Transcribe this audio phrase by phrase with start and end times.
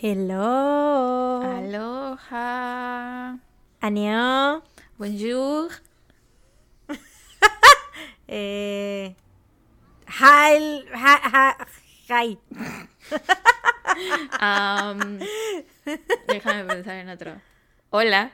[0.00, 1.42] Hello.
[1.42, 3.34] Aloha.
[3.82, 4.62] Annyeong.
[4.96, 5.74] Bonjour.
[8.30, 9.16] Eh,
[10.06, 10.84] hi.
[10.94, 11.54] Hi.
[12.06, 12.38] hi.
[14.38, 15.18] Am,
[16.28, 17.40] déjame pensar en otro.
[17.90, 18.30] Hola.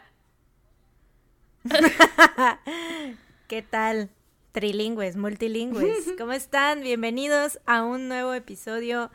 [3.49, 4.11] ¿Qué tal?
[4.53, 6.13] Trilingües, multilingües.
[6.19, 6.83] ¿Cómo están?
[6.83, 9.11] Bienvenidos a un nuevo episodio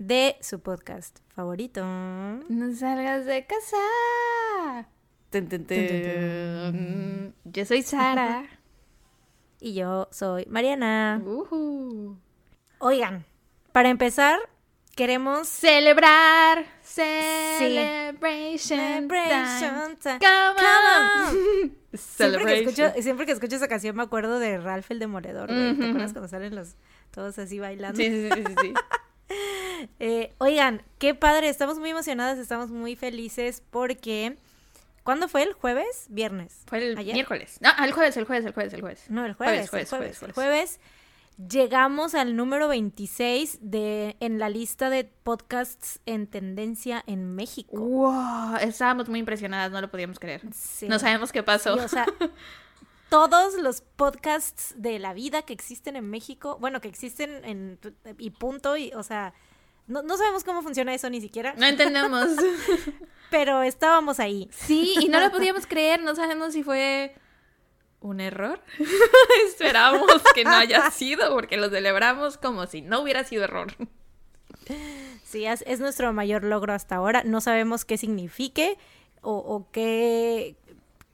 [0.00, 1.84] de su podcast favorito.
[1.84, 4.88] No salgas de casa.
[5.28, 5.76] Tun, tun, tun.
[5.76, 8.44] Tun, Yo soy Sara.
[9.62, 11.20] Y yo soy Mariana.
[11.22, 12.16] Ujú.
[12.78, 13.26] Oigan,
[13.72, 14.38] para empezar,
[14.96, 16.64] queremos Celebrar.
[16.82, 18.78] Celebration.
[18.78, 20.18] Celebration time.
[20.18, 20.18] time.
[20.18, 21.76] Come on.
[21.92, 25.48] Siempre que, escucho, siempre que escucho esa canción me acuerdo de Ralph el Demoledor.
[25.48, 26.76] ¿Te acuerdas cuando salen los
[27.10, 27.98] todos así bailando?
[27.98, 28.74] Sí, sí, sí, sí.
[29.98, 34.36] Eh, oigan, qué padre, estamos muy emocionadas, estamos muy felices porque
[35.04, 36.06] ¿cuándo fue el jueves?
[36.10, 36.64] Viernes.
[36.66, 37.14] Fue el ¿Ayer?
[37.14, 37.56] miércoles.
[37.60, 39.04] No, el jueves, el jueves, el jueves, el jueves.
[39.08, 40.80] No, el jueves, Jueves, el jueves, el jueves
[41.48, 47.78] llegamos al número 26 de en la lista de podcasts en tendencia en México.
[47.78, 50.42] Wow, estábamos muy impresionadas, no lo podíamos creer.
[50.52, 50.88] Sí.
[50.88, 51.74] No sabemos qué pasó.
[51.74, 52.06] O sea,
[53.10, 57.78] todos los podcasts de la vida que existen en México, bueno, que existen en
[58.18, 59.34] y punto, y, o sea,
[59.86, 62.28] no, no sabemos cómo funciona eso ni siquiera, No entendemos.
[63.30, 64.48] pero estábamos ahí.
[64.52, 67.14] Sí, y no lo podíamos creer, no sabemos si fue
[68.00, 68.62] un error.
[69.46, 73.74] Esperamos que no haya sido, porque lo celebramos como si no hubiera sido error.
[75.24, 77.22] Sí, es, es nuestro mayor logro hasta ahora.
[77.24, 78.78] No sabemos qué signifique
[79.22, 80.56] o, o qué,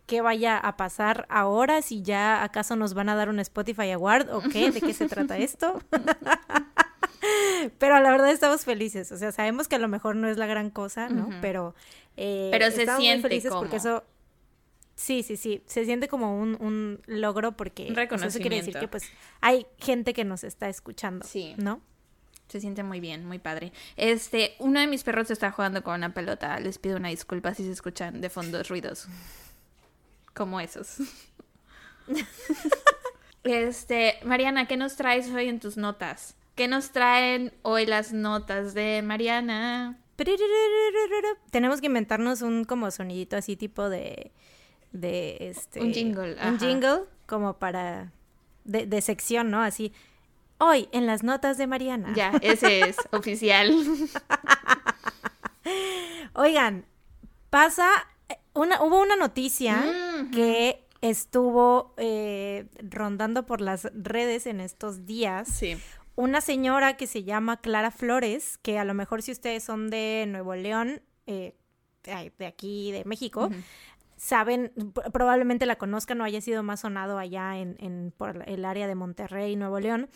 [0.07, 4.31] qué vaya a pasar ahora, si ya acaso nos van a dar un Spotify Award
[4.33, 5.81] o qué, de qué se trata esto.
[7.79, 10.47] Pero la verdad estamos felices, o sea, sabemos que a lo mejor no es la
[10.47, 11.29] gran cosa, ¿no?
[11.41, 11.75] Pero,
[12.17, 14.05] eh, Pero se estamos muy siente felices porque como- eso...
[14.95, 18.89] Sí, sí, sí, se siente como un, un logro porque Un eso quiere decir que
[18.89, 19.05] pues
[19.43, 21.55] hay gente que nos está escuchando, Sí.
[21.59, 21.83] ¿no?
[22.49, 23.72] Se siente muy bien, muy padre.
[23.97, 26.59] Este, uno de mis perros está jugando con una pelota.
[26.61, 29.09] Les pido una disculpa si se escuchan de fondo ruidos.
[30.36, 30.98] Como esos.
[33.42, 36.34] Este, Mariana, ¿qué nos traes hoy en tus notas?
[36.56, 40.00] ¿Qué nos traen hoy las notas de Mariana?
[41.52, 44.32] Tenemos que inventarnos un como sonidito así tipo de
[44.91, 46.58] de este Un jingle, un ajá.
[46.58, 48.10] jingle como para
[48.64, 49.62] de, de sección, ¿no?
[49.62, 49.92] Así
[50.58, 52.12] hoy en las notas de Mariana.
[52.16, 53.72] Ya, ese es oficial.
[56.32, 56.84] Oigan,
[57.50, 57.88] pasa
[58.56, 59.83] una hubo una noticia
[60.33, 65.49] que estuvo eh, rondando por las redes en estos días.
[65.49, 65.77] Sí.
[66.17, 70.25] una señora que se llama Clara Flores, que a lo mejor si ustedes son de
[70.27, 71.55] Nuevo León, eh,
[72.05, 73.50] de aquí, de México,
[74.16, 74.72] saben,
[75.12, 78.95] probablemente la conozcan o haya sido más sonado allá en, en- por el área de
[78.95, 80.09] Monterrey, Nuevo León.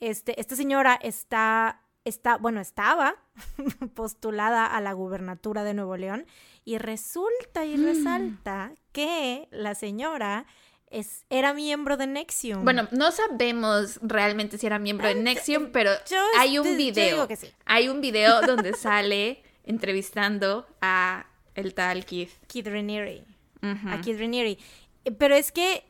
[0.00, 3.16] Este, esta señora está, está, bueno, estaba
[3.94, 6.26] postulada a la gubernatura de Nuevo León
[6.64, 10.46] y resulta y resalta que la señora
[10.90, 12.64] es, era miembro de Nexium.
[12.64, 17.14] Bueno, no sabemos realmente si era miembro de Nexium, pero yo hay un yo video.
[17.14, 17.48] digo que sí.
[17.66, 22.30] Hay un video donde sale entrevistando a el tal Keith.
[22.46, 23.24] Kid Raniere.
[23.62, 23.88] Ujú.
[23.88, 24.58] a Kid Raniere.
[25.04, 25.84] Eh, Pero es que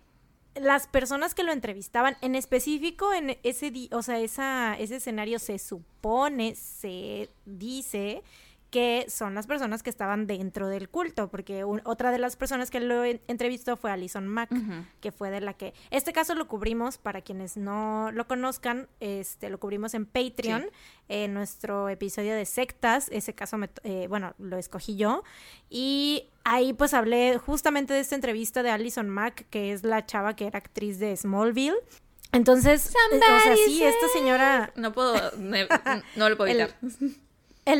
[0.60, 5.58] las personas que lo entrevistaban, en específico en ese, o sea, esa, ese escenario se
[5.58, 8.22] supone, se dice
[8.70, 12.70] que son las personas que estaban dentro del culto, porque un- otra de las personas
[12.70, 14.50] que lo en- entrevistó fue Alison Mack,
[15.00, 19.48] que fue de la que este caso lo cubrimos para quienes no lo conozcan, este
[19.50, 20.68] lo cubrimos en Patreon, Sí.
[21.08, 25.22] en nuestro episodio de sectas, ese caso me, eh, bueno, lo escogí yo
[25.70, 30.34] y ahí pues hablé justamente de esta entrevista de Alison Mack, que es la chava
[30.36, 31.76] que era actriz de Smallville.
[32.32, 35.14] Entonces, eh, o sea, Somebody sí, esta señora No puedo,
[36.16, 36.76] no lo puedo evitar.
[36.82, 37.16] el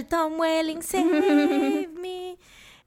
[0.09, 2.39] Tom Welling Save Me.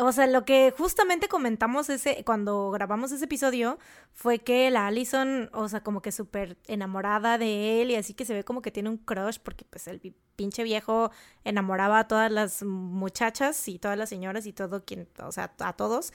[0.01, 3.77] O sea, lo que justamente comentamos ese, cuando grabamos ese episodio,
[4.13, 8.24] fue que la Allison, o sea, como que súper enamorada de él y así que
[8.24, 11.12] se ve como que tiene un crush porque pues el pi- pinche viejo
[11.44, 15.74] enamoraba a todas las muchachas y todas las señoras y todo quien, o sea, a
[15.74, 16.13] todos.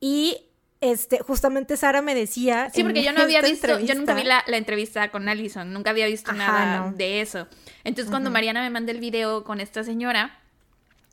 [0.00, 0.49] Y
[0.80, 2.70] este, justamente Sara me decía.
[2.72, 5.90] Sí, porque yo no había visto, yo nunca vi la, la entrevista con Allison, nunca
[5.90, 6.96] había visto Ajá, nada no.
[6.96, 7.48] de eso.
[7.84, 10.38] Entonces cuando Mariana me manda el video con esta señora,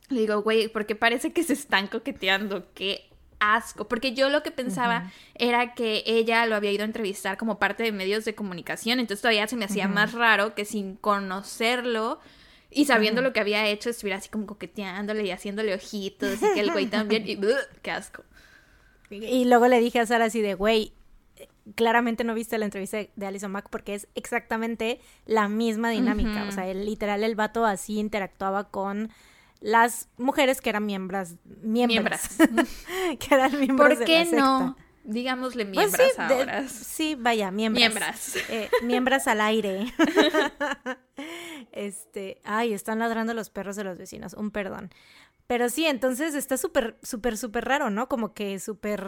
[0.08, 3.08] le digo, güey, porque parece que se están coqueteando, qué
[3.40, 7.58] asco, porque yo lo que pensaba era que ella lo había ido a entrevistar como
[7.58, 12.20] parte de medios de comunicación, entonces todavía se me hacía más raro que sin conocerlo
[12.70, 16.60] Y sabiendo lo que había hecho, estuviera así como coqueteándole y haciéndole ojitos y que
[16.60, 17.26] el güey también.
[17.26, 17.38] Y
[17.82, 18.24] qué asco.
[19.10, 20.92] Y luego le dije a Sara así de, güey,
[21.74, 26.44] claramente no viste la entrevista de Alison Mack porque es exactamente la misma dinámica.
[26.48, 29.10] O sea, el, literal el vato así interactuaba con
[29.60, 31.34] las mujeres que eran miembros.
[31.62, 32.36] Miembras.
[33.18, 34.76] que eran miembros ¿Por qué no?
[35.04, 36.68] Digámosle pues miembras ahora.
[36.68, 37.80] sí, vaya, miembros.
[37.80, 38.36] Miembras.
[38.50, 39.86] Eh, miembras al aire.
[41.72, 44.90] este, ay, están ladrando los perros de los vecinos, un perdón.
[45.48, 48.06] Pero sí, entonces está súper, súper, súper raro, ¿no?
[48.06, 49.02] Como que súper,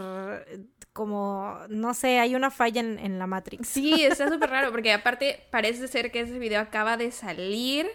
[0.95, 3.69] como, no sé, hay una falla en, en la Matrix.
[3.69, 7.87] Sí, está súper raro, porque aparte parece ser que ese video acaba de salir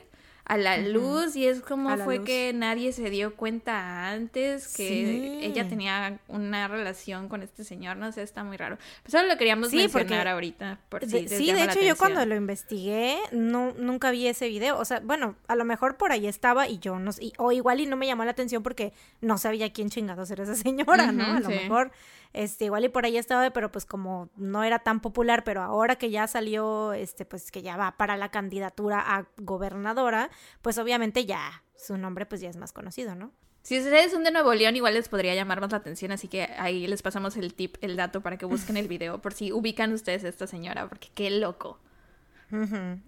[0.45, 5.67] a la luz y es como fue que nadie se dio cuenta antes que ella
[5.67, 8.77] tenía una relación con este señor, no sé, está muy raro.
[9.01, 10.79] Pues solo lo queríamos mencionar ahorita.
[10.89, 14.85] Por si sí, de hecho yo cuando lo investigué no, nunca vi ese video, o
[14.85, 17.97] sea, bueno, a lo mejor por ahí estaba y yo no o igual y no
[17.97, 21.25] me llamó la atención porque no sabía quién chingados era esa señora, ¿no?
[21.25, 21.91] A lo mejor
[22.33, 25.95] este, igual y por ahí estaba, pero pues como no era tan popular, pero ahora
[25.95, 30.29] que ya salió, este, pues que ya va para la candidatura a gobernadora,
[30.61, 33.31] pues obviamente ya su nombre pues ya es más conocido, ¿no?
[33.61, 36.43] Si ustedes son de Nuevo León, igual les podría llamar más la atención, así que
[36.59, 39.91] ahí les pasamos el tip, el dato para que busquen el video, por si ubican
[39.91, 41.79] ustedes a esta señora, porque qué loco.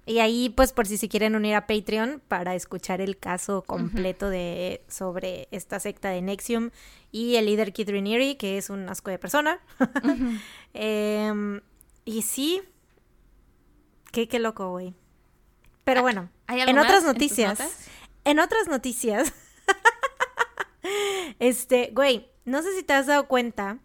[0.06, 4.30] Y ahí, pues, por si se quieren unir a Patreon para escuchar el caso completo
[4.30, 6.72] de sobre esta secta de Nexium
[7.12, 9.60] y el líder Kid Raniere, que es un asco de persona.
[10.74, 11.62] Em,
[12.06, 12.62] y sí,
[14.12, 14.94] qué, qué loco, güey.
[15.84, 17.60] Pero bueno, en otras noticias,
[18.26, 19.34] en, otras noticias,
[21.40, 23.80] este, güey, no sé si te has dado cuenta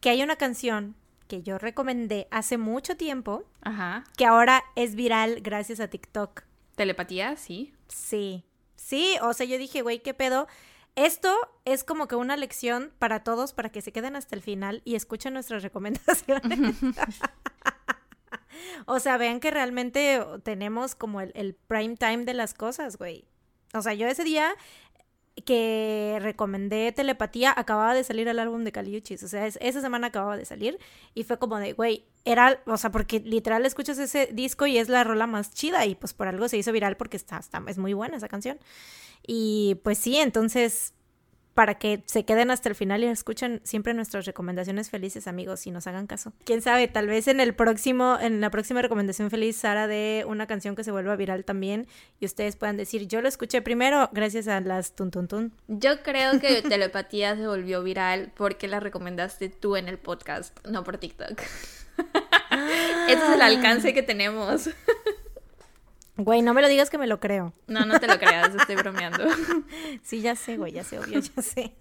[0.00, 0.96] que hay una canción
[1.28, 4.04] que yo recomendé hace mucho tiempo, Ajá.
[4.16, 6.42] que ahora es viral gracias a TikTok.
[6.74, 7.36] ¿Telepatía?
[7.36, 7.72] Sí.
[7.88, 8.44] Sí.
[8.76, 10.48] Sí, o sea, yo dije, güey, ¿qué pedo?
[10.96, 11.32] Esto
[11.64, 14.96] es como que una lección para todos, para que se queden hasta el final y
[14.96, 16.76] escuchen nuestras recomendaciones.
[18.86, 23.26] o sea, vean que realmente tenemos como el, el prime time de las cosas, güey.
[23.74, 24.54] O sea, yo ese día
[25.42, 29.22] que recomendé Telepatía, acababa de salir el álbum de Caliuchis.
[29.22, 30.78] O sea, esa semana acababa de salir.
[31.14, 34.88] Y fue como de, güey, era, o sea, porque literal escuchas ese disco y es
[34.88, 35.86] la rola más chida.
[35.86, 38.58] Y pues por algo se hizo viral porque está, está es muy buena esa canción.
[39.26, 40.94] Y pues sí, entonces
[41.58, 45.72] para que se queden hasta el final y escuchen siempre nuestras recomendaciones felices, amigos, y
[45.72, 46.32] nos hagan caso.
[46.44, 50.46] Quién sabe, tal vez en el próximo, en la próxima recomendación feliz, Sara de una
[50.46, 51.88] canción que se vuelva viral también
[52.20, 55.52] y ustedes puedan decir, yo lo escuché primero gracias a las tun tun tun.
[55.66, 60.84] Yo creo que Telepatía se volvió viral porque la recomendaste tú en el podcast, no
[60.84, 61.40] por TikTok.
[63.08, 64.70] Ese es el alcance que tenemos.
[66.18, 67.54] Güey, no me lo digas que me lo creo.
[67.68, 69.24] No, no te lo creas, estoy bromeando.
[70.02, 71.74] sí, ya sé, güey, ya sé, obvio, ya sé.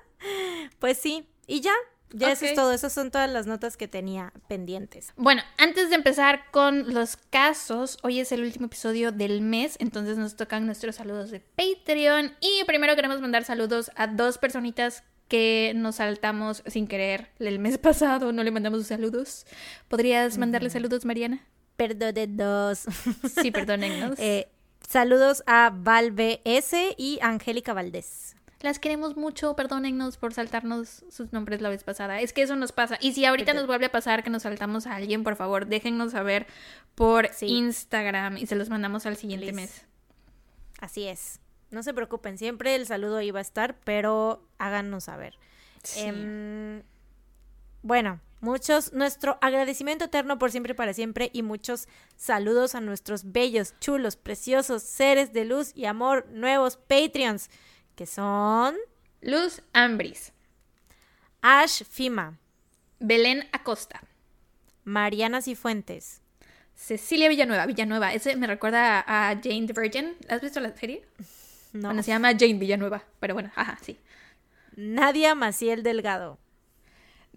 [0.78, 1.74] pues sí, y ya,
[2.10, 5.12] ya eso es todo, esas son todas las notas que tenía pendientes.
[5.16, 10.16] Bueno, antes de empezar con los casos, hoy es el último episodio del mes, entonces
[10.16, 15.72] nos tocan nuestros saludos de Patreon y primero queremos mandar saludos a dos personitas que
[15.76, 19.44] nos saltamos sin querer el mes pasado, no le mandamos sus saludos.
[19.88, 21.46] ¿Podrías mandarle saludos, Mariana?
[22.28, 22.86] Dos.
[23.40, 24.14] Sí, perdónennos.
[24.18, 24.48] eh,
[24.86, 28.36] saludos a Valve S y Angélica Valdés.
[28.62, 32.20] Las queremos mucho, perdónennos por saltarnos sus nombres la vez pasada.
[32.20, 32.96] Es que eso nos pasa.
[33.00, 36.12] Y si ahorita nos vuelve a pasar que nos saltamos a alguien, por favor, déjennos
[36.12, 36.46] saber
[36.94, 39.84] por Instagram y se los mandamos al siguiente mes.
[40.80, 41.40] Así es.
[41.70, 45.34] No se preocupen, siempre el saludo iba a estar, pero háganos saber.
[45.96, 46.82] Em,
[47.82, 53.32] bueno, Muchos, nuestro agradecimiento eterno por siempre y para siempre y muchos saludos a nuestros
[53.32, 57.50] bellos, chulos, preciosos seres de luz y amor, nuevos Patreons,
[57.96, 58.76] que son
[59.20, 60.32] Luz Ambris,
[61.42, 62.38] Ash Fima,
[63.00, 64.00] Belén Acosta,
[64.84, 66.20] Mariana Cifuentes,
[66.76, 71.04] Cecilia Villanueva, Villanueva, ese me recuerda a Jane the Virgin, ¿has visto la serie?
[71.72, 71.88] No.
[71.88, 73.98] Bueno, se llama Jane Villanueva, pero bueno, ajá, sí.
[74.76, 76.38] Nadia Maciel Delgado.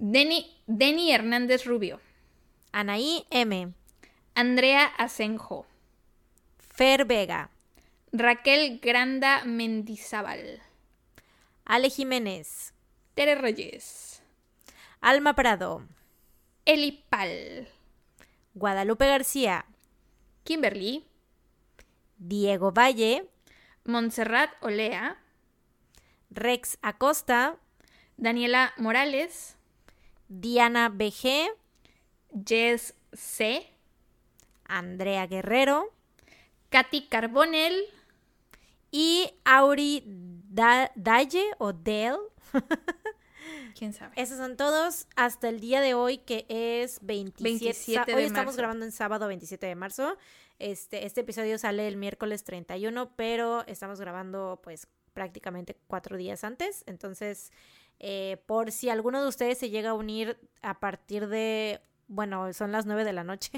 [0.01, 1.99] Denny, Hernández Rubio.
[2.71, 3.73] Anaí M.
[4.33, 5.65] Andrea Asenjo.
[6.57, 7.49] Fer Vega.
[8.13, 10.61] Raquel Granda Mendizábal.
[11.65, 12.73] Ale Jiménez.
[13.13, 14.23] Tere Reyes.
[15.01, 15.85] Alma Prado.
[16.63, 17.67] Eli Pal.
[18.53, 19.65] Guadalupe García.
[20.45, 21.03] Kimberly.
[22.17, 23.27] Diego Valle.
[23.83, 25.17] Montserrat Olea.
[26.29, 27.57] Rex Acosta.
[28.15, 29.58] Daniela Morales.
[30.29, 31.50] Diana BG,
[32.45, 33.67] Jess C,
[34.65, 35.91] Andrea Guerrero,
[36.69, 37.83] Katy Carbonel,
[38.91, 42.17] Y Auri Dalle o Dale.
[43.77, 44.13] ¿Quién sabe?
[44.15, 48.91] Esos son todos hasta el día de hoy, que es 27, Hoy estamos grabando en
[48.91, 50.17] sábado 27 de marzo.
[50.57, 56.83] Este, este episodio sale el miércoles 31, pero estamos grabando pues prácticamente cuatro días antes.
[56.86, 57.51] Entonces,
[57.99, 62.71] eh, por si alguno de ustedes se llega a unir a partir de bueno, son
[62.71, 63.51] las 9 de la noche.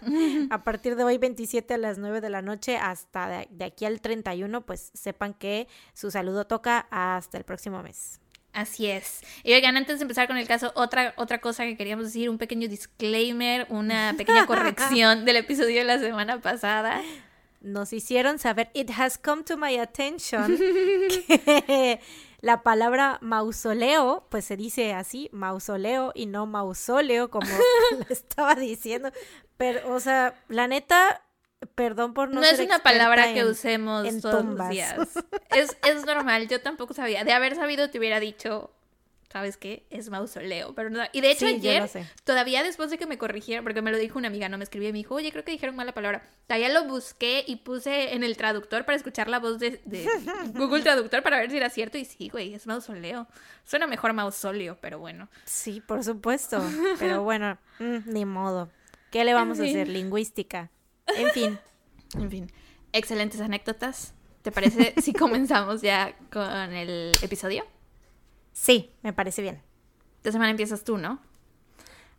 [0.50, 3.84] a partir de hoy 27 a las 9 de la noche hasta de, de, aquí
[3.84, 8.18] al 31, pues sepan que su saludo toca hasta el próximo mes.
[8.52, 9.20] Así es.
[9.44, 12.38] Y oigan, antes de empezar con el caso, otra, otra cosa que queríamos decir, un
[12.38, 17.02] pequeño disclaimer, una pequeña corrección del episodio de la semana pasada.
[17.60, 22.00] Nos hicieron saber, it has come to my attention, que
[22.40, 27.46] la palabra mausoleo, pues se dice así, mausoleo y no mausoleo, como
[27.98, 29.10] lo estaba diciendo.
[29.56, 31.22] Pero, o sea, la neta,
[31.74, 34.96] Perdón por no, no es una palabra que usemos todos los días.
[35.50, 37.24] Es, es normal, yo tampoco sabía.
[37.24, 38.70] De haber sabido te hubiera dicho,
[39.30, 39.86] ¿sabes qué?
[39.90, 40.74] Es mausoleo.
[40.74, 41.88] Pero no, y de hecho ayer,
[42.24, 44.88] todavía después de que me corrigieron, porque me lo dijo una amiga, no me escribió
[44.88, 46.22] me dijo, oye, creo que dijeron mal la palabra.
[46.46, 49.80] Todavía lo busqué y puse en el traductor para escuchar la voz de,
[50.54, 51.98] Google Traductor para ver si era cierto.
[51.98, 53.26] Y sí, güey, es mausoleo.
[53.64, 55.28] Suena mejor mausoleo, pero bueno.
[55.44, 56.62] Sí, por supuesto.
[56.98, 58.70] Pero bueno, mm, ni modo.
[59.10, 59.88] ¿Qué le vamos a hacer?
[59.88, 60.70] Lingüística.
[61.06, 61.58] En fin.
[62.14, 62.50] En fin.
[62.92, 64.14] Excelentes anécdotas.
[64.40, 67.66] ¿Te parece si comenzamos ya con el episodio?
[68.60, 69.62] Sí, me parece bien.
[70.16, 71.20] Esta semana empiezas tú, ¿no?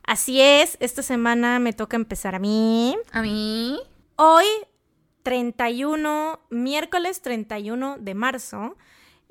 [0.04, 2.98] Así es, esta semana me toca empezar a mí.
[3.12, 3.78] A mí.
[4.16, 4.46] Hoy,
[5.24, 8.78] 31, miércoles 31 de marzo,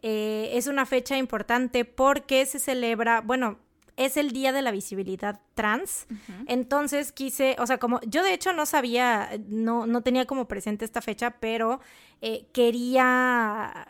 [0.03, 3.59] eh, es una fecha importante porque se celebra, bueno,
[3.97, 6.07] es el Día de la Visibilidad Trans.
[6.47, 10.85] Entonces quise, o sea, como yo de hecho no sabía, no, no tenía como presente
[10.85, 11.81] esta fecha, pero
[12.21, 13.89] eh, quería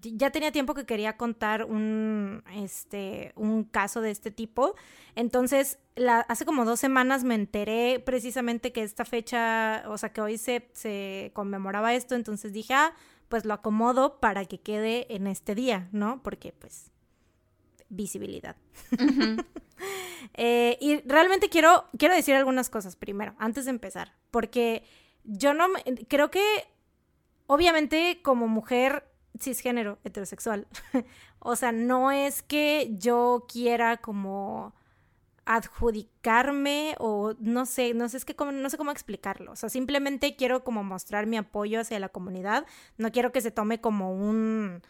[0.00, 4.74] ya tenía tiempo que quería contar un, este, un caso de este tipo.
[5.14, 10.20] Entonces, la, hace como dos semanas me enteré precisamente que esta fecha, o sea, que
[10.20, 12.14] hoy se, se conmemoraba esto.
[12.14, 12.94] Entonces dije, ah,
[13.28, 16.22] pues lo acomodo para que quede en este día, ¿no?
[16.22, 16.90] Porque, pues,
[17.88, 18.56] visibilidad.
[20.34, 24.82] Eh, y realmente quiero, quiero decir algunas cosas primero, antes de empezar, porque
[25.22, 25.66] yo no
[26.08, 26.42] creo que
[27.46, 29.04] obviamente como mujer
[29.40, 30.66] cisgénero heterosexual,
[31.38, 34.74] o sea, no es que yo quiera como
[35.44, 40.36] adjudicarme o no sé, no sé, es que no sé cómo explicarlo, o sea, simplemente
[40.36, 42.66] quiero como mostrar mi apoyo hacia la comunidad,
[42.98, 44.82] no quiero que se tome como un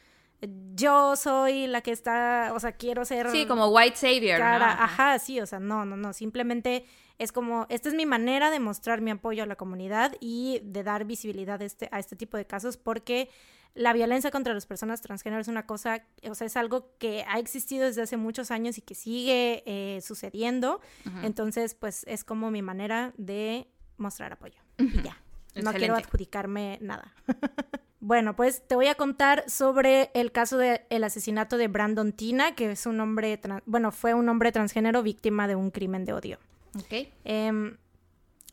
[0.74, 3.28] yo soy la que está, o sea, quiero ser...
[3.30, 4.40] Sí, como white savior.
[4.40, 6.84] Ajá, sí, o sea, no, no, no, simplemente
[7.18, 10.84] es como, esta es mi manera de mostrar mi apoyo a la comunidad y de
[10.84, 13.28] dar visibilidad a este, a este tipo de casos porque
[13.74, 17.38] la violencia contra las personas transgénero es una cosa, o sea, es algo que ha
[17.38, 20.80] existido desde hace muchos años y que sigue eh, sucediendo.
[21.22, 24.60] Entonces, pues es como mi manera de mostrar apoyo.
[24.78, 25.20] Y ya,
[25.62, 27.14] no quiero adjudicarme nada.
[28.00, 32.70] Bueno, pues te voy a contar sobre el caso del asesinato de Brandon Tina, que
[32.70, 36.38] es un hombre, bueno, fue un hombre transgénero víctima de un crimen de odio.
[36.76, 37.08] Ok.
[37.24, 37.76] Em,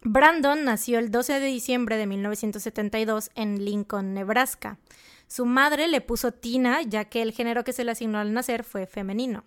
[0.01, 4.79] Brandon nació el 12 de diciembre de 1972 en Lincoln, Nebraska.
[5.27, 8.63] Su madre le puso Tina, ya que el género que se le asignó al nacer
[8.63, 9.43] fue femenino.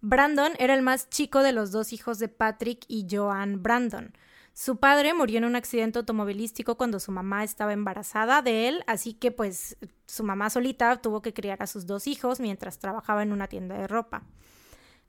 [0.00, 4.12] Brandon era el más chico de los dos hijos de Patrick y Joan Brandon.
[4.52, 9.14] Su padre murió en un accidente automovilístico cuando su mamá estaba embarazada de él, así
[9.14, 13.32] que pues su mamá solita tuvo que criar a sus dos hijos mientras trabajaba en
[13.32, 14.24] una tienda de ropa.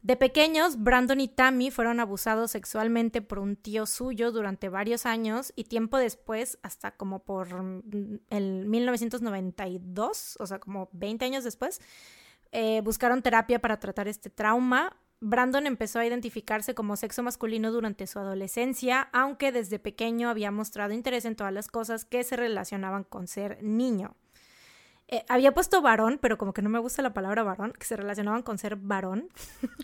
[0.02, 5.54] De pequeños, Brandon y Tammy fueron abusados sexualmente por un tío suyo durante varios años
[5.56, 7.50] y tiempo después, hasta como por
[8.30, 11.82] el 1992, o sea, como 20 años después,
[12.52, 18.08] eh, buscaron terapia para tratar este trauma, Brandon empezó a identificarse como sexo masculino durante
[18.08, 23.04] su adolescencia, aunque desde pequeño había mostrado interés en todas las cosas que se relacionaban
[23.04, 24.16] con ser niño.
[25.14, 27.98] Eh, había puesto varón, pero como que no me gusta la palabra varón, que se
[27.98, 29.28] relacionaban con ser varón.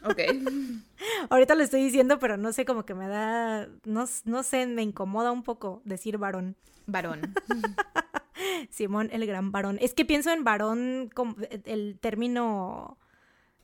[0.06, 0.20] Ok.
[1.30, 4.84] Ahorita lo estoy diciendo, pero no sé, como que me da, no, no sé, me
[4.84, 6.56] incomoda un poco decir varón.
[6.86, 7.34] Varón.
[8.70, 9.78] Simón, el gran varón.
[9.82, 12.98] Es que pienso en varón, como el término...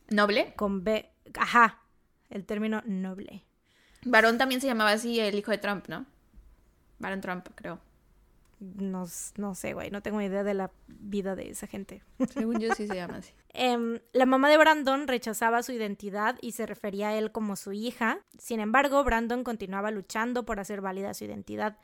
[0.10, 0.54] ¿Noble?
[0.58, 1.10] Con B.
[1.40, 1.80] Ajá,
[2.30, 3.46] el término noble.
[4.04, 6.06] Varón también se llamaba así el hijo de Trump, ¿no?
[7.00, 7.80] Varón Trump, creo.
[8.64, 9.06] No,
[9.38, 12.02] no sé, güey, no tengo idea de la vida de esa gente.
[12.34, 13.34] Según yo sí se llama así.
[13.56, 17.72] Em, la mamá de Brandon rechazaba su identidad y se refería a él como su
[17.72, 18.20] hija.
[18.40, 21.78] Sin embargo, Brandon continuaba luchando por hacer válida su identidad.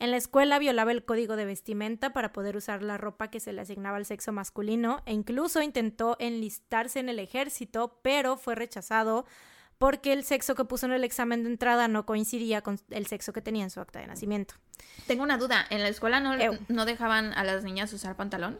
[0.00, 3.52] En la escuela violaba el código de vestimenta para poder usar la ropa que se
[3.52, 9.24] le asignaba al sexo masculino e incluso intentó enlistarse en el ejército, pero fue rechazado
[9.78, 13.32] porque el sexo que puso en el examen de entrada no coincidía con el sexo
[13.32, 14.54] que tenía en su acta de nacimiento.
[15.06, 16.34] Tengo una duda, ¿en la escuela no,
[16.68, 18.58] no dejaban a las niñas usar pantalón?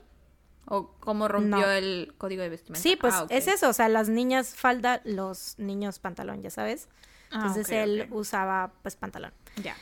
[0.66, 2.83] ¿O cómo rompió el código de vestimenta?
[2.83, 6.88] Sí, pues ah, es eso, o sea, las niñas falda, los niños pantalón, ya sabes.
[7.30, 9.33] Ah, Entonces él usaba pues pantalón.
[9.62, 9.76] Ya.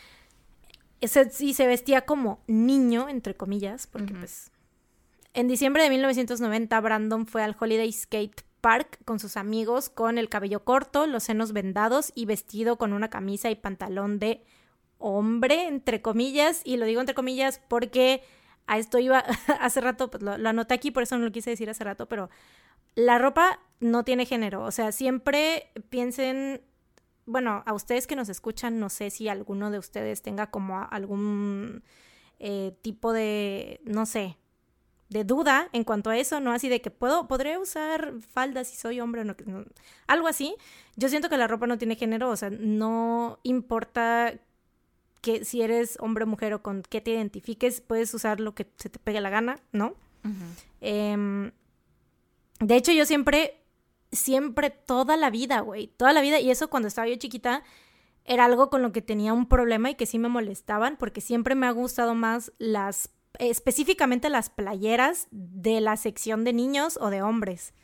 [1.00, 4.50] y se vestía como niño, entre comillas, porque pues...
[5.34, 10.28] En diciembre de 1990, Brandon fue al Holiday Skate Park con sus amigos con el
[10.28, 14.44] cabello corto, los senos vendados y vestido con una camisa y pantalón de
[15.02, 16.62] hombre, entre comillas.
[16.64, 18.22] Y lo digo entre comillas porque
[18.66, 19.18] a esto iba
[19.60, 22.30] hace rato, pues lo, anoté aquí, por eso no lo quise decir hace rato, pero
[22.94, 24.62] la ropa no tiene género.
[24.64, 26.62] O sea, siempre piensen,
[27.26, 31.82] bueno, a ustedes que nos escuchan, no sé si alguno de ustedes tenga como algún
[32.38, 34.36] eh, tipo de, no sé,
[35.08, 36.52] de duda en cuanto a eso, ¿no?
[36.52, 39.34] Así de que puedo, podré usar faldas si soy hombre o no,
[40.06, 40.56] Algo así.
[40.96, 44.34] Yo siento que la ropa no tiene género, o sea, no importa
[45.22, 48.70] que si eres hombre o mujer o con qué te identifiques, puedes usar lo que
[48.76, 49.94] se te pegue la gana, ¿no?
[50.80, 51.52] Em,
[52.60, 53.62] de hecho, yo siempre,
[54.10, 57.62] siempre, toda la vida, güey, toda la vida, y eso cuando estaba yo chiquita,
[58.24, 61.54] era algo con lo que tenía un problema y que sí me molestaban, porque siempre
[61.54, 67.22] me ha gustado más las, específicamente las playeras de la sección de niños o de
[67.22, 67.74] hombres,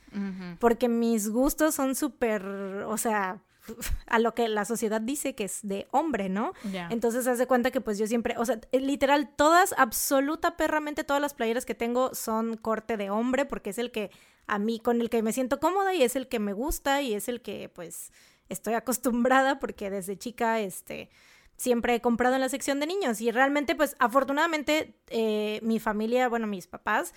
[0.58, 3.42] porque mis gustos son súper, o sea,
[4.06, 6.52] a lo que la sociedad dice que es de hombre, ¿no?
[6.90, 11.22] Entonces hace cuenta que pues yo siempre, o sea, eh, literal, todas, absoluta perramente todas
[11.22, 14.10] las playeras que tengo son corte de hombre porque es el que
[14.46, 17.14] a mí, con el que me siento cómoda y es el que me gusta y
[17.14, 18.12] es el que pues
[18.48, 21.10] estoy acostumbrada porque desde chica, este,
[21.56, 26.28] siempre he comprado en la sección de niños y realmente pues afortunadamente eh, mi familia,
[26.28, 27.12] bueno, mis papás,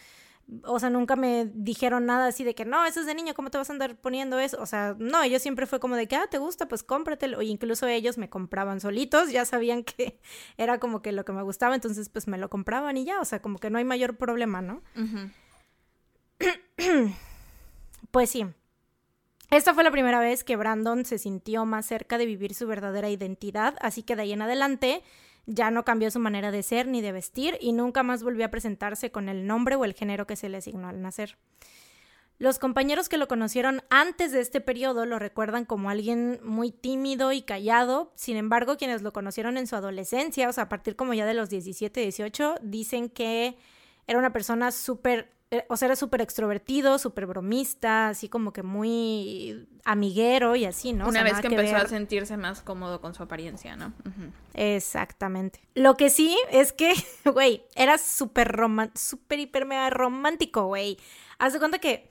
[0.63, 3.49] o sea, nunca me dijeron nada así de que, no, eso es de niño, ¿cómo
[3.49, 4.61] te vas a andar poniendo eso?
[4.61, 6.67] O sea, no, yo siempre fue como de que, ah, ¿te gusta?
[6.67, 7.39] Pues cómpratelo.
[7.39, 10.19] O incluso ellos me compraban solitos, ya sabían que
[10.57, 13.25] era como que lo que me gustaba, entonces pues me lo compraban y ya, o
[13.25, 14.81] sea, como que no hay mayor problema, ¿no?
[18.11, 18.45] pues sí.
[19.51, 23.09] Esta fue la primera vez que Brandon se sintió más cerca de vivir su verdadera
[23.09, 25.03] identidad, así que de ahí en adelante
[25.45, 28.51] ya no cambió su manera de ser ni de vestir y nunca más volvió a
[28.51, 31.37] presentarse con el nombre o el género que se le asignó al nacer.
[32.41, 37.31] Los compañeros que lo conocieron antes de este periodo lo recuerdan como alguien muy tímido
[37.31, 41.13] y callado, sin embargo quienes lo conocieron en su adolescencia, o sea, a partir como
[41.13, 43.57] ya de los 17, 18, dicen que
[44.07, 45.31] era una persona súper
[45.67, 51.07] o sea, era súper extrovertido, súper bromista, así como que muy amiguero y así, ¿no?
[51.07, 53.91] Una vez que, empezó a sentirse más cómodo con su apariencia, ¿no?
[54.53, 55.59] Exactamente.
[55.73, 56.93] Lo que sí es que,
[57.25, 60.97] güey, era súper romántico, súper hiper mega romántico, güey.
[61.37, 62.10] Haz de cuenta que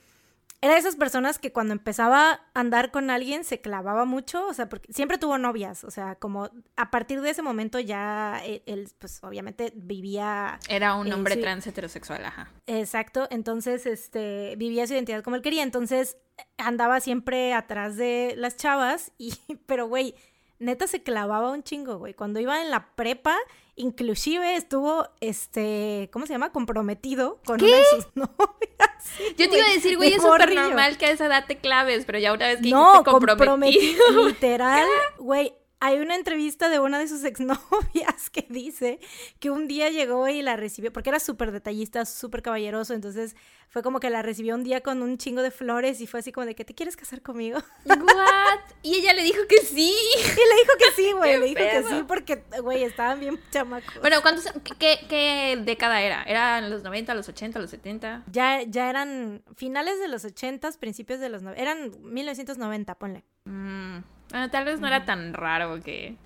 [0.63, 4.53] era de esas personas que cuando empezaba a andar con alguien se clavaba mucho, o
[4.53, 8.63] sea, porque siempre tuvo novias, o sea, como a partir de ese momento ya e,
[8.67, 10.59] él, pues obviamente vivía...
[10.69, 12.53] Era un hombre trans heterosexual, ajá.
[12.67, 16.19] Exacto, entonces, este, vivía su identidad como él quería, entonces
[16.59, 19.35] andaba siempre atrás de las chavas y,
[19.67, 20.15] pero güey,
[20.59, 22.15] neta se clavaba un chingo, güey.
[22.15, 23.37] Cuando iba en la prepa,
[23.77, 26.53] inclusive estuvo, este, ¿cómo se llama?
[26.53, 28.90] Comprometido con una de sus novias.
[29.37, 32.05] Yo te iba a decir, güey, es súper normal que a esa edad te claves,
[32.05, 34.27] pero ya una vez que no, comprometido.
[34.27, 34.87] literal,
[35.19, 39.01] güey, hay una entrevista de una de sus exnovias que dice
[39.39, 43.35] que un día llegó y la recibió, porque era súper detallista, súper caballeroso, entonces
[43.69, 46.33] fue como que la recibió un día con un chingo de flores y fue así
[46.33, 47.61] como de que te quieres casar conmigo.
[47.87, 48.61] What?
[48.83, 49.95] Y ella le dijo que sí.
[49.95, 54.01] Y le dijo que sí, güey, le dijo que sí porque, güey, estaban bien chamacos.
[54.01, 56.23] Bueno, ¿cuántos, qué, qué, década era?
[56.25, 58.25] ¿Eran los 90, los 80, los 70?
[58.31, 63.25] Ya, ya eran finales de los 80, principios de los 90, eran 1990, ponle.
[63.45, 64.01] Mm.
[64.31, 66.17] Bueno, tal vez no era tan raro que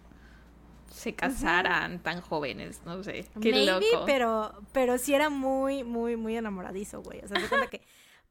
[0.95, 3.27] se casaran tan jóvenes, no sé.
[3.41, 7.21] Qué Maybe, pero, pero sí era muy, muy, muy enamoradizo, güey.
[7.21, 7.83] O sea, se cuenta que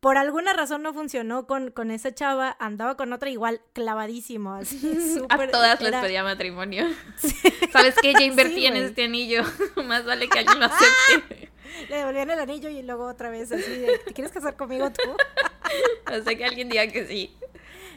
[0.03, 5.21] por alguna razón no funcionó con, con esa chava, andaba con otra igual clavadísimo, así.
[5.29, 6.86] a todas les pedía matrimonio.
[7.71, 8.13] ¿Sabes qué?
[8.13, 9.43] Ya invertí en este anillo.
[9.86, 11.49] Más vale que alguien lo acepte.
[11.89, 15.09] Le devolvían el anillo y luego otra vez así ¿te quieres casar conmigo tú?
[15.09, 17.36] o sea, que alguien diga que sí.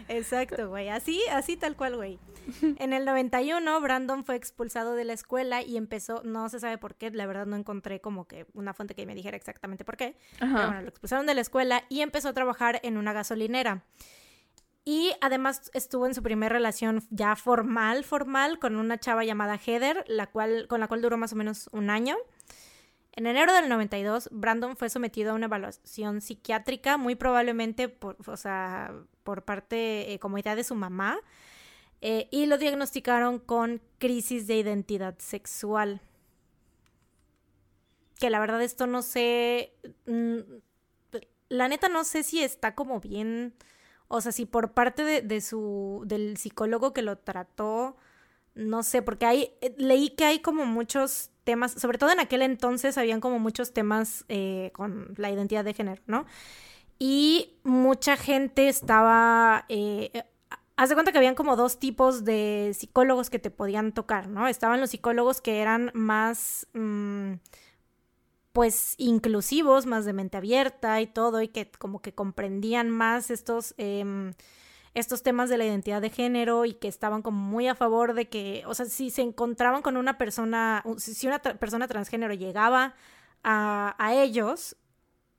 [0.09, 0.89] Exacto, güey.
[0.89, 2.19] Así, así tal cual, güey.
[2.79, 6.95] En el 91, Brandon fue expulsado de la escuela y empezó, no se sabe por
[6.95, 10.17] qué, la verdad no encontré como que una fuente que me dijera exactamente por qué.
[10.39, 13.85] Pero bueno, lo expulsaron de la escuela y empezó a trabajar en una gasolinera.
[14.85, 20.05] Y además estuvo en su primera relación ya formal, formal, con una chava llamada Heather,
[20.07, 22.17] la cual, con la cual duró más o menos un año.
[23.17, 28.37] En enero del 92, Brandon fue sometido a una evaluación psiquiátrica, muy probablemente por, o
[28.37, 28.93] sea,
[29.25, 31.19] por parte, eh, como idea de su mamá,
[32.03, 36.01] eh, y lo diagnosticaron con crisis de identidad sexual.
[38.21, 39.73] Que la verdad esto no sé,
[40.07, 40.39] mm,
[41.49, 43.55] la neta no sé si está como bien
[44.09, 47.97] o sea, si por parte de, su, del psicólogo que lo trató,
[48.55, 52.43] no sé, porque hay, eh, leí que hay como muchos temas, sobre todo en aquel
[52.43, 56.27] entonces habían como muchos temas eh, con la identidad de género, ¿no?
[56.99, 60.25] Y mucha gente estaba, eh,
[60.77, 64.49] haz de cuenta que habían como dos tipos de psicólogos que te podían tocar, ¿no?
[64.49, 66.67] Estaban los psicólogos que eran más...
[66.75, 67.35] Mm,
[68.53, 73.75] pues inclusivos, más de mente abierta y todo, y que como que comprendían más estos,
[73.77, 74.33] em,
[74.97, 78.31] estos temas de la identidad de género y que estaban como muy a favor de
[78.31, 82.95] que, o sea, si se encontraban con una persona, si una persona transgénero llegaba
[83.45, 84.77] a, ellos,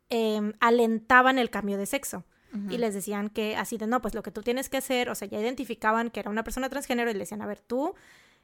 [0.10, 2.24] em, alentaban el cambio de sexo.
[2.70, 5.16] Y les decían que así de, no, pues lo que tú tienes que hacer, o
[5.16, 7.94] sea, ya identificaban que era una persona transgénero y le decían, a ver, tú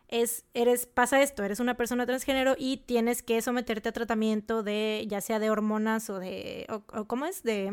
[0.08, 5.06] es, eres, pasa esto, eres una persona transgénero y tienes que someterte a tratamiento de,
[5.08, 7.42] ya sea de hormonas o de, o, ¿cómo es?
[7.44, 7.72] De...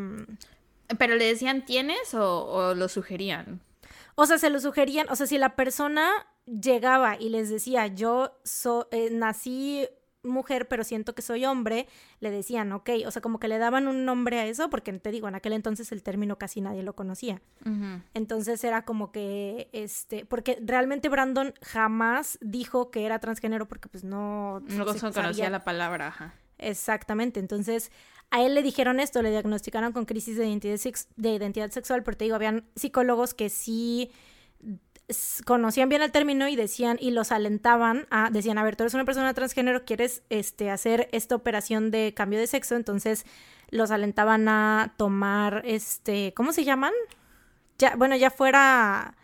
[0.98, 3.61] ¿Pero le decían tienes o, lo sugerían?
[4.14, 6.11] O sea, se lo sugerían, o sea, si la persona
[6.46, 9.88] llegaba y les decía, yo so, eh, nací
[10.22, 11.87] mujer, pero siento que soy hombre,
[12.20, 15.11] le decían, ok, o sea, como que le daban un nombre a eso, porque te
[15.11, 17.40] digo, en aquel entonces el término casi nadie lo conocía.
[18.14, 24.05] Entonces era como que, este, porque realmente Brandon jamás dijo que era transgénero porque pues
[24.05, 24.61] no...
[24.61, 26.35] No conocía la palabra, ajá.
[26.59, 27.90] Exactamente, entonces
[28.31, 30.79] a él le dijeron esto, le diagnosticaron con crisis de identidad,
[31.16, 34.11] de identidad sexual, porque te digo, habían psicólogos que sí
[35.45, 38.95] conocían bien el término y decían y los alentaban a decían a ver tú eres
[38.95, 43.25] una persona transgénero quieres este hacer esta operación de cambio de sexo entonces
[43.71, 46.93] los alentaban a tomar este cómo se llaman
[47.79, 49.16] ya bueno ya fuera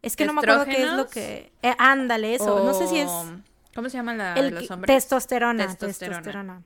[0.00, 3.00] es que no me acuerdo qué es lo que eh, ándale eso no sé si
[3.00, 3.10] es
[3.74, 6.62] cómo se llama la los hombres testosterona testosterona,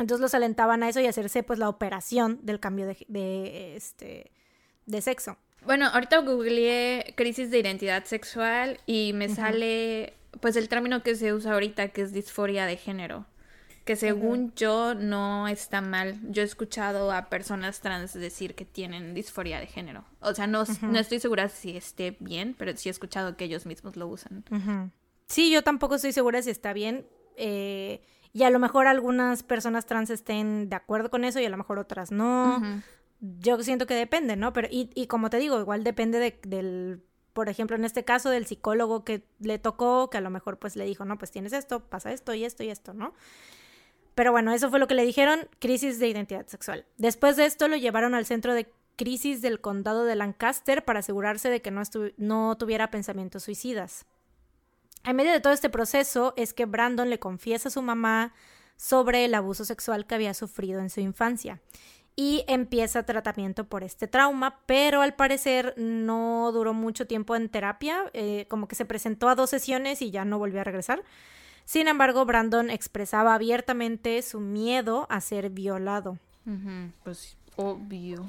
[0.00, 4.32] entonces los alentaban a eso y hacerse pues la operación del cambio de, de este
[4.86, 11.02] de sexo bueno, ahorita googleé crisis de identidad sexual y me sale pues el término
[11.02, 13.26] que se usa ahorita que es disforia de género,
[13.84, 16.18] que según yo no está mal.
[16.30, 20.04] Yo he escuchado a personas trans decir que tienen disforia de género.
[20.20, 23.66] O sea, no, no estoy segura si esté bien, pero sí he escuchado que ellos
[23.66, 24.44] mismos lo usan.
[25.26, 27.06] Sí, yo tampoco estoy segura si está bien.
[27.36, 31.50] Eh, y a lo mejor algunas personas trans estén de acuerdo con eso y a
[31.50, 32.62] lo mejor otras no
[33.20, 34.52] yo siento que depende, ¿no?
[34.52, 38.30] Pero, y, y como te digo, igual depende de, del, por ejemplo, en este caso
[38.30, 41.52] del psicólogo que le tocó, que a lo mejor pues le dijo, no, pues tienes
[41.52, 43.14] esto, pasa esto y esto y esto, ¿no?
[44.14, 46.86] Pero bueno, eso fue lo que le dijeron, crisis de identidad sexual.
[46.96, 51.48] Después de esto lo llevaron al centro de crisis del condado de Lancaster para asegurarse
[51.48, 51.82] de que no,
[52.16, 54.06] no tuviera pensamientos suicidas.
[55.04, 58.32] En medio de todo este proceso es que Brandon le confiesa a su mamá
[58.76, 61.60] sobre el abuso sexual que había sufrido en su infancia
[62.16, 68.10] y empieza tratamiento por este trauma, pero al parecer no duró mucho tiempo en terapia,
[68.12, 71.02] eh, como que se presentó a dos sesiones y ya no volvió a regresar.
[71.64, 76.18] Sin embargo, Brandon expresaba abiertamente su miedo a ser violado.
[77.04, 78.26] Pues obvio.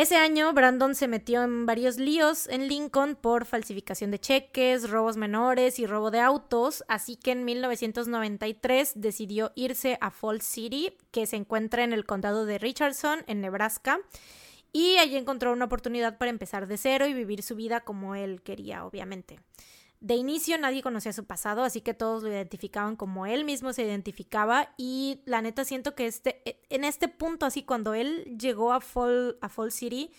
[0.00, 5.18] Ese año, Brandon se metió en varios líos en Lincoln por falsificación de cheques, robos
[5.18, 11.26] menores y robo de autos, así que en 1993 decidió irse a Falls City, que
[11.26, 14.00] se encuentra en el condado de Richardson, en Nebraska,
[14.72, 18.40] y allí encontró una oportunidad para empezar de cero y vivir su vida como él
[18.40, 19.38] quería, obviamente.
[20.00, 23.82] De inicio nadie conocía su pasado, así que todos lo identificaban como él mismo se
[23.82, 28.72] identificaba y la neta siento que este, e, en este punto, así cuando él llegó
[28.72, 30.10] a Fall, a Fall City,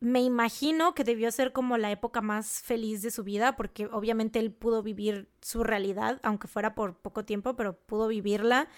[0.00, 4.38] me imagino que debió ser como la época más feliz de su vida, porque obviamente
[4.38, 8.68] él pudo vivir su realidad, aunque fuera por poco tiempo, pero pudo vivirla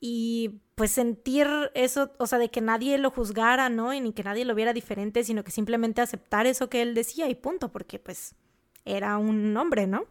[0.00, 3.94] y pues sentir eso, o sea, de que nadie lo juzgara, ¿no?
[3.94, 7.28] Y ni que nadie lo viera diferente, sino que simplemente aceptar eso que él decía
[7.28, 8.34] y punto, porque pues
[8.84, 10.04] era un hombre, ¿no?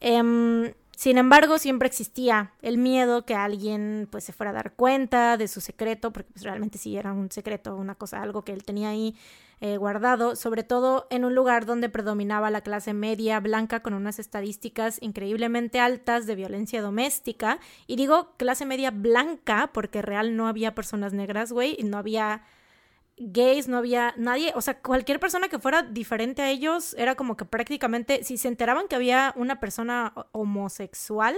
[0.00, 5.36] Em, sin embargo, siempre existía el miedo que alguien pues se fuera a dar cuenta
[5.36, 8.64] de su secreto, porque pues, realmente sí era un secreto, una cosa, algo que él
[8.64, 9.16] tenía ahí
[9.62, 14.18] eh, guardado, sobre todo en un lugar donde predominaba la clase media blanca con unas
[14.18, 17.60] estadísticas increíblemente altas de violencia doméstica.
[17.86, 22.42] Y digo clase media blanca porque real no había personas negras, güey, y no había
[23.20, 27.36] gays, no había nadie, o sea, cualquier persona que fuera diferente a ellos era como
[27.36, 31.36] que prácticamente, si se enteraban que había una persona homosexual,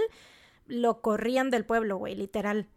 [0.65, 2.67] lo corrían del pueblo, güey, literal.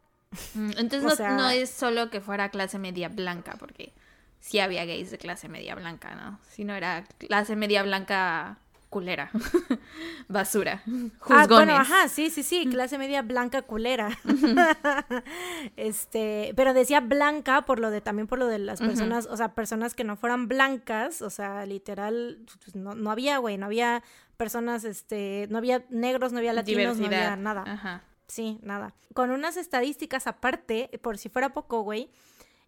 [0.55, 3.95] Mm, entonces no, es solo que fuera clase media blanca, porque
[4.41, 6.41] sí había gays de clase media blanca, ¿no?
[6.49, 8.59] Si no era clase media blanca
[8.97, 9.31] culera.
[10.29, 10.83] Basura.
[11.29, 14.09] Ah, bueno, ajá, sí, sí, sí, clase media blanca culera.
[15.77, 19.55] este, pero decía blanca por lo de también por lo de las personas, o sea,
[19.55, 24.03] personas que no fueran blancas, o sea, literal pues, no, no había, güey, no había
[24.39, 27.65] personas este, no había negros, no había latinos, no había nada.
[27.67, 28.03] Ajá.
[28.29, 28.95] Sí, nada.
[29.13, 32.09] Con unas estadísticas aparte, por si fuera poco, güey,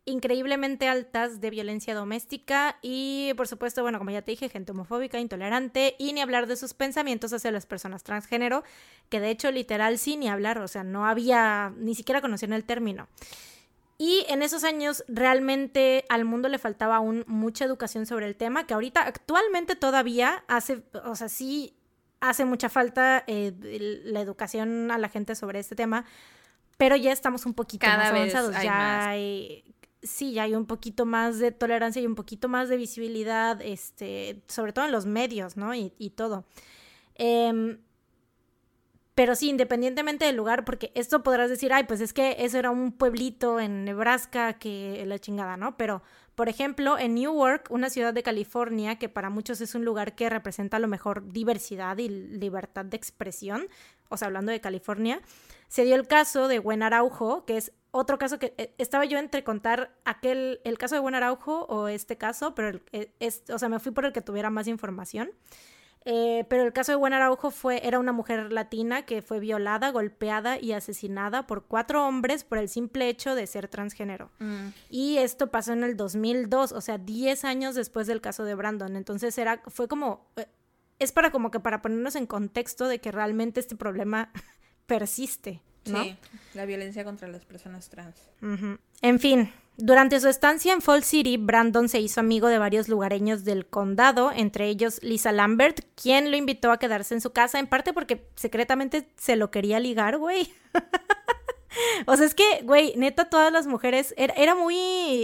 [0.08, 5.20] increíblemente altas de violencia doméstica y, por supuesto, bueno, como ya te dije, gente homofóbica,
[5.20, 8.64] intolerante y ni hablar de sus pensamientos hacia las personas transgénero,
[9.10, 12.64] que de hecho, literal, sí, ni hablar, o sea, no había, ni siquiera conocían el
[12.64, 13.08] término.
[13.98, 18.66] Y en esos años realmente al mundo le faltaba aún mucha educación sobre el tema,
[18.66, 21.74] que ahorita actualmente todavía hace, o sea, sí
[22.20, 23.52] hace mucha falta eh,
[24.04, 26.04] la educación a la gente sobre este tema,
[26.76, 29.64] pero ya estamos un poquito más avanzados, ya hay
[30.08, 34.42] sí, ya hay un poquito más de tolerancia y un poquito más de visibilidad, este,
[34.48, 35.74] sobre todo en los medios, ¿no?
[35.74, 36.44] Y, todo.
[37.14, 37.78] Em,
[39.14, 42.70] pero sí, independientemente del lugar, porque esto podrás decir, ay, pues es que eso era
[42.70, 45.76] un pueblito en Nebraska que la chingada, ¿no?
[45.76, 46.02] Pero,
[46.36, 50.30] por ejemplo, en Newark, una ciudad de California, que para muchos es un lugar que
[50.30, 53.66] representa a lo mejor diversidad y libertad de expresión,
[54.08, 55.20] o sea, hablando de California,
[55.68, 59.18] se dio el caso de Buen Araujo, que es otro caso que eh, estaba yo
[59.18, 63.58] entre contar aquel, el caso de Buen Araujo o este caso, pero eh, es, o
[63.58, 65.30] sea, me fui por el que tuviera más información.
[66.10, 69.90] Eh, pero el caso de Buen Araujo fue, era una mujer latina que fue violada,
[69.90, 74.30] golpeada y asesinada por cuatro hombres por el simple hecho de ser transgénero.
[74.38, 74.68] Mm.
[74.88, 78.96] Y esto pasó en el 2002, o sea, 10 años después del caso de Brandon.
[78.96, 80.26] Entonces era, fue como,
[80.98, 84.32] es para como que para ponernos en contexto de que realmente este problema
[84.88, 85.60] persiste.
[85.84, 86.16] Sí,
[86.54, 88.16] la violencia contra las personas trans.
[89.00, 93.44] En fin, durante su estancia en Fall City, Brandon se hizo amigo de varios lugareños
[93.44, 97.68] del condado, entre ellos Lisa Lambert, quien lo invitó a quedarse en su casa, en
[97.68, 100.52] parte porque secretamente se lo quería ligar, güey.
[102.06, 104.76] o sea, es que, güey, neta, todas las mujeres, era, muy,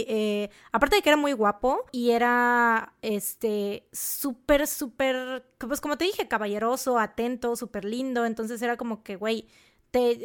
[0.07, 6.05] eh, aparte de que era muy guapo y era, este, súper, súper, pues como te
[6.05, 9.47] dije, caballeroso, atento, súper lindo, entonces era como que, güey,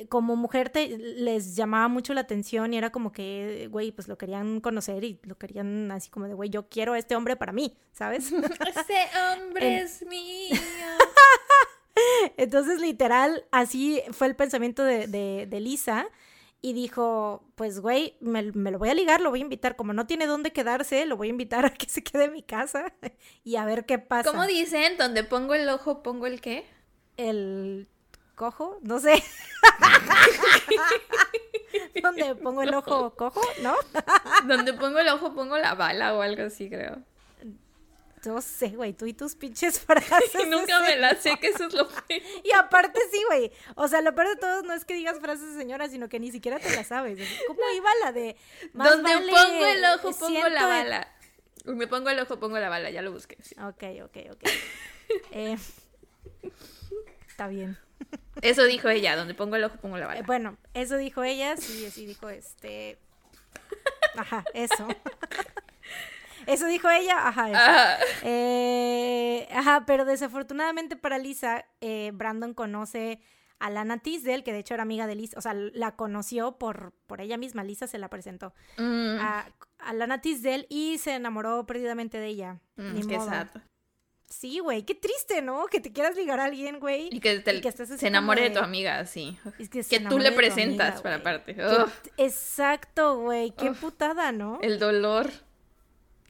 [0.08, 4.18] como mujer te les llamaba mucho la atención y era como que, güey, pues lo
[4.18, 7.52] querían conocer y lo querían así como de, güey, yo quiero a este hombre para
[7.52, 8.32] mí, ¿sabes?
[8.32, 10.56] Ese hombre es mío.
[12.36, 16.06] Entonces, literal, así fue el pensamiento de, de, Lisa.
[16.62, 19.76] Y dijo, pues, güey, me, me, lo voy a ligar, lo voy a invitar.
[19.76, 22.42] Como no tiene dónde quedarse, lo voy a invitar a que se quede en mi
[22.42, 22.92] casa
[23.44, 24.30] y a ver qué pasa.
[24.30, 24.98] ¿Cómo dicen?
[24.98, 26.66] Donde pongo el ojo, pongo el qué?
[27.16, 27.88] El
[28.34, 29.22] cojo, no sé.
[32.02, 33.40] ¿Dónde pongo el ojo cojo?
[33.62, 33.74] ¿No?
[34.46, 37.02] Donde pongo el ojo pongo la bala o algo así, creo.
[38.24, 40.46] No sé, güey, tú y tus pinches frases.
[40.48, 42.22] Nunca me las sé, que eso es lo peor.
[42.44, 43.50] Y aparte sí, güey.
[43.76, 46.20] O sea, lo peor de todo no es que digas frases de señora, sino que
[46.20, 47.18] ni siquiera te las sabes.
[47.46, 48.36] ¿Cómo iba la de
[48.72, 51.08] Donde pongo el ojo, pongo la bala.
[51.64, 53.36] Me pongo el ojo, pongo la bala, ya lo busqué.
[53.62, 54.44] Ok, ok, ok.
[55.32, 55.58] Eh,
[57.26, 57.76] está bien.
[58.42, 60.20] Eso dijo ella, donde pongo el ojo pongo la bala.
[60.20, 62.96] Eh, bueno, eso dijo ella, sí, sí dijo este.
[64.16, 64.86] Ajá, eso.
[66.50, 67.46] Eso dijo ella, ajá.
[67.46, 67.98] Ajá.
[68.22, 73.20] Eh, ajá, pero desafortunadamente para Lisa, eh, Brandon conoce
[73.60, 76.92] a Lana Tisdale, que de hecho era amiga de Lisa, o sea, la conoció por,
[77.06, 79.18] por ella misma, Lisa se la presentó mm.
[79.20, 79.46] a,
[79.78, 82.60] a, Lana Tisdale y se enamoró perdidamente de ella.
[82.76, 83.18] Mm, qué
[84.30, 85.66] Sí, güey, qué triste, ¿no?
[85.66, 87.08] Que te quieras ligar a alguien, güey.
[87.10, 88.50] Y que, se enamore de...
[88.50, 89.36] tu amiga, sí.
[89.70, 91.56] que, tú le presentas para parte.
[92.16, 94.60] Exacto, güey, qué putada, ¿no?
[94.62, 95.30] El dolor.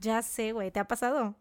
[0.01, 1.37] Ya sé, güey, ¿te ha pasado?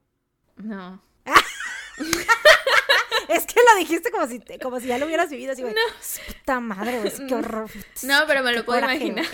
[0.57, 1.01] No.
[3.29, 5.73] es que lo dijiste como si, como si ya lo hubieras vivido así, güey.
[5.73, 5.79] No.
[6.27, 7.69] Puta madre, güey, qué horror.
[8.03, 9.25] No, pero me lo puedo imaginar.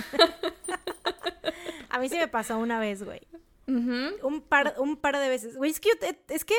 [1.89, 3.21] a mí sí me pasó una vez, güey.
[3.65, 5.57] un, par, un par de veces.
[5.57, 5.89] Güey, es que,
[6.29, 6.55] es que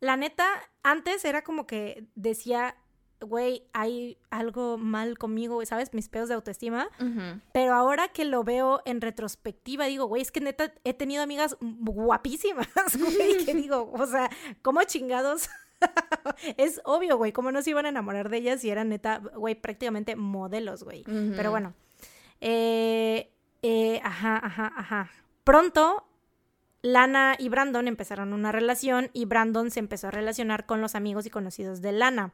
[0.00, 0.48] la neta,
[0.82, 2.76] antes era como que decía,
[3.20, 5.92] güey, hay algo mal conmigo, ¿sabes?
[5.94, 6.88] Mis pedos de autoestima.
[7.52, 11.56] Pero ahora que lo veo en retrospectiva, digo, güey, es que neta he tenido amigas
[11.60, 14.30] guapísimas, güey, que digo, o sea,
[14.62, 15.48] ¿cómo chingados?
[16.56, 19.54] es obvio, güey, cómo no se iban a enamorar de ellas si eran neta, güey,
[19.54, 21.04] prácticamente modelos, güey.
[21.04, 21.74] Pero bueno.
[22.40, 25.10] Eh, eh, ajá, ajá, ajá.
[25.44, 26.06] Pronto
[26.82, 31.26] Lana y Brandon empezaron una relación y Brandon se empezó a relacionar con los amigos
[31.26, 32.32] y conocidos de Lana.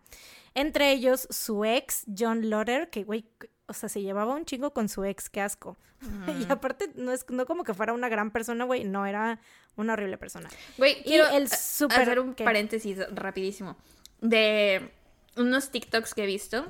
[0.54, 3.26] Entre ellos su ex, John Lotter, que güey,
[3.66, 5.76] o sea, se llevaba un chingo con su ex, qué asco.
[6.40, 9.40] y aparte, no es no como que fuera una gran persona, güey, no era
[9.76, 10.48] una horrible persona.
[10.78, 13.76] Güey, quiero el hacer un paréntesis rapidísimo
[14.20, 14.90] de
[15.36, 16.66] unos TikToks que he visto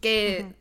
[0.00, 0.54] que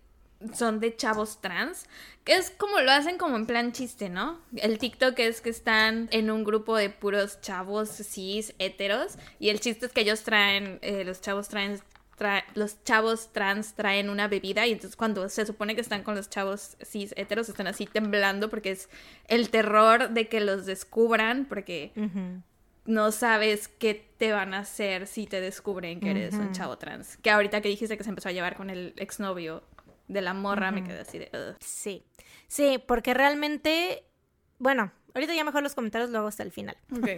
[0.53, 1.85] son de chavos trans,
[2.23, 4.39] que es como lo hacen como en plan chiste, ¿no?
[4.55, 9.59] El TikTok es que están en un grupo de puros chavos cis heteros y el
[9.59, 11.83] chiste es que ellos traen, eh, los chavos trans
[12.53, 16.29] los chavos trans traen una bebida y entonces cuando se supone que están con los
[16.29, 18.89] chavos cis heteros están así temblando porque es
[19.29, 21.93] el terror de que los descubran porque
[22.85, 27.17] no sabes qué te van a hacer si te descubren que eres un chavo trans.
[27.17, 29.63] Que ahorita que dijiste que se empezó a llevar con el exnovio
[30.09, 31.55] de la morra, me quedé así de...
[31.61, 32.03] Sí,
[32.47, 34.03] sí, porque realmente,
[34.57, 36.75] bueno, ahorita ya mejor los comentarios luego hasta el final.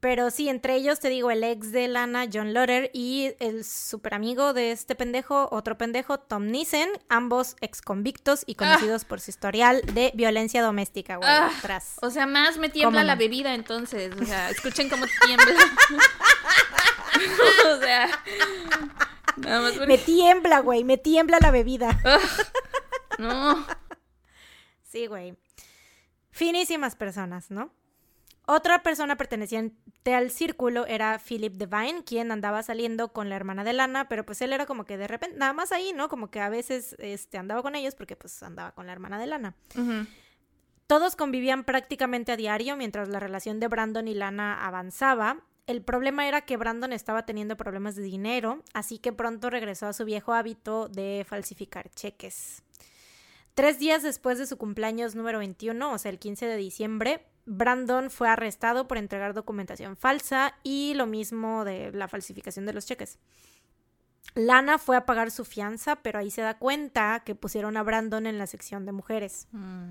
[0.00, 4.14] Pero sí, entre ellos te digo el ex de Lana, John Lotter, y el super
[4.14, 9.30] amigo de este pendejo, otro pendejo, Tom Nissen, ambos ex convictos y conocidos por su
[9.30, 11.96] historial de violencia doméstica, güey, ah, atrás.
[12.00, 15.52] O sea, más me tiembla la bebida entonces, o sea, escuchen cómo tiembla.
[17.74, 18.08] o sea,
[19.86, 21.98] me tiembla, güey, me tiembla la bebida.
[23.18, 23.66] no.
[24.82, 25.36] Sí, güey.
[26.30, 27.72] Finísimas personas, ¿no?
[28.46, 33.74] Otra persona perteneciente al círculo era Philip Devine, quien andaba saliendo con la hermana de
[33.74, 36.08] Lana, pero pues él era como que de repente, nada más ahí, ¿no?
[36.08, 39.26] Como que a veces este, andaba con ellos porque pues andaba con la hermana de
[39.26, 39.54] Lana.
[40.86, 46.26] Todos convivían prácticamente a diario mientras la relación de Brandon y Lana avanzaba el problema
[46.26, 50.32] era que Brandon estaba teniendo problemas de dinero, así que pronto regresó a su viejo
[50.32, 52.62] hábito de falsificar cheques.
[53.54, 58.10] Tres días después de su cumpleaños número 21, o sea, el 15 de diciembre, Brandon
[58.10, 63.18] fue arrestado por entregar documentación falsa y lo mismo de la falsificación de los cheques.
[64.34, 68.26] Lana fue a pagar su fianza, pero ahí se da cuenta que pusieron a Brandon
[68.26, 69.48] en la sección de mujeres.
[69.52, 69.90] Mm.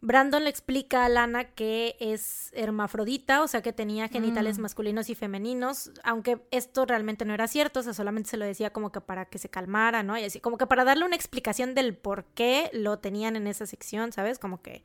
[0.00, 4.62] Brandon le explica a Lana que es hermafrodita, o sea que tenía genitales mm.
[4.62, 8.72] masculinos y femeninos, aunque esto realmente no era cierto, o sea, solamente se lo decía
[8.72, 10.16] como que para que se calmara, ¿no?
[10.16, 13.66] Y así, como que para darle una explicación del por qué lo tenían en esa
[13.66, 14.38] sección, ¿sabes?
[14.38, 14.84] Como que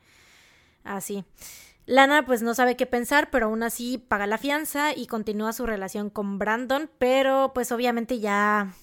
[0.82, 1.24] así.
[1.86, 5.66] Lana pues no sabe qué pensar, pero aún así paga la fianza y continúa su
[5.66, 8.74] relación con Brandon, pero pues obviamente ya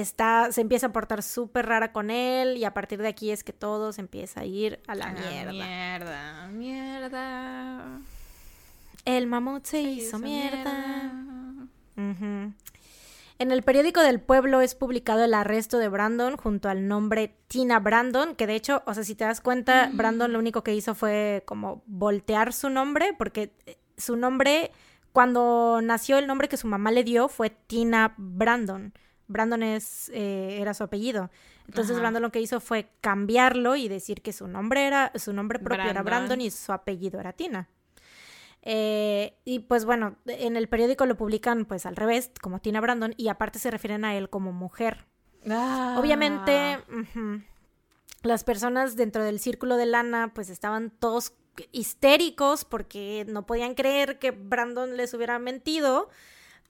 [0.00, 3.44] está, se empieza a portar súper rara con él y a partir de aquí es
[3.44, 5.52] que todo se empieza a ir a la mierda.
[5.52, 7.98] Mierda, mierda.
[9.04, 11.12] El mamut se, hizo, mierda.
[13.38, 17.78] En el periódico del pueblo es publicado el arresto de Brandon junto al nombre Tina
[17.78, 19.96] Brandon, que de hecho, o sea, si te das cuenta, mm.
[19.96, 24.72] Brandon lo único que hizo fue como voltear su nombre, porque eh, su nombre,
[25.12, 28.94] cuando nació el nombre que su mamá le dio fue Tina Brandon.
[29.28, 31.30] Brandon es, eh, era su apellido.
[31.66, 35.58] Entonces Brandon lo que hizo fue cambiarlo y decir que su nombre era, su nombre
[35.58, 37.68] propio era Brandon y su apellido era Tina.
[38.62, 43.14] Eh, y pues bueno, en el periódico lo publican pues al revés, como Tina Brandon,
[43.16, 45.06] y aparte se refieren a él como mujer.
[45.48, 45.96] Ah.
[45.98, 46.78] Obviamente,
[48.22, 51.32] las personas dentro del círculo de Lana pues estaban todos
[51.72, 56.08] histéricos porque no podían creer que Brandon les hubiera mentido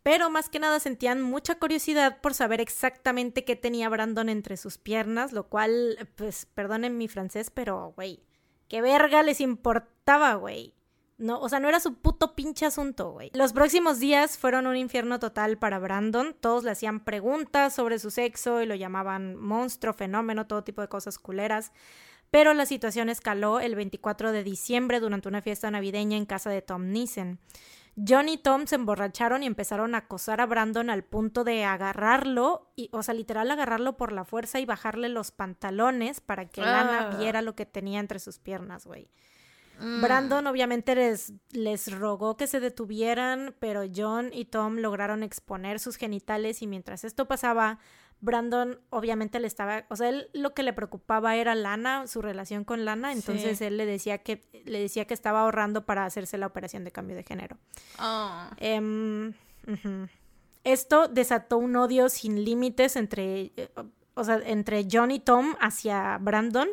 [0.06, 4.78] pero más que nada sentían mucha curiosidad por saber exactamente qué tenía Brandon entre sus
[4.78, 8.22] piernas, lo cual, pues, perdonen mi francés, pero, güey,
[8.68, 10.74] qué verga les importaba, güey.
[11.18, 13.32] No, o sea, no era su puto pinche asunto, güey.
[13.34, 16.36] Los próximos días fueron un infierno total para Brandon.
[16.38, 20.88] Todos le hacían preguntas sobre su sexo y lo llamaban monstruo, fenómeno, todo tipo de
[20.88, 21.72] cosas culeras.
[22.30, 26.62] Pero la situación escaló el 24 de diciembre durante una fiesta navideña en casa de
[26.62, 27.40] Tom Nissen.
[27.96, 32.70] John y Tom se emborracharon y empezaron a acosar a Brandon al punto de agarrarlo,
[32.76, 37.10] y, o sea, literal agarrarlo por la fuerza y bajarle los pantalones para que Lana
[37.10, 37.16] ah.
[37.16, 39.08] viera lo que tenía entre sus piernas, güey.
[39.78, 40.02] Mm.
[40.02, 45.96] Brandon obviamente les, les rogó que se detuvieran, pero John y Tom lograron exponer sus
[45.96, 47.78] genitales y mientras esto pasaba,
[48.20, 52.64] Brandon obviamente le estaba, o sea, él lo que le preocupaba era Lana, su relación
[52.64, 56.46] con Lana, entonces él le decía que le decía que estaba ahorrando para hacerse la
[56.46, 57.56] operación de cambio de género.
[58.00, 58.46] Oh.
[58.56, 59.32] Em,
[60.64, 63.52] Esto desató un odio sin límites entre,
[64.14, 66.68] o sea, entre John y Tom hacia Brandon,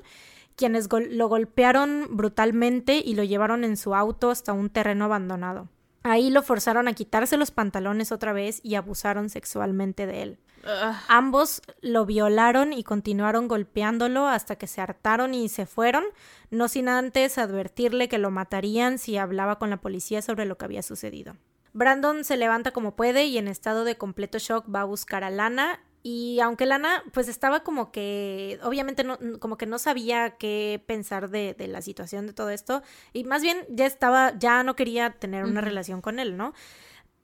[0.55, 5.67] quienes lo golpearon brutalmente y lo llevaron en su auto hasta un terreno abandonado.
[6.03, 10.39] Ahí lo forzaron a quitarse los pantalones otra vez y abusaron sexualmente de él.
[10.63, 10.95] Ugh.
[11.07, 16.03] Ambos lo violaron y continuaron golpeándolo hasta que se hartaron y se fueron,
[16.51, 20.65] no sin antes advertirle que lo matarían si hablaba con la policía sobre lo que
[20.65, 21.35] había sucedido.
[21.73, 25.31] Brandon se levanta como puede y en estado de completo shock va a buscar a
[25.31, 30.83] Lana y aunque Lana pues estaba como que obviamente no como que no sabía qué
[30.85, 32.83] pensar de, de la situación de todo esto
[33.13, 36.53] y más bien ya estaba ya no quería tener una relación con él, ¿no?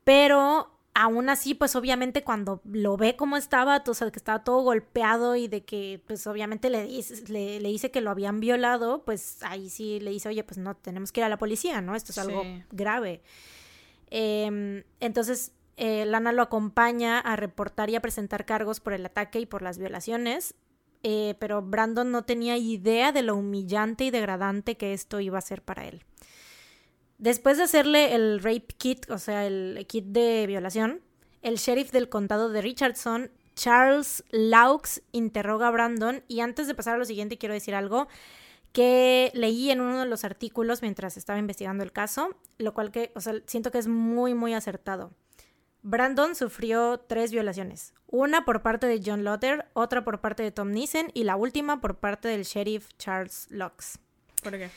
[0.06, 4.62] Pero aún así, pues obviamente cuando lo ve como estaba, o sea, que estaba todo
[4.64, 9.04] golpeado y de que, pues obviamente le dice, le, le dice que lo habían violado,
[9.06, 11.96] pues ahí sí le dice, oye, pues no, tenemos que ir a la policía, ¿no?
[11.96, 12.64] Esto es algo Sí.
[12.72, 13.22] grave.
[14.10, 19.40] Em, entonces, eh, Lana lo acompaña a reportar y a presentar cargos por el ataque
[19.40, 20.54] y por las violaciones.
[21.02, 25.42] eh, pero Brandon no tenía idea de lo humillante y degradante que esto iba a
[25.42, 26.04] ser para él.
[27.18, 31.02] Después de hacerle el rape kit, o sea, el kit de violación,
[31.42, 36.96] el sheriff del condado de Richardson, Charles Laux, interroga a Brandon y antes de pasar
[36.96, 38.08] a lo siguiente quiero decir algo
[38.74, 43.12] que leí en uno de los artículos mientras estaba investigando el caso, lo cual que,
[43.16, 45.12] o sea, siento que es muy, muy acertado.
[45.82, 50.72] Brandon sufrió tres violaciones, una por parte de John Lotter, otra por parte de Tom
[50.72, 54.00] Neeson y la última por parte del sheriff Charles Laux.
[54.44, 54.70] ¿Por qué?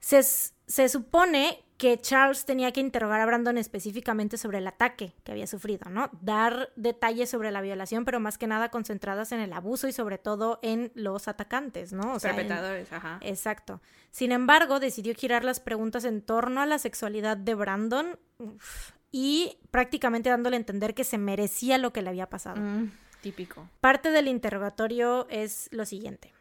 [0.00, 5.32] Se, se, supone que Charles tenía que interrogar a Brandon específicamente sobre el ataque que
[5.32, 6.08] había sufrido, ¿no?
[6.22, 10.18] Dar detalles sobre la violación, pero más que nada concentradas en el abuso y sobre
[10.18, 12.14] todo en los atacantes, ¿no?
[12.14, 12.52] O sea, en-
[12.92, 13.18] ajá.
[13.22, 13.80] Exacto.
[14.10, 19.58] Sin embargo, decidió girar las preguntas en torno a la sexualidad de Brandon uf, y
[19.70, 22.60] prácticamente dándole a entender que se merecía lo que le había pasado.
[22.60, 22.90] Mm,
[23.22, 23.68] típico.
[23.80, 26.32] Parte del interrogatorio es lo siguiente.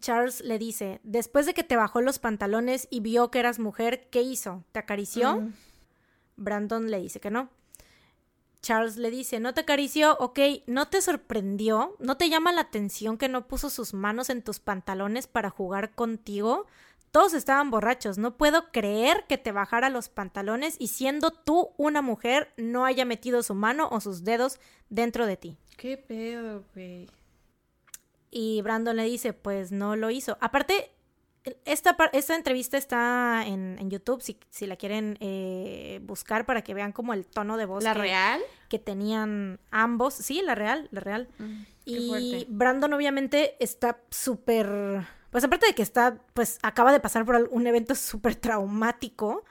[0.00, 4.08] Charles le dice, después de que te bajó los pantalones y vio que eras mujer,
[4.10, 4.64] ¿qué hizo?
[4.72, 5.40] ¿Te acarició?
[5.40, 5.52] Mm.
[6.36, 7.48] Brandon le dice que no.
[8.60, 10.16] Charles le dice, ¿no te acarició?
[10.18, 11.96] Ok, ¿no te sorprendió?
[11.98, 15.94] ¿No te llama la atención que no puso sus manos en tus pantalones para jugar
[15.94, 16.66] contigo?
[17.14, 18.18] Todos estaban borrachos.
[18.18, 23.04] No puedo creer que te bajara los pantalones y siendo tú una mujer no haya
[23.04, 24.58] metido su mano o sus dedos
[24.88, 25.56] dentro de ti.
[25.76, 27.08] ¿Qué pedo, güey?
[28.32, 30.36] Y Brandon le dice, pues no lo hizo.
[30.40, 30.90] Aparte,
[31.64, 36.74] esta, esta entrevista está en, en YouTube, si, si la quieren eh, buscar para que
[36.74, 38.40] vean como el tono de voz ¿La que, real?
[38.68, 40.14] que tenían ambos.
[40.14, 41.28] Sí, la real, la real.
[41.38, 42.46] Mm, Y.
[42.48, 45.06] Brandon obviamente está súper...
[45.34, 49.42] Pues aparte de que está, pues acaba de pasar por un evento súper traumático,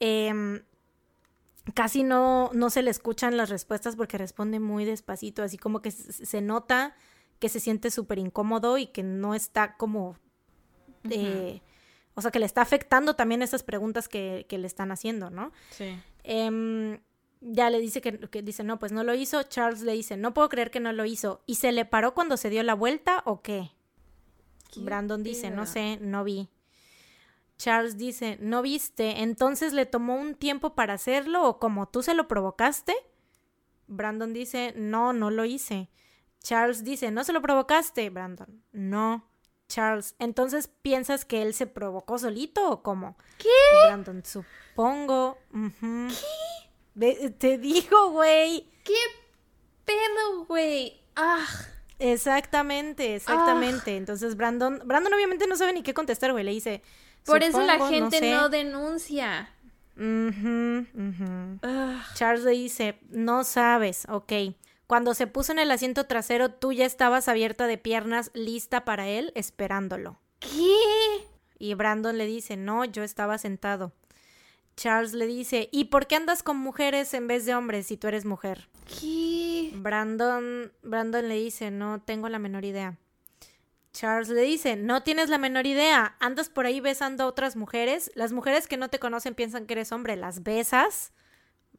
[0.00, 0.62] em,
[1.74, 5.90] casi no, no se le escuchan las respuestas porque responde muy despacito, así como que
[5.90, 6.96] se nota
[7.38, 10.16] que se siente súper incómodo y que no está como...
[11.10, 11.60] eh,
[12.14, 15.52] o sea, que le está afectando también esas preguntas que, que le están haciendo, ¿no?
[15.68, 16.00] Sí.
[16.24, 16.98] Em,
[17.42, 19.42] ya le dice que, que dice, no, pues no lo hizo.
[19.42, 21.42] Charles le dice, no puedo creer que no lo hizo.
[21.44, 23.75] ¿Y se le paró cuando se dio la vuelta o qué?
[24.72, 26.48] ¿Qué Brandon dice, no sé, no vi.
[27.58, 29.22] Charles dice, ¿no viste?
[29.22, 32.94] Entonces le tomó un tiempo para hacerlo o como tú se lo provocaste?
[33.86, 35.88] Brandon dice, no, no lo hice.
[36.42, 38.10] Charles dice, ¿no se lo provocaste?
[38.10, 39.24] Brandon, no.
[39.68, 43.16] Charles, entonces piensas que él se provocó solito o cómo?
[43.38, 43.48] ¿Qué?
[43.86, 45.38] Brandon, supongo.
[46.94, 48.68] Ve- te digo, güey.
[48.84, 48.94] ¿Qué
[49.84, 51.00] pedo, güey?
[51.16, 51.44] Ah.
[51.98, 53.96] Exactamente, exactamente.
[53.96, 56.44] Entonces Brandon, Brandon obviamente no sabe ni qué contestar, güey.
[56.44, 56.82] Le dice.
[57.24, 58.30] Por eso la "Supongo, gente sé".
[58.30, 59.50] no, denuncia.
[61.62, 62.04] Ah.
[62.14, 64.32] Charles le dice, no sabes, ok.
[64.86, 69.08] Cuando se puso en el asiento trasero, tú ya estabas abierta de piernas, lista para
[69.08, 70.18] él, esperándolo.
[70.38, 70.76] ¿Qué?
[71.58, 73.92] Y Brandon le dice, no, yo estaba sentado.
[74.76, 78.08] Charles le dice, ¿y por qué andas con mujeres en vez de hombres si tú
[78.08, 78.68] eres mujer?
[79.00, 79.70] ¿Qué?
[79.74, 82.98] Brandon, Brandon le dice, no tengo la menor idea.
[83.92, 88.10] Charles le dice, no tienes la menor idea, andas por ahí besando a otras mujeres,
[88.14, 91.12] las mujeres que no te conocen piensan que eres hombre, las besas.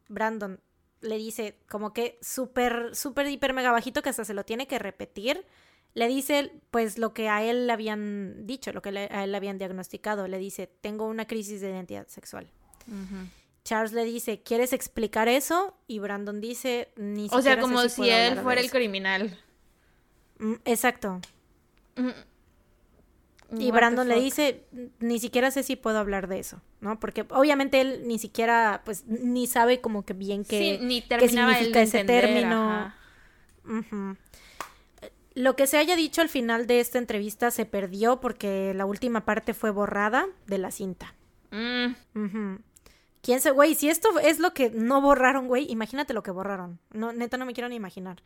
[0.08, 0.58] Brandon
[1.00, 4.80] le dice, como que súper, súper, hiper, mega bajito que hasta se lo tiene que
[4.80, 5.46] repetir.
[5.94, 9.30] Le dice, pues, lo que a él le habían dicho, lo que le- a él
[9.30, 10.26] le habían diagnosticado.
[10.26, 12.50] Le dice, tengo una crisis de identidad sexual.
[13.64, 15.76] Charles le dice, ¿quieres explicar eso?
[15.86, 18.74] Y Brandon dice, ni O sea, como si él fuera el eso".
[18.74, 19.38] criminal.
[20.38, 21.20] Mm, Exacto.
[21.96, 22.10] Mm.
[23.58, 24.64] Y Brandon le dice,
[25.00, 27.00] ni siquiera sé si puedo hablar de eso, ¿no?
[27.00, 31.28] Porque obviamente él ni siquiera, pues, ni sabe como que bien qué, Sí, ni qué
[31.28, 32.92] significa ese entender, término.
[35.34, 39.24] Lo que se haya dicho al final de esta entrevista se perdió porque la última
[39.24, 41.14] parte fue borrada de la cinta.
[41.50, 42.56] Mm.
[43.22, 46.80] Quién se, güey, si esto es lo que no borraron, güey, imagínate lo que borraron.
[46.92, 48.22] No, neta, no me quiero ni imaginar.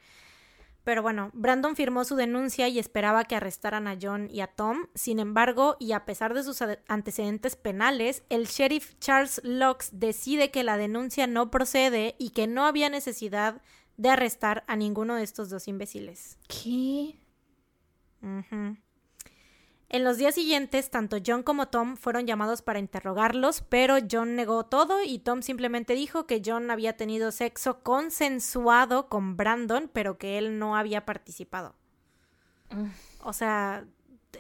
[0.85, 4.87] Pero bueno, Brandon firmó su denuncia y esperaba que arrestaran a John y a Tom.
[4.95, 10.65] Sin embargo, y a pesar de sus antecedentes penales, el sheriff Charles Locks decide que
[10.65, 13.63] la denuncia no procede y que no había necesidad
[13.97, 16.37] de arrestar a ninguno de estos dos imbéciles.
[16.49, 17.21] ¿Qué?
[19.93, 24.65] En los días siguientes, tanto John como Tom fueron llamados para interrogarlos, pero John negó
[24.65, 30.39] todo y Tom simplemente dijo que John había tenido sexo consensuado con Brandon, pero que
[30.39, 31.75] él no había participado.
[33.23, 33.85] O sea,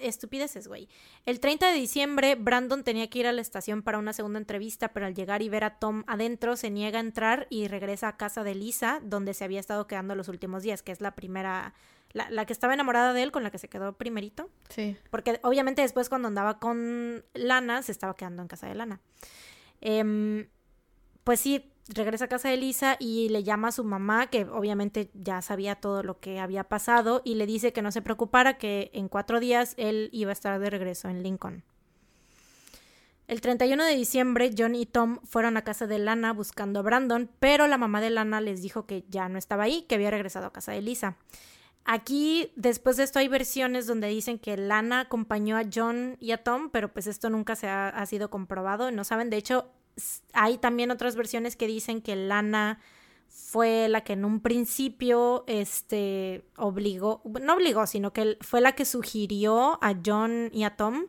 [0.01, 0.89] estupideces, güey.
[1.27, 4.95] El 30 de diciembre, Brandon tenía que ir a la estación para una segunda entrevista,
[4.95, 8.17] pero al llegar y ver a Tom adentro, se niega a entrar y regresa a
[8.17, 11.75] casa de Lisa, donde se había estado quedando los últimos días, que es la primera
[12.13, 14.51] la, que estaba enamorada de él, con la que se quedó primerito.
[14.69, 14.97] Sí.
[15.11, 19.01] Porque obviamente después cuando andaba con Lana, se estaba quedando en casa de Lana.
[19.81, 20.49] Em,
[21.25, 25.11] pues sí, regresa a casa de Lisa y le llama a su mamá, que obviamente
[25.15, 28.91] ya sabía todo lo que había pasado, y le dice que no se preocupara, que
[28.95, 31.65] en cuatro días él iba a estar de regreso en Lincoln.
[33.29, 37.31] El 31 de diciembre, John y Tom fueron a casa de Lana buscando a Brandon,
[37.39, 40.47] pero la mamá de Lana les dijo que ya no estaba ahí, que había regresado
[40.47, 41.17] a casa de Lisa.
[41.85, 46.43] Aquí, después de esto, hay versiones donde dicen que Lana acompañó a John y a
[46.43, 49.31] Tom, pero pues esto nunca se ha, sido comprobado, no saben.
[49.31, 49.69] De hecho,
[50.33, 52.79] hay también otras versiones que dicen que Lana
[53.29, 58.85] fue la que en un principio este obligó, no obligó, sino que fue la que
[58.85, 61.07] sugirió a John y a Tom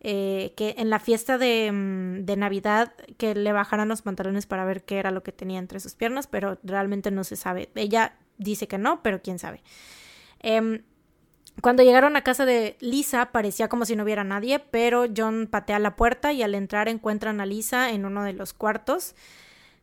[0.00, 4.64] eh, que en la fiesta de, mm, de, Navidad que le bajaran los pantalones para
[4.64, 7.70] ver qué era lo que tenía entre sus piernas, pero realmente no se sabe.
[7.74, 9.62] Ella dice que no, pero quién sabe.
[10.40, 10.82] Em,
[11.60, 15.78] cuando llegaron a casa de Lisa parecía como si no hubiera nadie, pero John patea
[15.78, 19.14] la puerta y al entrar encuentran a Lisa en uno de los cuartos.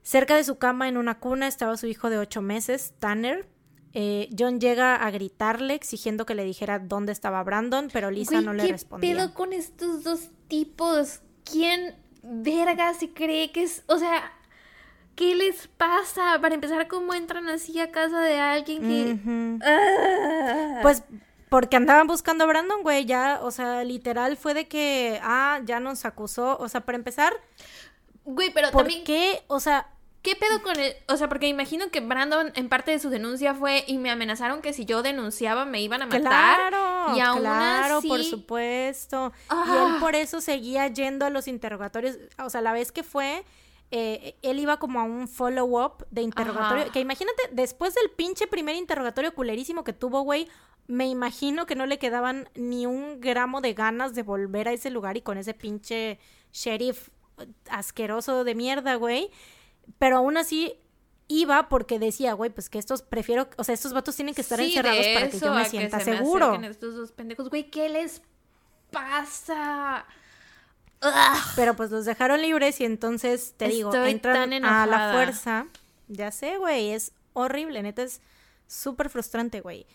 [0.02, 3.48] Cerca de su cama en una cuna estaba su hijo de ocho meses, Tanner.
[3.94, 8.54] Eh, John llega a gritarle exigiendo que le dijera dónde estaba Brandon, pero Lisa no
[8.54, 9.10] le respondía.
[9.10, 11.22] ¿Qué pedo con estos dos tipos?
[11.44, 13.84] ¿Quién verga se cree que es?
[13.88, 14.32] O sea,
[15.16, 16.40] ¿Qué les pasa?
[16.42, 19.60] Para empezar, ¿cómo entran así a casa de alguien que...
[19.66, 20.80] Ah.
[20.82, 21.04] Pues
[21.50, 25.80] porque andaban buscando a Brandon, güey, ya, o sea, literal fue de que, ah, ya
[25.80, 27.34] nos acusó, o sea, para empezar...
[28.26, 29.04] Güey, pero ¿por también...
[29.04, 29.44] qué?
[29.48, 29.90] O sea...
[30.22, 30.96] ¿Qué pedo con él?
[31.08, 34.64] O sea, porque imagino que Brandon en parte de su denuncia fue y me amenazaron
[34.64, 36.72] que si yo denunciaba me iban a matar.
[36.72, 39.32] Claro, y aún claro, por supuesto.
[39.52, 39.98] Y él ah.
[40.00, 42.18] por eso seguía yendo a los interrogatorios.
[42.44, 43.46] O sea, la vez que fue,
[43.92, 46.92] eh, él iba como a un follow-up de interrogatorio.
[46.92, 50.48] Que imagínate, después del pinche primer interrogatorio culerísimo que tuvo, güey,
[50.88, 54.90] me imagino que no le quedaban ni un gramo de ganas de volver a ese
[54.90, 56.20] lugar y con ese pinche
[56.52, 57.10] sheriff
[57.70, 59.32] asqueroso de mierda, güey.
[59.98, 60.80] Pero aún así
[61.28, 64.60] iba porque decía, güey, pues que estos prefiero, o sea, estos vatos tienen que estar
[64.60, 66.56] encerrados para que yo me sienta seguro.
[66.64, 68.22] estos dos pendejos, güey, ¿qué les
[68.92, 70.06] pasa?
[71.56, 75.68] Pero pues los dejaron libres y entonces, te digo, entran a la fuerza.
[76.08, 78.22] Ya sé, güey, es horrible, neta es
[78.68, 79.86] súper frustrante, güey.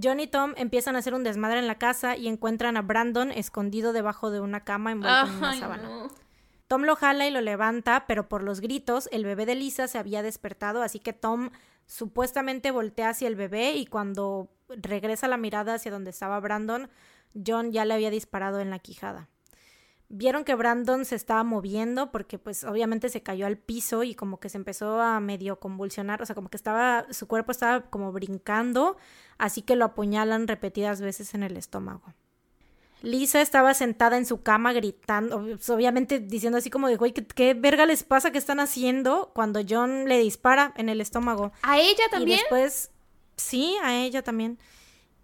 [0.00, 3.32] John y Tom empiezan a hacer un desmadre en la casa y encuentran a Brandon
[3.32, 5.90] escondido debajo de una cama envuelto en una sábana.
[6.68, 9.98] Tom lo jala y lo levanta, pero por los gritos el bebé de Lisa se
[9.98, 11.50] había despertado, así que Tom
[11.86, 16.88] supuestamente voltea hacia el bebé y cuando regresa la mirada hacia donde estaba Brandon,
[17.44, 19.28] John ya le había disparado en la quijada
[20.10, 24.40] vieron que Brandon se estaba moviendo porque pues obviamente se cayó al piso y como
[24.40, 28.12] que se empezó a medio convulsionar, o sea, como que estaba, su cuerpo estaba como
[28.12, 28.96] brincando,
[29.38, 32.02] así que lo apuñalan repetidas veces en el estómago.
[33.02, 37.54] Lisa estaba sentada en su cama gritando, pues, obviamente diciendo así como de, güey, ¿qué,
[37.54, 39.30] verga les pasa que están haciendo?
[39.32, 41.52] Cuando John le dispara en el estómago.
[41.62, 42.38] ¿A ella también?
[42.38, 42.90] Y después,
[43.36, 44.58] sí, a ella también.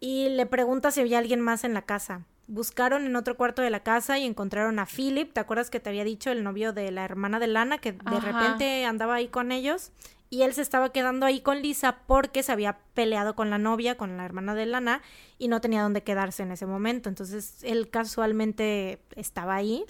[0.01, 2.24] Y le pregunta si había alguien más en la casa.
[2.49, 5.88] Buscaron en otro cuarto de la casa y encontraron a Philip, ¿te acuerdas que te
[5.90, 9.51] había dicho el novio de la hermana de Lana que de repente andaba ahí con
[9.51, 9.90] ellos?
[10.28, 13.97] Y él se estaba quedando ahí con Lisa porque se había peleado con la novia,
[13.97, 15.03] con la hermana de Lana,
[15.38, 17.09] y no tenía dónde quedarse en ese momento.
[17.09, 19.84] Entonces él casualmente estaba ahí.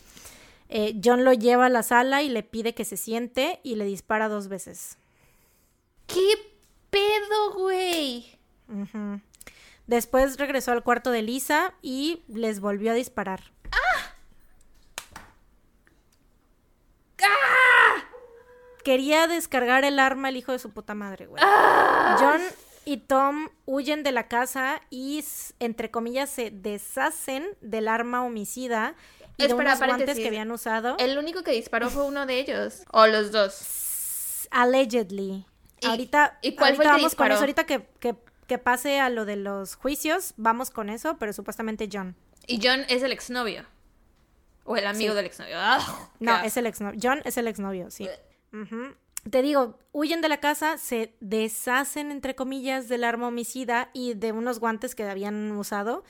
[0.68, 3.84] Eh, John lo lleva a la sala y le pide que se siente y le
[3.84, 4.98] dispara dos veces.
[6.06, 6.34] ¿Qué
[6.90, 8.26] pedo, güey?
[9.86, 13.52] Después regresó al cuarto de Lisa y les volvió a disparar.
[13.72, 14.12] ¡Ah!
[17.22, 18.04] ¡Ah!
[18.84, 21.42] Quería descargar el arma el hijo de su puta madre, güey.
[21.44, 22.16] ¡Ah!
[22.20, 22.40] John
[22.84, 25.24] y Tom huyen de la casa y,
[25.58, 28.94] entre comillas, se deshacen del arma homicida
[29.38, 30.22] y de Espera, unos guantes paréntesis.
[30.22, 30.96] que habían usado.
[30.98, 32.82] El único que disparó fue uno de ellos.
[32.92, 34.46] O los dos.
[34.50, 35.46] Allegedly.
[35.80, 37.40] ¿Y- ahorita y cuál fue el que vamos con eso.
[37.40, 38.16] Ahorita que, que,
[38.46, 42.14] que pase a lo de los juicios, vamos con eso, pero supuestamente John.
[42.46, 43.64] Y John es el exnovio.
[44.64, 45.16] O el amigo Sí.
[45.16, 45.56] del exnovio.
[45.58, 46.10] ¡Ah!
[46.20, 46.98] No, es el exnovio.
[47.02, 48.08] John es el exnovio, sí.
[49.30, 54.30] Te digo, huyen de la casa, se deshacen, entre comillas, del arma homicida y de
[54.32, 56.04] unos guantes que habían usado.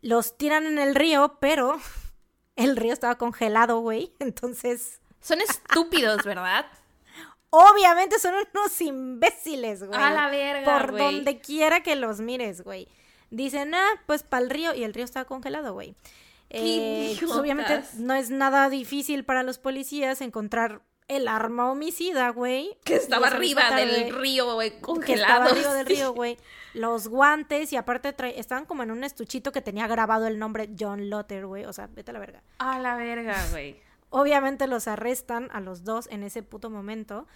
[0.00, 1.78] Los tiran en el río, pero
[2.56, 4.12] el río estaba congelado, güey.
[4.20, 6.66] Entonces, Son estúpidos, ¿verdad?
[7.50, 10.00] Obviamente son unos imbéciles, güey.
[10.00, 12.88] A la verga, Por donde quiera que los mires, güey.
[13.30, 14.74] Dicen, ah, pues para el río.
[14.74, 15.94] Y el río estaba congelado, güey.
[16.48, 22.76] Eh, pues, obviamente no es nada difícil para los policías encontrar el arma homicida, güey.
[22.84, 25.44] Que estaba arriba del río, güey, Que congelado.
[25.44, 26.38] estaba arriba del río, güey.
[26.74, 31.10] Los guantes y aparte estaban como en un estuchito que tenía grabado el nombre John
[31.10, 31.64] Lotter, güey.
[31.64, 32.42] O sea, vete a la verga.
[32.58, 33.80] A la verga, güey.
[34.10, 37.26] Obviamente los arrestan a los dos en ese puto momento.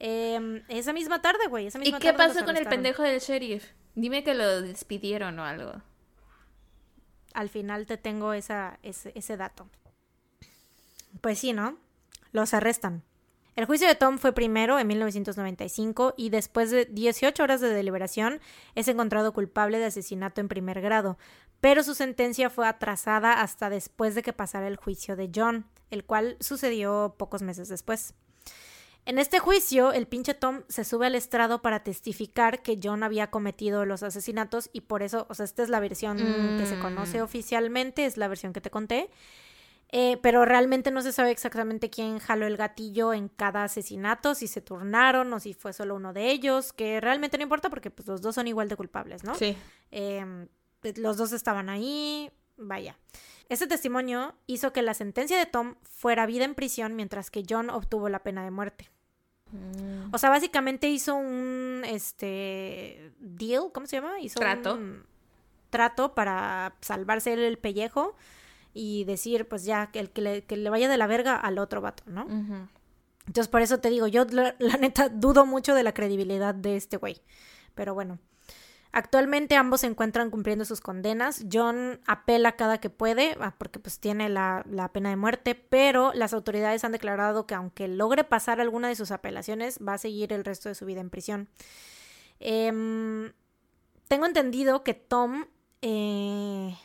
[0.00, 1.66] Eh, esa misma tarde, güey.
[1.66, 3.64] Esa ¿Y qué tarde pasó con el pendejo del sheriff?
[3.94, 5.72] Dime que lo despidieron o algo.
[7.32, 9.68] Al final te tengo esa, ese, ese dato.
[11.20, 11.76] Pues sí, ¿no?
[12.32, 13.02] Los arrestan.
[13.60, 18.40] El juicio de Tom fue primero en 1995 y después de 18 horas de deliberación
[18.74, 21.18] es encontrado culpable de asesinato en primer grado,
[21.60, 26.04] pero su sentencia fue atrasada hasta después de que pasara el juicio de John, el
[26.04, 28.14] cual sucedió pocos meses después.
[29.04, 33.30] En este juicio, el pinche Tom se sube al estrado para testificar que John había
[33.30, 36.80] cometido los asesinatos y por eso, o sea, esta es la versión que se Mm.
[36.80, 39.10] conoce oficialmente, es la versión que te conté.
[39.92, 44.46] Eh, pero realmente no se sabe exactamente quién jaló el gatillo en cada asesinato, si
[44.46, 48.06] se turnaron o si fue solo uno de ellos, que realmente no importa porque pues,
[48.06, 49.34] los dos son igual de culpables, ¿no?
[49.34, 49.56] Sí.
[49.90, 50.46] Eh,
[50.96, 52.96] los dos estaban ahí, vaya.
[53.48, 57.68] Este testimonio hizo que la sentencia de Tom fuera vida en prisión mientras que John
[57.68, 58.88] obtuvo la pena de muerte.
[59.50, 60.14] Mm.
[60.14, 64.20] O sea, básicamente hizo un este deal, ¿cómo se llama?
[64.20, 64.74] Hizo Trato.
[64.74, 65.04] un
[65.70, 68.14] trato para salvarse él el pellejo
[68.72, 71.58] y decir, pues ya, que, el, que, le, que le vaya de la verga al
[71.58, 72.26] otro vato, ¿no?
[73.26, 76.76] Entonces, por eso te digo, yo la, la neta dudo mucho de la credibilidad de
[76.76, 77.20] este güey.
[77.74, 78.18] Pero bueno.
[78.92, 81.44] Actualmente ambos se encuentran cumpliendo sus condenas.
[81.50, 86.12] John apela cada que puede, ah, porque pues tiene la, la pena de muerte, pero
[86.12, 90.32] las autoridades han declarado que aunque logre pasar alguna de sus apelaciones, va a seguir
[90.32, 91.48] el resto de su vida en prisión.
[92.40, 93.32] Em,
[94.08, 95.44] tengo entendido que Tom
[95.82, 96.76] eh,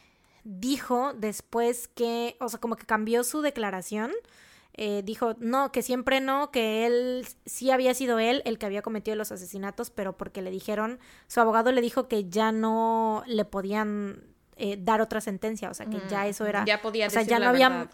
[0.46, 4.14] dijo después que, o sea, como que cambió su declaración.
[4.78, 8.82] Eh, dijo, no, que siempre no, que él sí había sido él el que había
[8.82, 13.46] cometido los asesinatos, pero porque le dijeron, su abogado le dijo que ya no le
[13.46, 17.20] podían eh, dar otra sentencia, o sea, que ya eso era, Ya podía o sea,
[17.22, 17.89] decir ya la no había, verdad.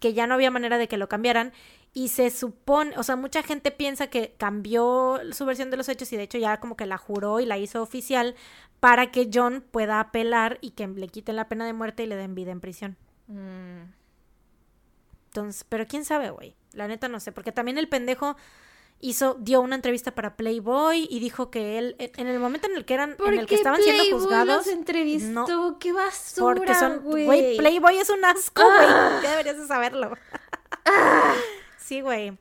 [0.00, 1.52] Que ya no había manera de que lo cambiaran
[1.94, 6.12] y se supone, o sea, mucha gente piensa que cambió su versión de los hechos
[6.12, 8.34] y de hecho ya como que la juró y la hizo oficial
[8.80, 12.16] para que John pueda apelar y que le quiten la pena de muerte y le
[12.16, 12.96] den vida en prisión.
[13.28, 13.92] Mm.
[15.28, 16.54] Entonces, pero quién sabe, güey.
[16.72, 18.36] La neta no sé, porque también el pendejo
[19.00, 22.84] hizo dio una entrevista para Playboy y dijo que él en el momento en el
[22.84, 25.46] que eran ¿Por en el que estaban siendo juzgados los entrevistó?
[25.46, 27.56] no, ¡Qué basura, porque son güey!
[27.58, 28.88] Playboy es un asco, güey.
[29.22, 30.12] Ya deberías de saberlo.
[31.78, 32.38] sí, güey.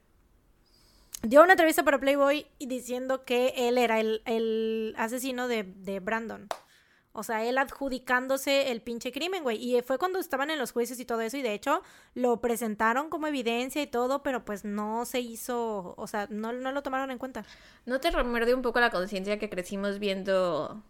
[1.23, 5.99] Dio una entrevista para Playboy y diciendo que él era el, el asesino de, de
[5.99, 6.47] Brandon.
[7.17, 9.57] O sea, él adjudicándose el pinche crimen, güey.
[9.57, 11.37] Y fue cuando estaban en los juicios y todo eso.
[11.37, 11.81] Y de hecho,
[12.13, 15.93] lo presentaron como evidencia y todo, pero pues no se hizo.
[15.97, 17.45] O sea, no, no lo tomaron en cuenta.
[17.85, 20.83] ¿No te remuerde un poco la conciencia que crecimos viendo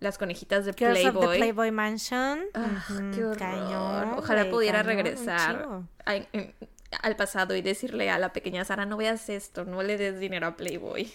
[0.00, 1.36] las conejitas de Girls of the Playboy?
[1.38, 2.44] Playboy Mansion.
[2.54, 3.38] Ah, qué horror.
[3.38, 6.54] cañón, Ojalá güey, pudiera cañón, regresar a- en-
[7.02, 10.46] al pasado y decirle a la pequeña Sara, no veas esto, no le des dinero
[10.48, 11.10] a Playboy.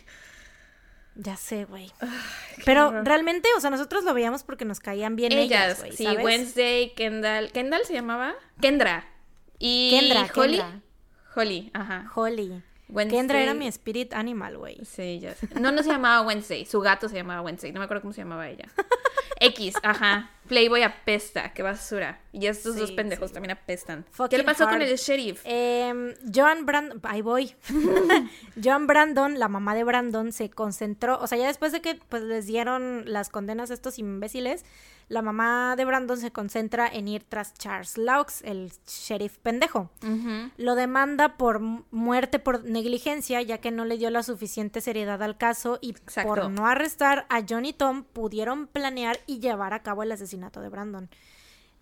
[1.16, 1.92] Ya sé, güey.
[2.66, 3.06] Pero horror.
[3.06, 6.26] realmente, o sea, nosotros lo veíamos porque nos caían bien ellas, Ellas, sí, ¿sabes?
[6.26, 7.52] Wednesday, Kendall.
[7.52, 8.34] ¿Kendall se llamaba?
[8.60, 9.08] Kendra.
[9.58, 10.58] Y Kendra, Holly.
[10.58, 10.82] Kendra.
[11.36, 12.12] Holly, ajá.
[12.14, 12.62] Holly.
[12.88, 13.20] Wednesday.
[13.20, 14.78] Kendra era mi spirit animal, güey.
[14.86, 15.48] Sí, ya sé.
[15.60, 16.66] No, no se llamaba Wednesday.
[16.66, 17.72] Su gato se llamaba Wednesday.
[17.72, 18.68] No me acuerdo cómo se llamaba ella.
[19.40, 20.32] X, ajá.
[20.48, 21.54] Playboy apesta.
[21.54, 22.22] Qué basura.
[22.32, 23.34] Y estos dos pendejos sí.
[23.34, 24.06] también apestan.
[24.30, 25.42] ¿Qué le pasó con el sheriff?
[25.44, 27.56] Em, Joan Brandon, ahí voy.
[28.64, 32.24] Joan Brandon, la mamá de Brandon, se concentró, o sea, ya después de que pues
[32.24, 34.66] les dieron las condenas a estos imbéciles,
[35.08, 39.92] la mamá de Brandon se concentra en ir tras Charles Laux, el sheriff pendejo.
[40.58, 45.22] Lo demanda por mu- muerte por negligencia, ya que no le dio la suficiente seriedad
[45.22, 46.28] al caso y Exacto.
[46.28, 50.60] por no arrestar a John y Tom pudieron planear y llevar a cabo el asesinato
[50.62, 51.10] de Brandon.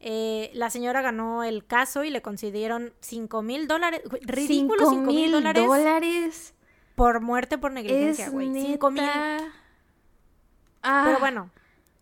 [0.06, 4.02] Eh, la señora ganó el caso y le concedieron 5 mil dólares.
[4.24, 6.54] Ridículo 5 mil dólares.
[6.96, 8.52] Por muerte por negligencia, güey.
[8.54, 9.04] 5 mil.
[10.84, 11.50] Ah, Pero bueno.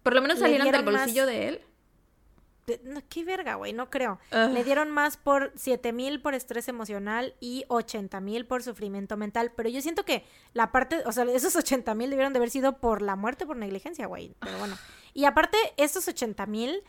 [0.03, 1.61] Por lo menos salieron del bolsillo más- de él.
[2.83, 4.19] no, qué verga, güey, no creo.
[4.31, 4.51] Ugh.
[4.53, 9.51] Le dieron más por 7 mil por estrés emocional y 80 mil por sufrimiento mental.
[9.55, 10.23] Pero yo siento que
[10.53, 13.57] la parte, o sea, esos 80 mil debieron de haber sido por la muerte por
[13.57, 14.35] negligencia, güey.
[14.39, 14.77] Pero bueno.
[15.13, 16.81] Y aparte, estos 80 mil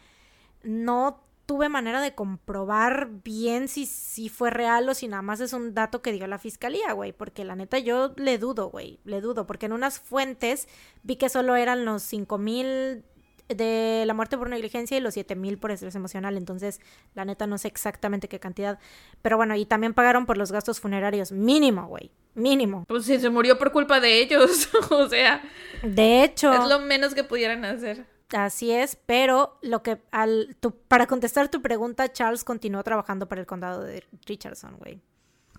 [0.62, 1.20] no
[1.52, 5.74] tuve manera de comprobar bien si, si fue real o si nada más es un
[5.74, 7.12] dato que dio la fiscalía, güey.
[7.12, 9.00] Porque la neta yo le dudo, güey.
[9.04, 9.46] Le dudo.
[9.46, 10.66] Porque en unas fuentes
[11.02, 13.04] vi que solo eran los 5 mil
[13.48, 16.38] de la muerte por negligencia y los 7 mil por estrés emocional.
[16.38, 16.80] Entonces,
[17.14, 18.78] la neta no sé exactamente qué cantidad.
[19.20, 21.32] Pero bueno, y también pagaron por los gastos funerarios.
[21.32, 22.12] Mínimo, güey.
[22.34, 22.86] Mínimo.
[22.88, 24.70] Pues sí, se murió por culpa de ellos.
[24.90, 25.42] o sea,
[25.82, 28.06] De hecho, es lo menos que pudieran hacer.
[28.34, 28.96] Así es.
[29.06, 33.82] Pero lo que al tu- para contestar tu pregunta, Charles continuó trabajando para el condado
[33.82, 35.00] de Richardson, güey.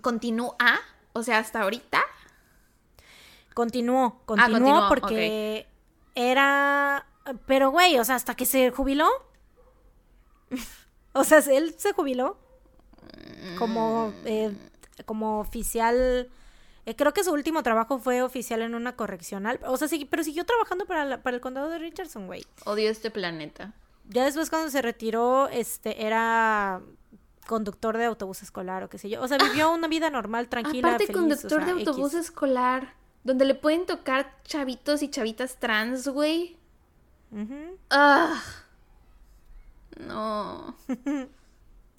[0.00, 0.56] ¿Continúa?
[1.12, 2.02] O sea, hasta ahorita.
[3.54, 5.66] Continuó, continuó, continuó, porque
[6.14, 7.06] era.
[7.46, 9.08] Pero, güey, o sea, hasta que se jubiló.
[11.12, 12.36] o sea, él se jubiló
[13.58, 14.52] como, eh,
[15.06, 16.28] como oficial.
[16.86, 19.58] Eh, creo que su último trabajo fue oficial en una correccional.
[19.66, 22.44] O sea, sí, pero siguió trabajando para, la- para el condado de Richardson, güey.
[22.64, 23.72] Odio este planeta.
[24.08, 26.80] Ya después cuando se retiró, este, era
[27.46, 29.22] conductor de autobús escolar o qué sé yo.
[29.22, 31.88] O sea, vivió una vida normal, tranquila, Aparte, feliz, o conductor sea, de X.
[31.88, 36.56] autobús escolar, donde le pueden tocar chavitos y chavitas trans, güey.
[37.32, 37.78] Ujú.
[37.90, 38.42] Ah.
[39.98, 40.76] No.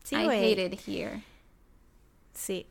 [0.04, 0.54] Sí, I güey.
[0.54, 1.24] hate it here.
[2.34, 2.68] Sí.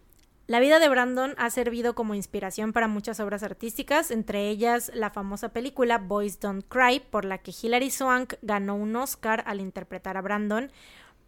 [0.46, 5.08] La vida de Brandon ha servido como inspiración para muchas obras artísticas, entre ellas la
[5.08, 10.18] famosa película Boys Don't Cry, por la que Hilary Swank ganó un Oscar al interpretar
[10.18, 10.70] a Brandon,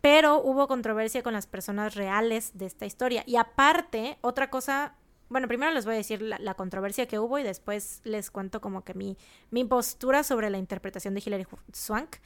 [0.03, 3.23] pero hubo controversia con las personas reales de esta historia.
[3.27, 4.95] Y aparte, otra cosa,
[5.31, 8.85] bueno, primero les voy a decir la, controversia que hubo y después les cuento como
[8.85, 9.17] que mi,
[9.51, 12.17] mi postura sobre la interpretación de Hilary Swank.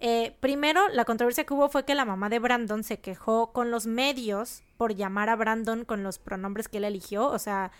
[0.00, 3.70] Eh, primero, la controversia que hubo fue que la mamá de Brandon se quejó con
[3.70, 7.26] los medios por llamar a Brandon con los pronombres que él eligió.
[7.28, 7.70] O sea,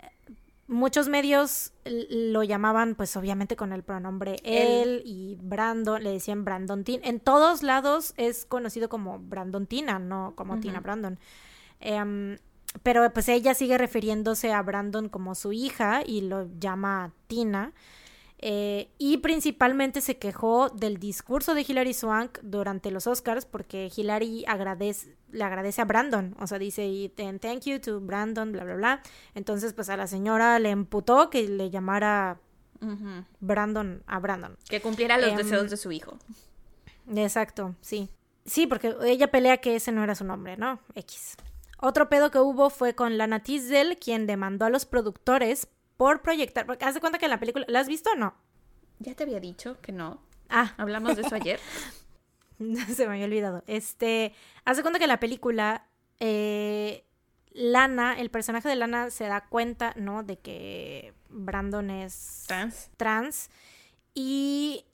[0.00, 0.32] eh,
[0.66, 6.84] muchos medios lo llamaban, pues obviamente con el pronombre él, y Brandon, le decían Brandon
[6.84, 7.06] Tina.
[7.06, 11.18] En todos lados es conocido como Brandon Tina, no como Tina Brandon.
[11.80, 12.38] Em,
[12.82, 17.72] pero pues ella sigue refiriéndose a Brandon como su hija y lo llama Tina.
[18.46, 24.44] Eh, y principalmente se quejó del discurso de Hilary Swank durante los Oscars porque Hilary
[24.46, 28.74] agradece, le agradece a Brandon, o sea, dice y thank you to Brandon, bla, bla,
[28.74, 29.02] bla.
[29.34, 32.38] Entonces, pues a la señora le emputó que le llamara.
[33.40, 34.58] Brandon a Brandon.
[34.68, 36.18] Que cumpliera los Em, deseos de su hijo.
[37.16, 38.10] Exacto, sí.
[38.44, 40.80] Sí, porque ella pelea que ese no era su nombre, ¿no?
[40.94, 41.36] X.
[41.80, 45.66] Otro pedo que hubo fue con Lana Tisdale, quien demandó a los productores
[45.96, 46.66] por proyectar.
[46.66, 47.64] Porque haz de cuenta que en la película.
[47.68, 48.34] ¿La has visto o no?
[48.98, 50.20] Ya te había dicho que no.
[50.48, 51.60] Ah, Hablamos de eso ayer.
[52.94, 53.62] se me había olvidado.
[53.66, 54.32] Este.
[54.64, 55.86] Haz de cuenta que en la película.
[56.20, 57.04] eh,
[57.56, 60.24] Lana, el personaje de Lana se da cuenta, ¿no?
[60.24, 62.90] De que Brandon es Trans.
[62.96, 63.48] trans
[64.12, 64.84] y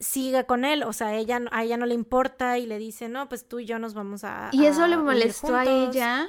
[0.00, 3.28] sigue con él, o sea, ella, a ella no le importa y le dice, no,
[3.28, 4.50] pues tú y yo nos vamos a...
[4.52, 5.94] ¿Y eso a le molestó a juntos".
[5.94, 6.26] ella?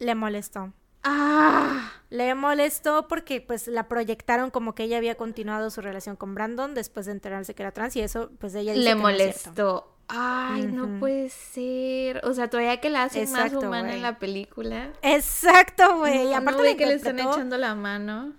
[0.00, 0.72] Le molestó.
[1.04, 1.92] Ah.
[2.10, 6.74] Le molestó porque pues la proyectaron como que ella había continuado su relación con Brandon
[6.74, 9.88] después de enterarse que era trans y eso pues ella dice Le que no molestó.
[10.08, 12.20] Ay, no puede ser.
[12.24, 14.92] O sea, todavía que la hacen más humana en la película.
[15.00, 16.26] Exacto, güey.
[16.26, 18.34] y No, aparte no ve que le están echando la mano.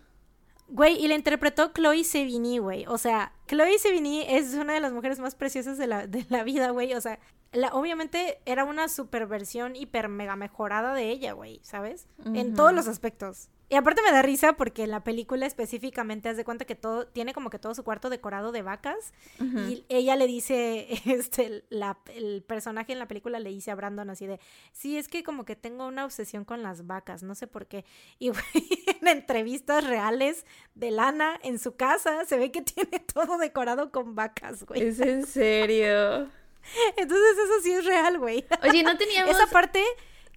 [0.68, 2.86] Güey, y la interpretó Chloe Sevigny, güey.
[2.88, 6.43] O sea, Chloe Sevigny es una de las mujeres más preciosas de la, de la
[6.43, 6.93] vida, güey.
[6.93, 7.20] O sea,
[7.54, 12.08] la, obviamente era una superversión hiper mega mejorada de ella, güey, ¿sabes?
[12.26, 13.49] En todos los aspectos.
[13.74, 17.08] Y aparte me da risa porque en la película específicamente haz de cuenta que todo,
[17.08, 19.14] tiene como que todo su cuarto decorado de vacas.
[19.39, 24.12] Y ella le dice, este, la, el personaje en la película le dice a Brandon
[24.12, 24.39] así de,
[24.74, 27.84] sí, es que como que tengo una obsesión con las vacas, no sé por qué.
[28.20, 28.43] Y güey,
[29.01, 30.45] en entrevistas reales
[30.76, 34.84] de Lana en su casa se ve que tiene todo decorado con vacas, güey.
[34.84, 36.30] Es en serio.
[36.97, 38.45] Entonces eso sí es real, güey.
[38.64, 39.36] Oye, no teníamos.
[39.36, 39.84] Esa parte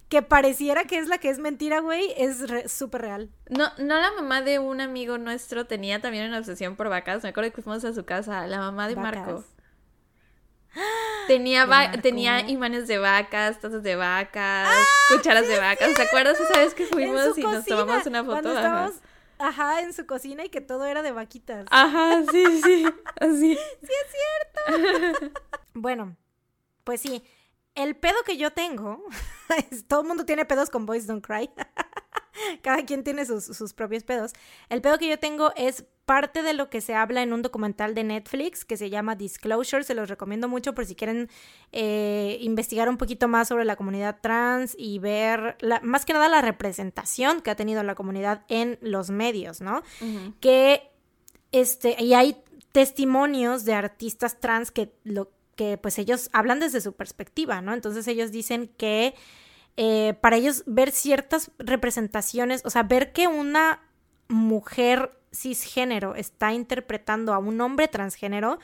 [0.09, 3.29] que pareciera que es la que es mentira, güey, es re- súper real.
[3.49, 7.23] No, no la mamá de un amigo nuestro tenía también una obsesión por vacas.
[7.23, 9.33] Me acuerdo que fuimos a su casa, la mamá de Marco.
[9.33, 9.45] Vacas.
[11.27, 12.01] Tenía, ¿De va- Marco?
[12.01, 14.69] tenía imanes de vacas, tazas de vacas,
[15.09, 15.93] cucharas de vacas.
[15.93, 18.55] ¿Te acuerdas esa vez que fuimos y nos tomamos una foto?
[19.39, 19.81] Ajá.
[19.81, 21.65] en su cocina y que todo era de vaquitas.
[21.69, 22.85] Ajá, sí, sí,
[23.19, 23.57] así.
[25.81, 26.15] Bueno,
[26.83, 27.23] pues sí,
[27.75, 29.03] el pedo que yo tengo,
[29.87, 31.49] todo el mundo tiene pedos con Boys Don't Cry.
[32.61, 34.33] Cada quien tiene sus, sus, propios pedos.
[34.69, 37.93] El pedo que yo tengo es parte de lo que se habla en un documental
[37.93, 39.83] de Netflix que se llama Disclosure.
[39.83, 41.29] Se los recomiendo mucho por si quieren
[41.71, 46.29] eh, investigar un poquito más sobre la comunidad trans y ver la, más que nada
[46.29, 49.81] la representación que ha tenido la comunidad en los medios, ¿no?
[50.39, 50.89] Que
[51.51, 52.37] este, y hay
[52.71, 57.73] testimonios de artistas trans que lo que pues ellos hablan desde su perspectiva, ¿no?
[57.73, 59.15] Entonces ellos dicen que
[59.75, 63.81] eh, para ellos ver ciertas representaciones, o sea, ver que una
[64.29, 68.59] mujer cisgénero está interpretando a un hombre transgénero,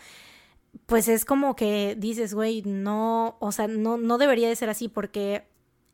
[0.86, 4.88] pues es como que dices, güey, no, o sea, no, no debería de ser así
[4.88, 5.48] porque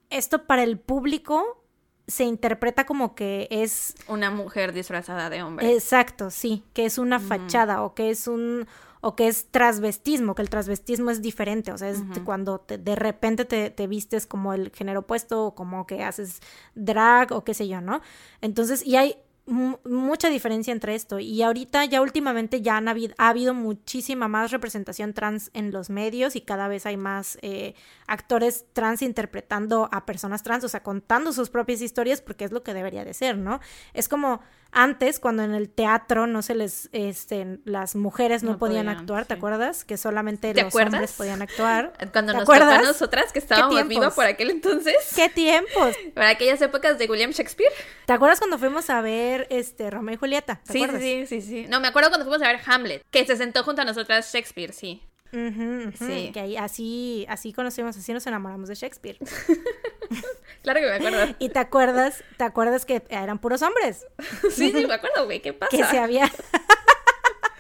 [0.10, 1.64] esto para el público
[2.08, 3.96] se interpreta como que es...
[4.08, 5.72] Una mujer disfrazada de hombre.
[5.74, 8.68] Exacto, sí, que es una fachada o que es un
[9.02, 13.46] o que es transvestismo, que el transvestismo es diferente, o sea, es cuando de repente
[13.46, 16.42] te, te, vistes como el género opuesto o como que haces
[16.76, 18.02] drag o qué sé yo, ¿no?
[18.42, 19.16] Entonces, y hay
[19.50, 24.52] mucha diferencia entre esto y ahorita ya últimamente ya han habido, ha habido muchísima más
[24.52, 27.74] representación trans en los medios y cada vez hay más eh,
[28.06, 32.62] actores trans interpretando a personas trans, o sea, contando sus propias historias porque es lo
[32.62, 33.60] que debería de ser, ¿no?
[33.94, 34.42] Es como
[34.72, 39.34] antes, cuando en el teatro no se les, este, las mujeres no, podían, actuar, ¿te
[39.34, 39.84] acuerdas?
[39.84, 41.94] Que solamente los hombres podían actuar.
[42.12, 44.96] Cuando nos tocó a nosotras que estábamos vivas por aquel entonces.
[45.16, 45.96] ¿Qué tiempos?
[46.14, 47.72] Para aquellas épocas de William Shakespeare.
[48.06, 50.62] ¿Te acuerdas cuando fuimos a ver este Romeo y Julieta?
[50.64, 51.66] sí, sí, sí, sí.
[51.70, 54.74] No, me acuerdo cuando fuimos a ver Hamlet, que se sentó junto a nosotras Shakespeare,
[54.74, 55.02] sí.
[55.32, 56.32] Sí.
[56.34, 59.18] Que ahí, así, así conocimos, así nos enamoramos de Shakespeare.
[60.62, 61.36] claro que me acuerdo.
[61.40, 64.06] Y te acuerdas, te acuerdas que eran puros hombres.
[64.52, 65.70] sí, sí, me acuerdo, güey, ¿qué pasa?
[65.76, 66.32] Que se había.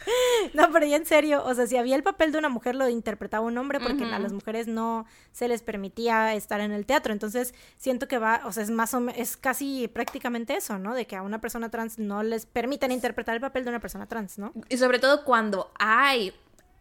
[0.54, 2.88] no, pero ya en serio, o sea, si había el papel de una mujer lo
[2.90, 7.14] interpretaba un hombre porque a las mujeres no se les permitía estar en el teatro.
[7.14, 10.94] Entonces, siento que va, o sea, es más o menos, es casi prácticamente eso, ¿no?
[10.94, 14.06] De que a una persona trans no les permiten interpretar el papel de una persona
[14.08, 14.54] trans, ¿no?
[14.70, 16.34] Y sobre todo cuando hay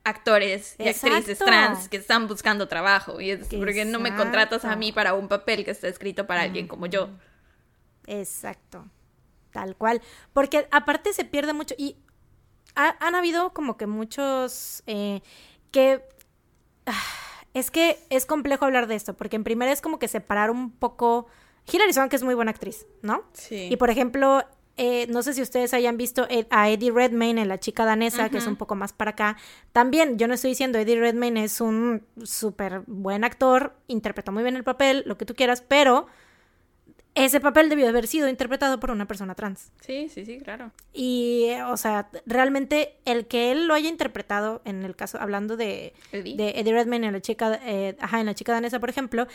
[0.08, 3.20] actores y actrices trans que están buscando trabajo.
[3.20, 6.42] Y es porque no me contratas a mí para un papel que está escrito para
[6.42, 7.10] alguien como yo.
[8.06, 8.84] Exacto.
[9.52, 10.02] Tal cual.
[10.32, 11.74] Porque aparte se pierde mucho.
[11.78, 11.96] Y
[12.74, 15.20] han habido como que muchos eh,
[15.70, 16.02] que.
[16.86, 16.94] Ah,
[17.54, 20.70] es que es complejo hablar de esto, porque en primera es como que separar un
[20.70, 21.26] poco.
[21.70, 23.24] Hilary Swank es muy buena actriz, ¿no?
[23.32, 23.68] Sí.
[23.70, 24.42] Y por ejemplo,
[24.78, 28.38] eh, no sé si ustedes hayan visto a Eddie Redmayne en La chica danesa, que
[28.38, 29.36] es un poco más para acá.
[29.72, 34.56] También, yo no estoy diciendo, Eddie Redmayne es un súper buen actor, interpreta muy bien
[34.56, 36.06] el papel, lo que tú quieras, pero
[37.14, 39.72] ese papel debió haber sido interpretado por una persona trans.
[39.80, 40.70] Sí, sí, sí, claro.
[40.92, 45.94] Y, o sea, realmente el que él lo haya interpretado, en el caso, hablando de
[46.12, 49.26] Eddie, de Eddie Redmayne en la chica, eh, ajá, en la chica danesa, por ejemplo,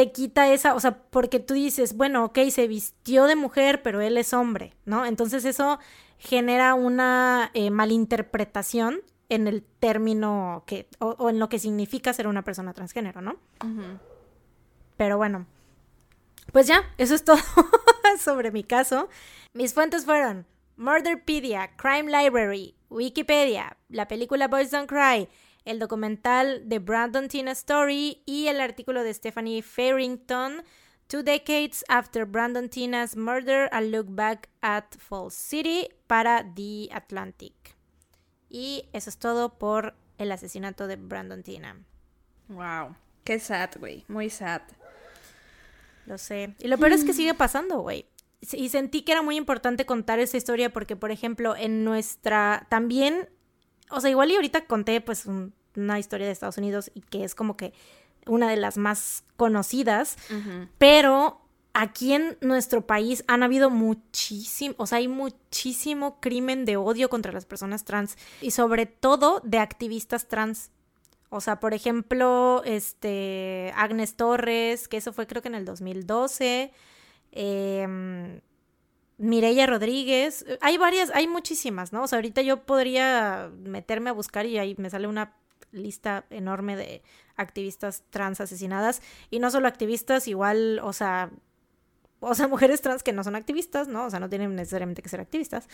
[0.00, 4.00] te quita esa, o sea, porque tú dices, bueno, ok, se vistió de mujer, pero
[4.00, 5.04] él es hombre, ¿no?
[5.04, 5.78] Entonces eso
[6.16, 12.44] genera una eh, malinterpretación en el término que, o, en lo que significa ser una
[12.44, 13.36] persona transgénero, ¿no?
[14.96, 15.44] Pero bueno,
[16.50, 17.36] pues ya, eso es todo
[18.18, 19.10] sobre mi caso.
[19.52, 20.46] Mis fuentes fueron
[20.78, 25.28] Murderpedia, Crime Library, Wikipedia, la película Boys Don't Cry,
[25.64, 30.62] el documental de Brandon Tina Story y el artículo de Stephanie Farrington,
[31.06, 37.54] Two Decades After Brandon Tina's Murder, a Look Back at Falls City para The Atlantic.
[38.48, 41.76] Y eso es todo por el asesinato de Brandon Tina.
[42.48, 44.62] Wow, qué sad, güey, muy sad.
[46.06, 46.54] Lo sé.
[46.58, 48.06] Y lo peor es que sigue pasando, güey.
[48.52, 52.66] Y sentí que era muy importante contar esa historia porque, por ejemplo, en nuestra...
[52.70, 53.28] También
[53.90, 55.26] o sea, igual y ahorita conté pues
[55.76, 57.72] una historia de Estados Unidos y que es como que
[58.26, 60.16] una de las más conocidas,
[60.78, 61.40] pero
[61.72, 67.32] aquí en nuestro país han habido muchísimo, o sea, hay muchísimo crimen de odio contra
[67.32, 70.70] las personas trans y sobre todo de activistas trans.
[71.32, 76.72] O sea, por ejemplo, este Agnes Torres, que eso fue creo que en el 2012.
[77.32, 78.40] Eh,
[79.20, 82.04] Mireya Rodríguez, eh, hay varias, hay muchísimas, ¿no?
[82.04, 85.36] O sea, ahorita yo podría meterme a buscar y ahí me sale una
[85.72, 87.02] lista enorme de
[87.36, 91.30] activistas trans asesinadas y no solo activistas, igual, o sea,
[92.20, 94.06] o sea, mujeres trans que no son activistas, ¿no?
[94.06, 95.68] O sea, no tienen necesariamente que ser activistas,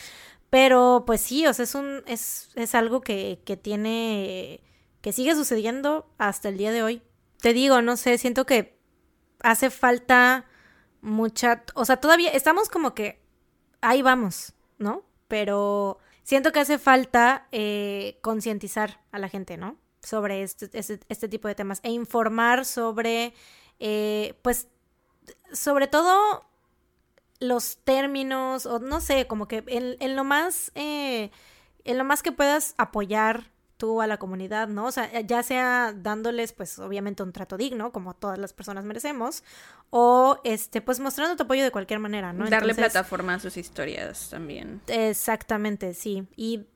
[0.51, 4.61] pero pues sí, o sea, es un es, es algo que, que tiene
[5.03, 7.01] que sigue sucediendo hasta el día de hoy.
[7.41, 8.77] Te digo, no sé, siento que
[9.41, 10.47] hace falta
[11.01, 13.25] mucha, o sea, todavía estamos como que
[13.81, 15.03] ahí vamos, ¿no?
[15.29, 19.77] Pero siento que hace falta eh, concientizar a la gente, ¿no?
[20.07, 23.35] sobre este, este, este tipo de temas e informar sobre,
[23.81, 24.69] eh, pues,
[25.53, 26.47] sobre todo
[27.41, 31.33] los términos, o no sé, como que en, lo más, eh,
[31.83, 34.87] en lo más que puedas apoyar tú a la comunidad, ¿no?
[34.87, 39.45] O sea, ya sea dándoles, pues, obviamente un trato digno, como todas las personas merecemos,
[39.91, 42.49] o, este, pues, mostrando tu apoyo de cualquier manera, ¿no?
[42.49, 44.81] Darle plataforma a sus historias también.
[44.87, 46.27] Exactamente, sí.
[46.37, 46.67] Y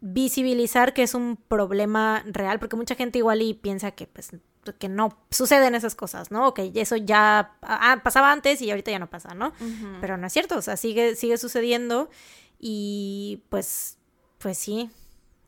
[0.00, 4.30] visibilizar que es un problema real, porque mucha gente igual y piensa que, pues,
[4.72, 6.54] que no suceden esas cosas, ¿no?
[6.54, 9.52] Que eso ya ah, pasaba antes y ahorita ya no pasa, ¿no?
[10.00, 12.10] Pero no es cierto, o sea, sigue, sigue sucediendo
[12.58, 13.98] y pues,
[14.38, 14.90] pues sí,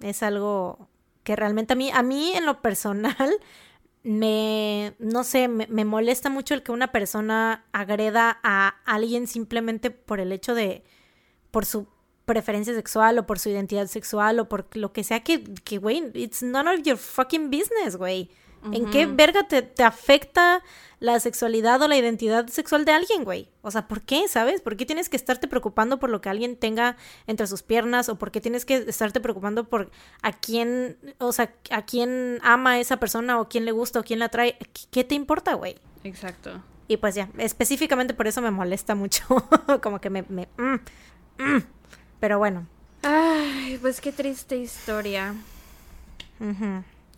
[0.00, 0.88] es algo
[1.28, 3.38] que realmente a mí, a mí en lo personal,
[4.02, 9.90] me, no sé, me, me molesta mucho el que una persona agreda a alguien simplemente
[9.90, 10.84] por el hecho de,
[11.50, 11.86] por su
[12.24, 16.02] preferencia sexual o por su identidad sexual o por lo que sea que, que güey,
[16.14, 18.30] it's none of your fucking business, güey.
[18.72, 20.62] ¿En qué verga te, te, afecta
[21.00, 23.48] la sexualidad o la identidad sexual de alguien, güey?
[23.62, 24.60] O sea, ¿por qué, sabes?
[24.60, 26.96] ¿Por qué tienes que estarte preocupando por lo que alguien tenga
[27.26, 28.08] entre sus piernas?
[28.08, 29.90] ¿O por qué tienes que estarte preocupando por
[30.22, 34.02] a quién, o sea, a quién ama a esa persona o quién le gusta o
[34.02, 34.58] quién la trae?
[34.90, 35.76] ¿Qué te importa, güey?
[36.04, 36.62] Exacto.
[36.88, 39.24] Y pues ya, específicamente por eso me molesta mucho.
[39.82, 40.24] Como que me...
[40.28, 40.80] me mm,
[41.38, 41.64] mm.
[42.18, 42.66] Pero bueno.
[43.02, 45.34] Ay, pues qué triste historia.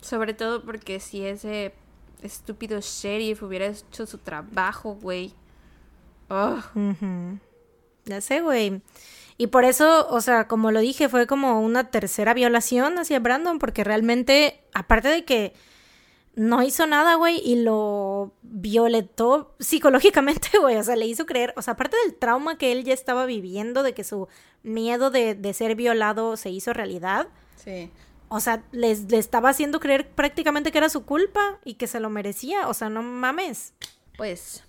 [0.01, 1.73] Sobre todo porque si ese
[2.21, 5.33] estúpido sheriff hubiera hecho su trabajo, güey.
[8.05, 8.81] Ya sé, güey.
[9.37, 13.59] Y por eso, o sea, como lo dije, fue como una tercera violación hacia Brandon,
[13.59, 15.53] porque realmente, aparte de que
[16.35, 21.61] no hizo nada, güey, y lo violentó psicológicamente, güey, o sea, le hizo creer, o
[21.61, 24.27] sea, aparte del trauma que él ya estaba viviendo, de que su
[24.63, 27.27] miedo de, de ser violado se hizo realidad.
[27.55, 27.91] Sí
[28.33, 31.99] o sea, les, le estaba haciendo creer prácticamente que era su culpa y que se
[31.99, 32.69] lo merecía.
[32.69, 33.73] O sea, no mames.
[34.15, 34.63] Pues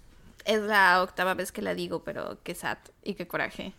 [0.44, 3.72] es la octava vez que la digo, pero qué sad y qué coraje.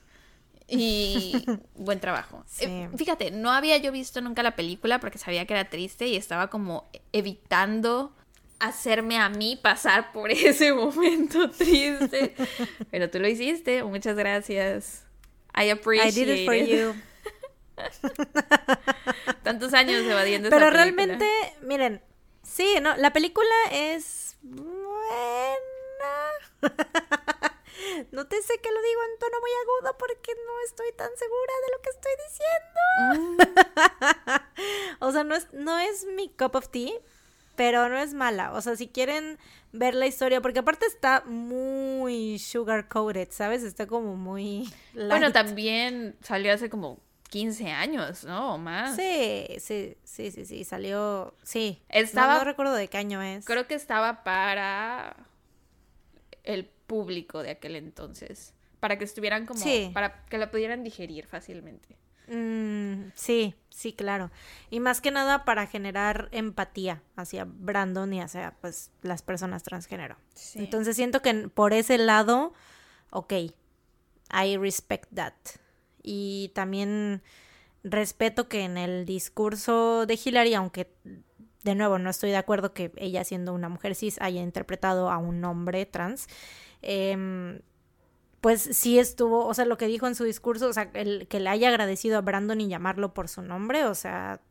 [0.70, 1.44] Y
[1.76, 2.46] buen trabajo.
[2.62, 6.16] Eh, fíjate, no había yo visto nunca la película porque sabía que era triste y
[6.16, 8.16] estaba como evitando
[8.60, 12.36] hacerme a mí pasar por ese momento triste.
[12.90, 13.84] Pero tú lo hiciste.
[13.84, 15.06] Muchas gracias.
[15.54, 16.94] I appreciate I did it for you.
[19.44, 21.28] Tantos años evadiendo Pero realmente,
[21.62, 22.02] miren,
[22.44, 25.04] sí, no, la película es buena.
[28.12, 31.82] Nótese que lo digo en tono muy agudo porque no estoy tan segura de lo
[31.82, 32.80] que estoy diciendo.
[33.24, 33.38] Mm.
[35.00, 36.94] o sea, no es, no es mi cup of tea,
[37.56, 38.54] pero no es mala.
[38.54, 39.38] O sea, si quieren
[39.72, 43.64] ver la historia, porque aparte está muy sugar coated, ¿sabes?
[43.64, 44.72] Está como muy...
[44.94, 47.00] Bueno, también salió hace como
[47.34, 48.54] 15 años, ¿no?
[48.54, 48.96] O más.
[48.96, 51.82] Sí, sí, sí, sí, sí, salió, sí.
[51.90, 53.44] Estaba, no, recuerdo de qué año es.
[53.44, 55.16] Creo que estaba para
[56.44, 59.90] el público de aquel entonces, para que estuvieran como, sí.
[59.96, 61.98] para que la pudieran digerir fácilmente.
[62.28, 64.30] Mm, sí, sí, claro.
[64.70, 70.18] Y más que nada para generar empatía hacia Brandon y hacia, pues, las personas transgénero.
[70.54, 72.54] Entonces siento que por ese lado,
[73.10, 73.34] ok,
[74.32, 75.34] I respect that.
[76.04, 77.24] Y también
[77.84, 80.92] respeto que en el discurso de Hillary, aunque
[81.64, 85.18] de nuevo no estoy de acuerdo que ella siendo una mujer cis haya interpretado a
[85.18, 86.28] un hombre trans,
[86.82, 87.62] em,
[88.42, 91.40] pues sí estuvo, o sea, lo que dijo en su discurso, o sea, el que
[91.40, 94.42] le haya agradecido a Brandon y llamarlo por su nombre, o sea,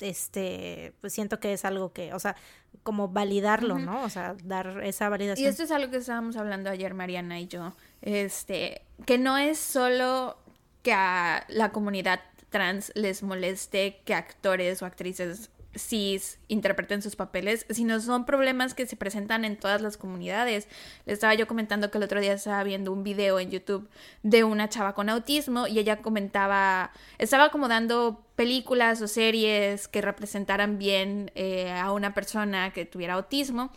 [0.00, 2.34] este, pues siento que es algo que, o sea,
[2.82, 4.02] como validarlo, ¿no?
[4.02, 5.46] O sea, dar esa validación.
[5.46, 9.58] Y esto es algo que estábamos hablando ayer Mariana y yo, este, que no es
[9.58, 10.38] solo
[10.84, 12.20] que a la comunidad
[12.50, 18.86] trans les moleste que actores o actrices cis interpreten sus papeles, sino son problemas que
[18.86, 20.68] se presentan en todas las comunidades.
[21.06, 23.88] Le estaba yo comentando que el otro día estaba viendo un video en YouTube
[24.22, 30.00] de una chava con autismo y ella comentaba, estaba como dando películas o series que
[30.00, 33.72] representaran bien eh, a una persona que tuviera autismo.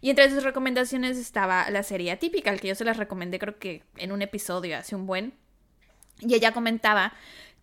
[0.00, 3.84] Y entre sus recomendaciones estaba la serie Atípica, que yo se las recomendé creo que
[3.96, 5.41] en un episodio hace un buen.
[6.26, 7.12] Y ella comentaba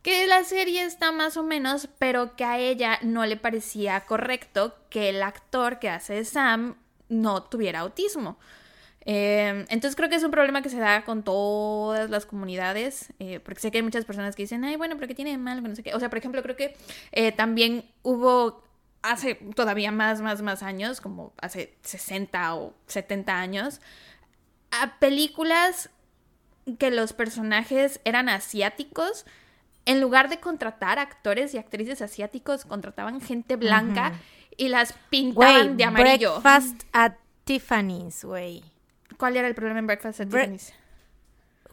[0.01, 4.75] que la serie está más o menos, pero que a ella no le parecía correcto
[4.89, 6.75] que el actor que hace Sam
[7.09, 8.37] no tuviera autismo.
[9.05, 13.39] Eh, entonces creo que es un problema que se da con todas las comunidades, eh,
[13.39, 15.61] porque sé que hay muchas personas que dicen, ay, bueno, pero ¿qué tiene de malo?
[15.61, 15.93] No sé qué.
[15.95, 16.75] O sea, por ejemplo, creo que
[17.11, 18.63] eh, también hubo
[19.01, 23.81] hace todavía más, más, más años, como hace 60 o 70 años,
[24.71, 25.89] a películas
[26.77, 29.25] que los personajes eran asiáticos
[29.85, 34.13] en lugar de contratar actores y actrices asiáticos, contrataban gente blanca
[34.55, 36.41] y las pintaban de amarillo.
[36.41, 37.13] Breakfast at
[37.43, 38.63] Tiffany's, güey.
[39.17, 40.73] ¿Cuál era el problema en Breakfast at Tiffany's?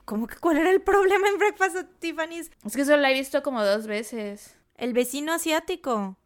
[0.06, 2.50] ¿Cómo que cuál era el problema en Breakfast at Tiffany's?
[2.64, 4.56] Es que solo la he visto como dos veces.
[4.76, 6.16] El vecino asiático.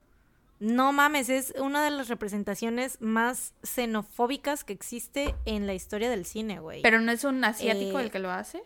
[0.60, 6.26] No mames, es una de las representaciones más xenofóbicas que existe en la historia del
[6.26, 6.82] cine, güey.
[6.82, 8.62] Pero no es un asiático Eh, el que lo hace.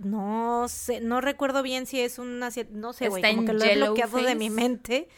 [0.00, 3.64] No sé, no recuerdo bien si es un asiático, no sé, güey, como que lo
[3.64, 5.08] he bloqueado de mi mente.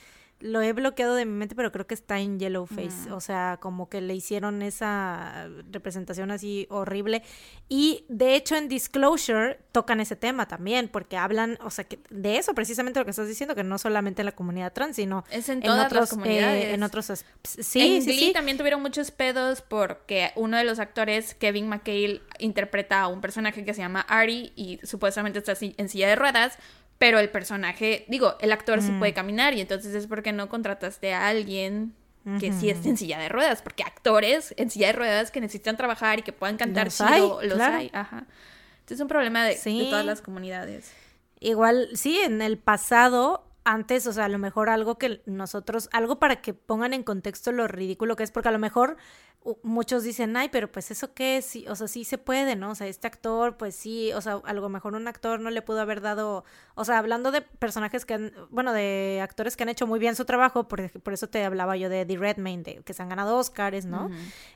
[0.40, 3.08] Lo he bloqueado de mi mente, pero creo que está en Yellow Face.
[3.08, 3.12] Mm.
[3.14, 7.22] O sea, como que le hicieron esa representación así horrible.
[7.70, 12.36] Y de hecho en Disclosure tocan ese tema también, porque hablan, o sea, que de
[12.36, 15.48] eso precisamente lo que estás diciendo, que no solamente en la comunidad trans, sino Es
[15.48, 16.64] en en todas otros, las comunidades.
[16.66, 17.06] eh, en otros
[17.42, 18.32] sí, en sí, Glee sí.
[18.34, 23.64] también tuvieron muchos pedos porque uno de los actores, Kevin McHale, interpreta a un personaje
[23.64, 26.58] que se llama Ari y supuestamente está así- en silla de ruedas,
[26.98, 28.98] pero el personaje, digo, el actor sí Mm.
[28.98, 31.94] puede caminar y entonces es porque no contrataste a alguien
[32.40, 35.76] que sí esté en silla de ruedas, porque actores en silla de ruedas que necesitan
[35.76, 37.76] trabajar y que puedan cantar Los hay, lo- los claro.
[37.76, 38.26] hay, ajá.
[38.80, 39.54] Entonces es un problema de,
[39.88, 40.90] todas las comunidades.
[41.38, 46.20] Igual, sí, en el pasado, antes, o sea, a lo mejor algo que nosotros, algo
[46.20, 48.96] para que pongan en contexto lo ridículo que es, porque a lo mejor
[49.64, 52.70] muchos dicen, ay, pero pues eso qué, sí, o sea, sí se puede, ¿no?
[52.70, 55.62] O sea, este actor, pues sí, o sea, a lo mejor un actor no le
[55.62, 56.44] pudo haber dado,
[56.76, 60.14] o sea, hablando de personajes que han, bueno, de actores que han hecho muy bien
[60.14, 63.08] su trabajo, por, por eso te hablaba yo de The Redmayne, de, que se han
[63.08, 64.10] ganado Oscars, ¿no?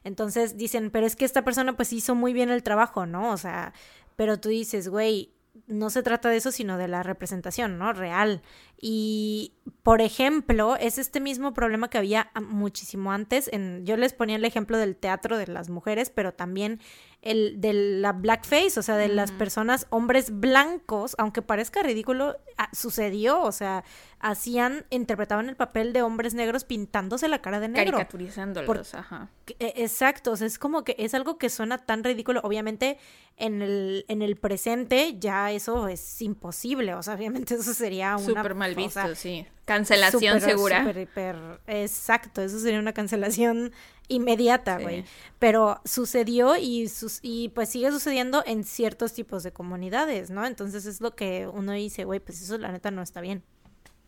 [0.05, 3.33] Entonces dicen, pero es que esta persona pues hizo muy bien el trabajo, ¿no?
[3.33, 3.73] O sea,
[4.15, 5.33] pero tú dices, güey,
[5.67, 7.93] no se trata de eso, sino de la representación, ¿no?
[7.93, 8.43] Real.
[8.83, 9.53] Y,
[9.83, 13.51] por ejemplo, es este mismo problema que había muchísimo antes.
[13.53, 16.81] En, yo les ponía el ejemplo del teatro de las mujeres, pero también
[17.23, 22.39] el de la blackface, o sea, de las personas, hombres blancos, aunque parezca ridículo,
[22.73, 23.85] sucedió, o sea,
[24.21, 27.99] hacían, interpretaban el papel de hombres negros pintándose la cara de negro.
[27.99, 29.29] Caricaturizándolos, ajá.
[29.59, 32.41] E- Exacto, o sea, es como que es algo que suena tan ridículo.
[32.43, 32.97] Obviamente,
[33.37, 36.95] en el, en el presente ya eso es imposible.
[36.95, 38.25] O sea, obviamente eso sería una...
[38.25, 39.47] Súper mal visto, sea, sí.
[39.65, 40.81] Cancelación súper, segura.
[40.85, 43.73] súper, hiper- exacto, eso sería una cancelación
[44.09, 44.83] inmediata, Sí.
[44.83, 45.05] güey.
[45.39, 50.45] Pero sucedió y, sus, y pues sigue sucediendo en ciertos tipos de comunidades, ¿no?
[50.47, 53.43] Entonces es lo que uno dice, güey, pues eso la neta no está bien.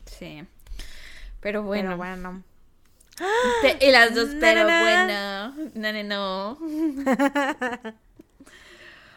[0.06, 0.44] Sí.
[1.40, 1.90] Pero bueno.
[1.90, 2.42] Pero bueno.
[3.80, 5.70] Y las dos, Na, pero na, bueno.
[5.74, 7.92] No, no, no.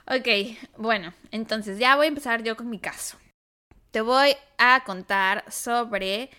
[0.08, 0.28] ok,
[0.78, 3.18] bueno, entonces ya voy a empezar yo con mi caso.
[3.96, 6.30] Te voy a contar sobre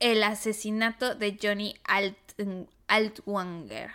[0.00, 2.18] el asesinato de Johnny Alt
[2.88, 3.92] Altwanger.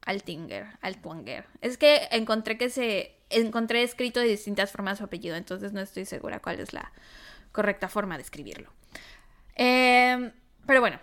[0.00, 1.44] Altinger, Altwanger.
[1.60, 6.06] Es que encontré que se encontré escrito de distintas formas su apellido, entonces no estoy
[6.06, 6.90] segura cuál es la
[7.52, 8.72] correcta forma de escribirlo.
[9.54, 10.32] Eh,
[10.64, 10.98] pero bueno,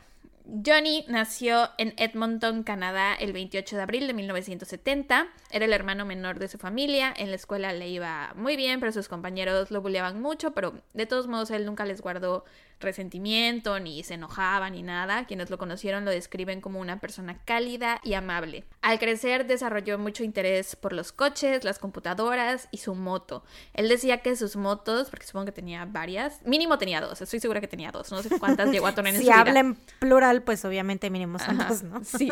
[0.66, 5.28] Johnny nació en Edmonton, Canadá, el 28 de abril de 1970.
[5.52, 7.14] Era el hermano menor de su familia.
[7.16, 10.52] En la escuela le iba muy bien, pero sus compañeros lo bulleaban mucho.
[10.52, 12.46] Pero de todos modos, él nunca les guardó
[12.80, 15.26] resentimiento, ni se enojaba, ni nada.
[15.26, 18.64] Quienes lo conocieron lo describen como una persona cálida y amable.
[18.82, 23.44] Al crecer, desarrolló mucho interés por los coches, las computadoras y su moto.
[23.74, 27.60] Él decía que sus motos, porque supongo que tenía varias, mínimo tenía dos, estoy segura
[27.62, 29.40] que tenía dos, no sé cuántas llegó a tener en Si su vida.
[29.42, 32.04] habla en plural, pues obviamente mínimo son Ajá, dos, ¿no?
[32.04, 32.32] Sí,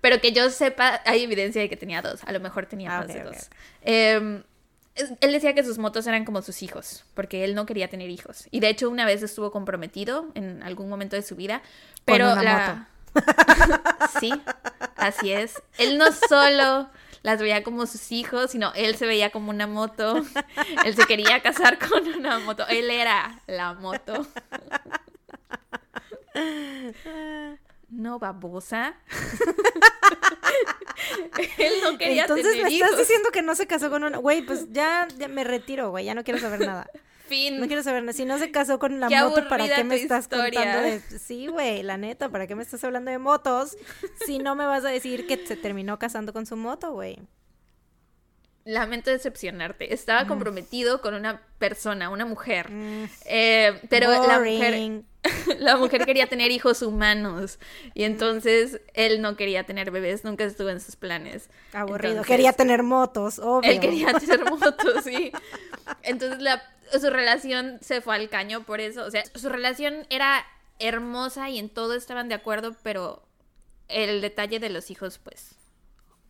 [0.00, 3.00] pero que yo sepa, hay evidencia de que tenía dos, a lo mejor tenía Ah,
[3.00, 3.36] más de dos.
[3.82, 4.49] Eh, es-
[5.20, 8.46] él decía que sus motos eran como sus hijos, porque él no quería tener hijos.
[8.50, 12.32] Y de hecho una vez estuvo comprometido en algún momento de su vida, Con pero
[12.32, 12.88] una la...
[14.20, 14.32] sí,
[14.96, 15.60] así es.
[15.78, 16.88] Él no solo
[17.22, 20.22] las veía como sus hijos, sino él se veía como una moto.
[20.84, 22.66] Él se quería casar con una moto.
[22.68, 24.26] Él era la moto.
[27.90, 28.94] No, babosa.
[31.58, 32.90] Él no quería Entonces tener me hijos.
[32.90, 34.18] estás diciendo que no se casó con una...
[34.18, 36.88] Güey, pues ya, ya me retiro, güey, ya no quiero saber nada.
[37.28, 37.60] Fin.
[37.60, 38.12] No quiero saber nada.
[38.12, 40.62] Si no se casó con la Qué moto, ¿para qué me estás historia.
[40.62, 41.00] contando de...
[41.18, 43.76] Sí, güey, la neta, ¿para qué me estás hablando de motos?
[44.26, 47.18] Si no me vas a decir que se terminó casando con su moto, güey.
[48.64, 49.94] Lamento decepcionarte.
[49.94, 52.70] Estaba comprometido con una persona, una mujer.
[52.70, 55.06] Mm, Eh, pero la mujer, boring.
[55.58, 57.58] la mujer quería tener hijos humanos.
[57.94, 61.50] Y entonces él no quería tener bebés, nunca estuvo en sus planes.
[61.72, 62.12] Aburrido.
[62.12, 63.70] Entonces, Quería tener motos, obvio.
[63.70, 65.32] Él quería tener motos, sí.
[66.02, 66.62] Entonces la,
[66.98, 69.04] su relación se fue al caño por eso.
[69.04, 70.44] O sea, su relación era
[70.78, 73.22] hermosa y en todo estaban de acuerdo, pero
[73.88, 75.56] el detalle de los hijos, pues,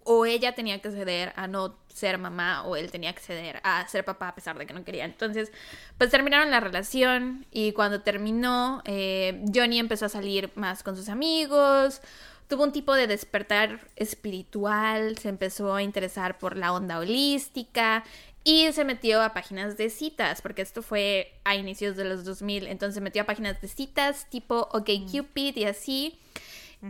[0.05, 3.87] o ella tenía que ceder a no ser mamá o él tenía que ceder a
[3.89, 5.05] ser papá a pesar de que no quería.
[5.05, 5.53] Entonces,
[5.99, 11.09] pues terminaron la relación y cuando terminó, eh, Johnny empezó a salir más con sus
[11.09, 12.01] amigos,
[12.49, 18.03] tuvo un tipo de despertar espiritual, se empezó a interesar por la onda holística
[18.43, 22.67] y se metió a páginas de citas, porque esto fue a inicios de los 2000,
[22.67, 26.19] entonces se metió a páginas de citas tipo OkCupid y así.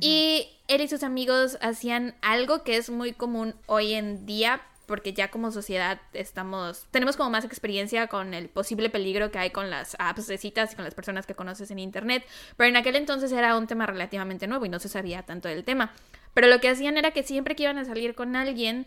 [0.01, 5.13] Y él y sus amigos hacían algo que es muy común hoy en día, porque
[5.13, 9.71] ya como sociedad estamos, tenemos como más experiencia con el posible peligro que hay con
[9.71, 12.25] las apps de citas y con las personas que conoces en internet,
[12.57, 15.65] pero en aquel entonces era un tema relativamente nuevo y no se sabía tanto del
[15.65, 15.93] tema.
[16.35, 18.87] Pero lo que hacían era que siempre que iban a salir con alguien,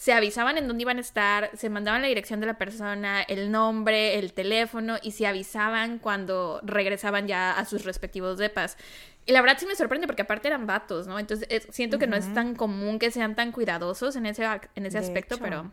[0.00, 3.52] se avisaban en dónde iban a estar, se mandaban la dirección de la persona, el
[3.52, 8.78] nombre, el teléfono y se avisaban cuando regresaban ya a sus respectivos depas.
[9.26, 11.18] Y la verdad sí me sorprende porque aparte eran vatos, ¿no?
[11.18, 14.44] Entonces siento que no es tan común que sean tan cuidadosos en ese,
[14.74, 15.72] en ese aspecto, pero...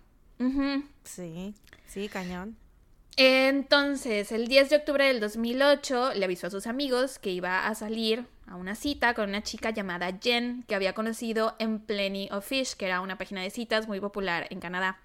[1.03, 1.55] Sí,
[1.87, 2.57] sí, cañón.
[3.19, 7.73] Entonces, el 10 de octubre del 2008 le avisó a sus amigos que iba a
[7.73, 12.45] salir a una cita con una chica llamada Jen que había conocido en Plenty of
[12.45, 14.99] Fish, que era una página de citas muy popular en Canadá.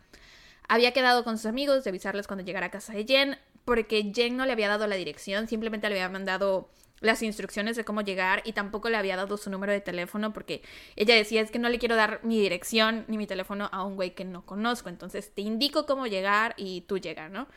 [0.69, 4.37] Había quedado con sus amigos de avisarles cuando llegara a casa de Jen, porque Jen
[4.37, 6.71] no le había dado la dirección, simplemente le había mandado
[7.01, 10.63] las instrucciones de cómo llegar y tampoco le había dado su número de teléfono porque
[10.97, 13.97] ella decía es que no le quiero dar mi dirección ni mi teléfono a un
[13.97, 17.49] güey que no conozco, entonces te indico cómo llegar y tú llegas, ¿no?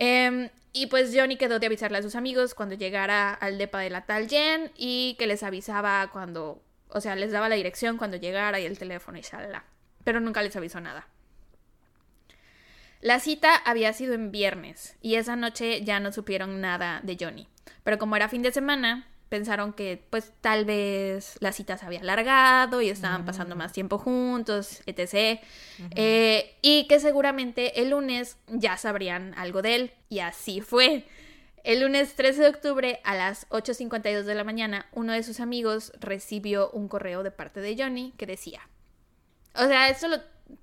[0.00, 3.90] Em, y pues Johnny quedó de avisarle a sus amigos cuando llegara al depa de
[3.90, 8.16] la tal Jen y que les avisaba cuando, o sea, les daba la dirección cuando
[8.16, 9.64] llegara y el teléfono y shalala.
[10.04, 11.08] Pero nunca les avisó nada.
[13.00, 17.48] La cita había sido en viernes y esa noche ya no supieron nada de Johnny.
[17.84, 22.00] Pero como era fin de semana, pensaron que pues tal vez la cita se había
[22.00, 23.58] alargado y estaban pasando mm.
[23.58, 25.40] más tiempo juntos, etc.
[25.94, 29.92] Eh, y que seguramente el lunes ya sabrían algo de él.
[30.08, 31.04] Y así fue.
[31.64, 35.92] El lunes 13 de octubre a las 8.52 de la mañana, uno de sus amigos
[36.00, 38.60] recibió un correo de parte de Johnny que decía,
[39.54, 40.18] o sea, esto lo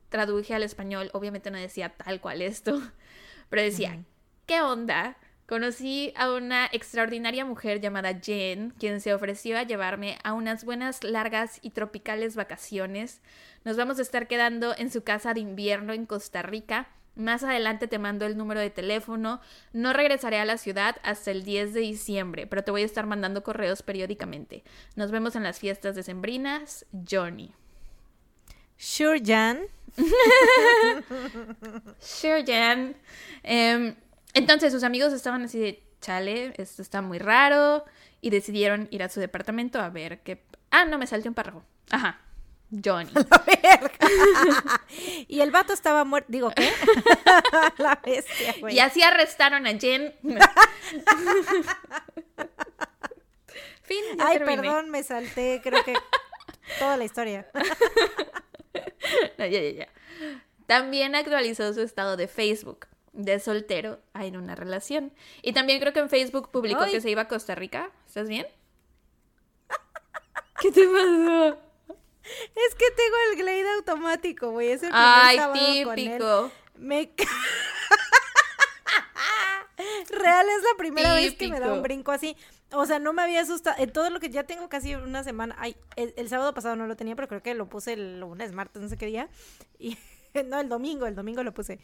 [0.10, 2.82] traduje al español, obviamente no decía tal cual esto,
[3.50, 4.04] pero decía,
[4.46, 5.18] ¿qué onda?
[5.48, 11.04] Conocí a una extraordinaria mujer llamada Jen, quien se ofreció a llevarme a unas buenas,
[11.04, 13.22] largas y tropicales vacaciones.
[13.64, 16.88] Nos vamos a estar quedando en su casa de invierno en Costa Rica.
[17.14, 19.40] Más adelante te mando el número de teléfono.
[19.72, 23.06] No regresaré a la ciudad hasta el 10 de diciembre, pero te voy a estar
[23.06, 24.64] mandando correos periódicamente.
[24.96, 26.88] Nos vemos en las fiestas decembrinas.
[27.08, 27.54] Johnny.
[28.78, 29.60] Sure, Jan.
[32.00, 32.96] sure, Jan.
[33.44, 33.96] Em,
[34.34, 37.86] entonces sus amigos estaban así de, chale, esto está muy raro,
[38.22, 40.44] y decidieron ir a su departamento a ver qué...
[40.72, 41.64] Ah, no, me salté un párrafo.
[41.92, 42.20] Ajá.
[42.84, 43.12] Johnny.
[43.14, 44.82] La verga.
[45.28, 46.32] y el vato estaba muerto.
[46.32, 46.72] Digo, ¿qué?
[47.78, 48.76] la bestia, güey.
[48.76, 50.14] Y así arrestaron a Jen.
[53.84, 54.04] fin.
[54.20, 55.94] Ay, perdón, me salté, creo que
[56.80, 57.48] toda la historia.
[59.38, 59.90] ya, ya, ya.
[60.68, 65.14] También actualizó su estado de Facebook de soltero a en una relación.
[65.42, 67.90] Y también creo que en Facebook publicó que se iba a Costa Rica.
[68.08, 68.46] ¿Estás bien?
[70.62, 71.58] ¿Qué te pasó?
[72.56, 74.72] Es que tengo el Glade automático, güey.
[74.72, 76.52] Es el Ay, típico.
[76.78, 77.12] Me
[80.10, 82.36] Real es la primera vez que me da un brinco así.
[82.72, 83.76] O sea, no me había asustado.
[83.80, 85.56] En todo lo que ya tengo casi una semana.
[85.60, 88.52] Ay, el, el, sábado pasado no lo tenía, pero creo que lo puse el lunes,
[88.52, 89.30] martes, no sé qué día.
[89.80, 89.98] Y
[90.46, 91.80] no, el domingo, el domingo lo puse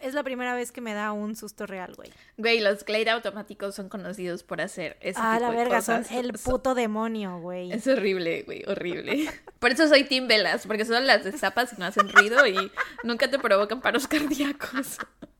[0.00, 2.10] es la primera vez que me da un susto real, güey.
[2.36, 6.32] Güey, los Glade automáticos son conocidos por hacer ese ah, tipo la verga, son el
[6.44, 7.72] puto demonio, güey.
[7.72, 9.28] Es horrible, güey, horrible.
[9.58, 12.70] Por eso soy Team Velas, porque son las destapas y no hacen ruido y
[13.02, 14.98] nunca te provocan paros cardíacos.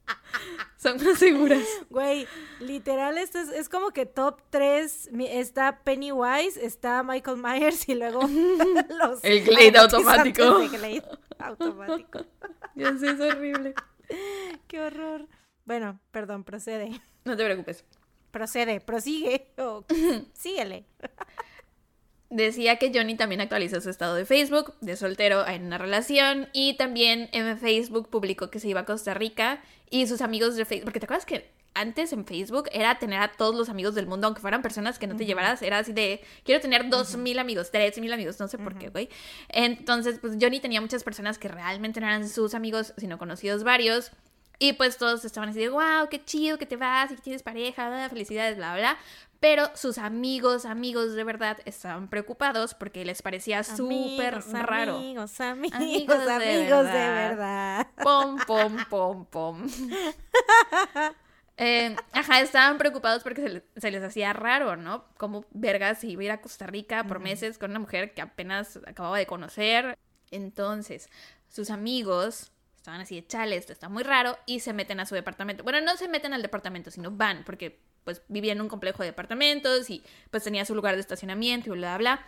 [0.77, 1.65] Son más seguras.
[1.91, 2.27] Güey,
[2.61, 8.21] literal, esto es, como que top 3 está Pennywise, está Michael Myers y luego
[8.99, 9.23] los...
[9.23, 10.61] El Glade automático.
[10.61, 11.05] El Glade
[11.39, 12.21] automático.
[12.75, 13.75] Ya sé, es horrible.
[14.69, 15.27] Qué horror.
[15.65, 17.03] Bueno, perdón, procede.
[17.25, 17.85] No te preocupes.
[18.31, 19.85] Procede, prosigue o
[20.33, 20.87] síguele.
[22.31, 26.77] Decía que Johnny también actualizó su estado de Facebook, de soltero en una relación, y
[26.77, 30.85] también en Facebook publicó que se iba a Costa Rica y sus amigos de Facebook,
[30.85, 34.27] porque te acuerdas que antes en Facebook era tener a todos los amigos del mundo,
[34.27, 37.71] aunque fueran personas que no te llevaras, era así de, quiero tener dos mil amigos,
[37.71, 39.09] tres mil amigos, no sé por qué, güey.
[39.49, 44.11] Entonces, pues Johnny tenía muchas personas que realmente no eran sus amigos, sino conocidos varios.
[44.61, 47.45] Y pues todos estaban así de, wow, qué chido que te vas y que tienes
[47.45, 48.99] pareja, felicidades, bla, bla.
[49.41, 54.97] Pero sus amigos, amigos de verdad, estaban preocupados porque les parecía súper raro.
[54.97, 56.93] Amigos, amigos, amigos, de, amigos verdad.
[56.93, 57.87] de verdad.
[58.03, 59.69] Pom, pom, pom, pom.
[61.61, 65.05] Eh, ajá, estaban preocupados porque se les, hacía raro, ¿no?
[65.17, 68.79] Como vergas iba a ir a Costa Rica por meses con una mujer que apenas
[68.87, 69.99] acababa de conocer.
[70.31, 71.09] Entonces,
[71.49, 75.17] sus amigos estaban así de chale, esto está muy raro, y se meten a su
[75.17, 75.65] departamento.
[75.65, 79.11] Bueno, no se meten al departamento, sino van, porque pues vivía en un complejo de
[79.11, 82.27] departamentos y pues tenía su lugar de estacionamiento y bla, bla, bla.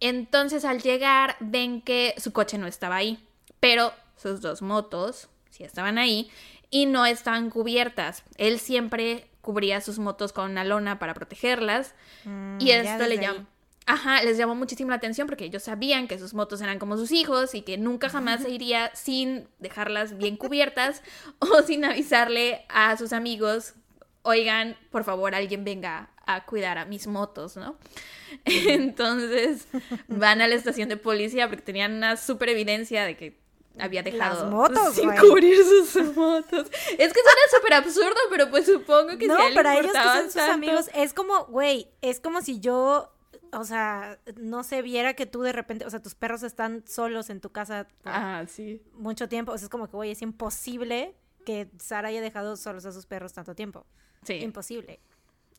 [0.00, 3.22] Entonces, al llegar, ven que su coche no estaba ahí,
[3.60, 6.30] pero sus dos motos sí estaban ahí
[6.70, 8.24] y no estaban cubiertas.
[8.38, 11.94] Él siempre cubría sus motos con una lona para protegerlas
[12.24, 13.46] mm, y esto le llamó...
[13.84, 17.12] Ajá, les llamó muchísimo la atención porque ellos sabían que sus motos eran como sus
[17.12, 21.02] hijos y que nunca jamás se iría sin dejarlas bien cubiertas
[21.40, 23.74] o sin avisarle a sus amigos,
[24.22, 27.76] oigan, por favor, alguien venga a cuidar a mis motos, ¿no?
[28.44, 29.66] Entonces
[30.08, 33.40] van a la estación de policía porque tenían una super evidencia de que
[33.78, 36.70] había dejado Las motos, sin cubrir sus motos.
[36.98, 40.30] Es que suena súper absurdo, pero pues supongo que no, si para ellos que son
[40.30, 43.12] sus amigos es como, güey, es como si yo,
[43.52, 47.30] o sea, no se viera que tú de repente, o sea, tus perros están solos
[47.30, 48.82] en tu casa ah, sí.
[48.92, 51.16] mucho tiempo, o sea, es como que, güey, es imposible
[51.46, 53.86] que Sara haya dejado solos a sus perros tanto tiempo.
[54.22, 54.34] Sí.
[54.34, 55.00] Imposible.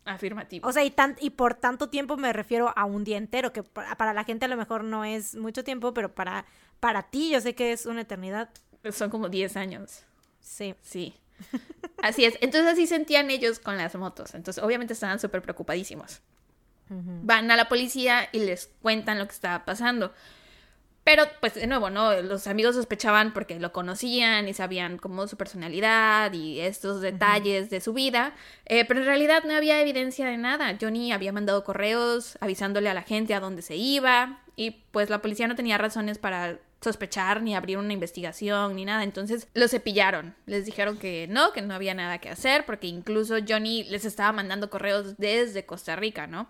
[0.06, 0.68] Afirmativo.
[0.68, 3.64] O sea, y, tan, y por tanto tiempo me refiero a un día entero, que
[3.64, 6.46] para, la gente a lo mejor no es mucho tiempo, pero para,
[6.80, 8.50] para ti yo sé que es una eternidad.
[8.92, 10.04] Son como 10 años.
[10.40, 10.76] Sí.
[10.82, 11.14] Sí.
[12.02, 12.38] Así es.
[12.42, 14.34] Entonces así sentían ellos con las motos.
[14.34, 16.22] Entonces obviamente estaban súper preocupadísimos.
[16.90, 20.14] Van a la policía y les cuentan lo que estaba pasando.
[21.04, 22.22] Pero, pues, de nuevo, ¿no?
[22.22, 27.82] Los amigos sospechaban porque lo conocían y sabían como su personalidad y estos detalles de
[27.82, 28.36] su vida.
[28.66, 30.78] Eh, pero en realidad no había evidencia de nada.
[30.80, 34.42] Johnny había mandado correos avisándole a la gente a dónde se iba.
[34.56, 39.04] Y pues la policía no tenía razones para sospechar ni abrir una investigación ni nada.
[39.04, 40.36] Entonces lo cepillaron.
[40.46, 44.32] Les dijeron que no, que no había nada que hacer porque incluso Johnny les estaba
[44.34, 46.48] mandando correos desde Costa Rica, ¿no?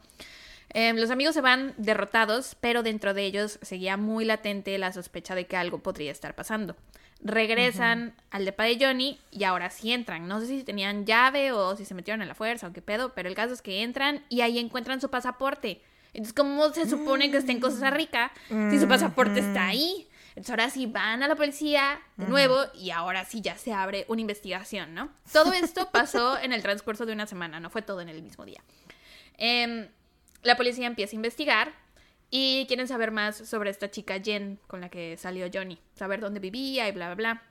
[0.73, 5.35] Em, los amigos se van derrotados, pero dentro de ellos seguía muy latente la sospecha
[5.35, 6.75] de que algo podría estar pasando.
[7.23, 10.27] Regresan al depa de Johnny y ahora sí entran.
[10.27, 13.13] No sé si tenían llave o si se metieron en la fuerza o qué pedo,
[13.13, 15.81] pero el caso es que entran y ahí encuentran su pasaporte.
[16.13, 20.07] Entonces, ¿cómo se supone que está en Costa Rica si su pasaporte está ahí?
[20.29, 24.05] Entonces, ahora sí van a la policía de nuevo y ahora sí ya se abre
[24.07, 25.09] una investigación, ¿no?
[25.31, 28.45] Todo esto pasó en el transcurso de una semana, no fue todo en el mismo
[28.45, 28.63] día.
[29.37, 29.89] Eh,
[30.43, 31.73] la policía empieza a investigar
[32.29, 36.39] y quieren saber más sobre esta chica Jen con la que salió Johnny, saber dónde
[36.39, 37.43] vivía y bla, bla, bla.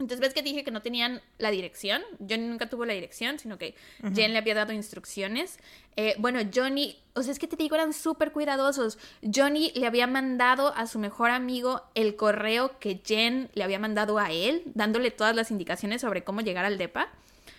[0.00, 2.02] Entonces, ¿ves que dije que no tenían la dirección?
[2.18, 3.76] Johnny nunca tuvo la dirección, sino que
[4.12, 5.58] Jen le había dado instrucciones.
[5.94, 8.98] Eh, bueno, Johnny, o sea, es que te digo, eran súper cuidadosos.
[9.22, 14.18] Johnny le había mandado a su mejor amigo el correo que Jen le había mandado
[14.18, 17.12] a él, dándole todas las indicaciones sobre cómo llegar al DEPA.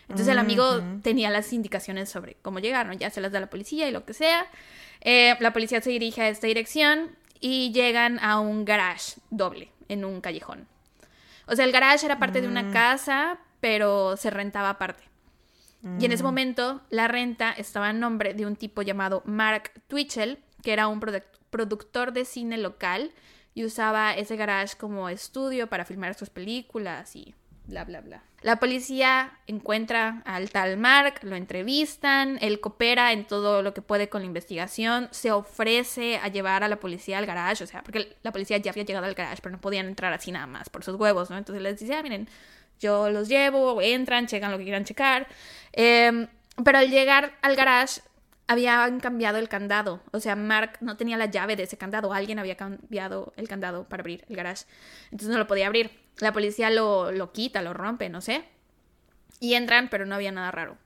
[0.07, 2.94] Entonces el amigo tenía las indicaciones sobre cómo llegar, ¿no?
[2.94, 4.45] Ya se las da la policía y lo que sea.
[5.02, 10.06] Eh, la policía se dirige a esta dirección y llegan a un garage doble en
[10.06, 10.68] un callejón.
[11.48, 12.72] O sea, el garage era parte de una mm.
[12.72, 15.03] casa, pero se rentaba aparte.
[15.99, 16.26] Y en ese mm.
[16.26, 20.99] momento la renta estaba en nombre de un tipo llamado Mark Twitchell, que era un
[21.52, 23.11] productor de cine local
[23.53, 27.36] y usaba ese garage como estudio para filmar sus películas y
[27.67, 28.21] bla, bla, bla.
[28.41, 34.07] La policía encuentra al tal Mark, lo entrevistan, él coopera en todo lo que puede
[34.07, 38.15] con la investigación, se ofrece a llevar a la policía al garage, o sea, porque
[38.21, 40.83] la policía ya había llegado al garage, pero no podían entrar así nada más por
[40.83, 41.37] sus huevos, ¿no?
[41.37, 42.29] Entonces les dice, ah, miren,
[42.79, 45.27] yo los llevo, entran, checan lo que quieran checar.
[45.71, 46.27] Em,
[46.63, 48.01] pero al llegar al garage
[48.47, 50.01] habían cambiado el candado.
[50.11, 52.13] O sea, Mark no tenía la llave de ese candado.
[52.13, 54.65] Alguien había cambiado el candado para abrir el garage.
[55.05, 55.91] Entonces no lo podía abrir.
[56.19, 58.45] La policía lo, lo quita, lo rompe, no sé.
[59.39, 60.77] Y entran, pero no había nada raro.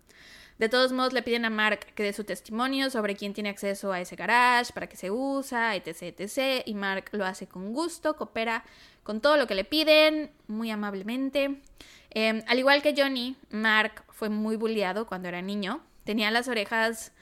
[0.60, 3.94] De todos modos, le piden a Mark que dé su testimonio sobre quién tiene acceso
[3.94, 6.64] a ese garage, para qué se usa, etc, etc.
[6.66, 8.66] Y Mark lo hace con gusto, coopera
[9.04, 11.62] con todo lo que le piden, muy amablemente.
[12.10, 15.82] Em, al igual que Johnny, Mark fue muy bulliado cuando era niño.
[16.04, 17.14] Tenía las orejas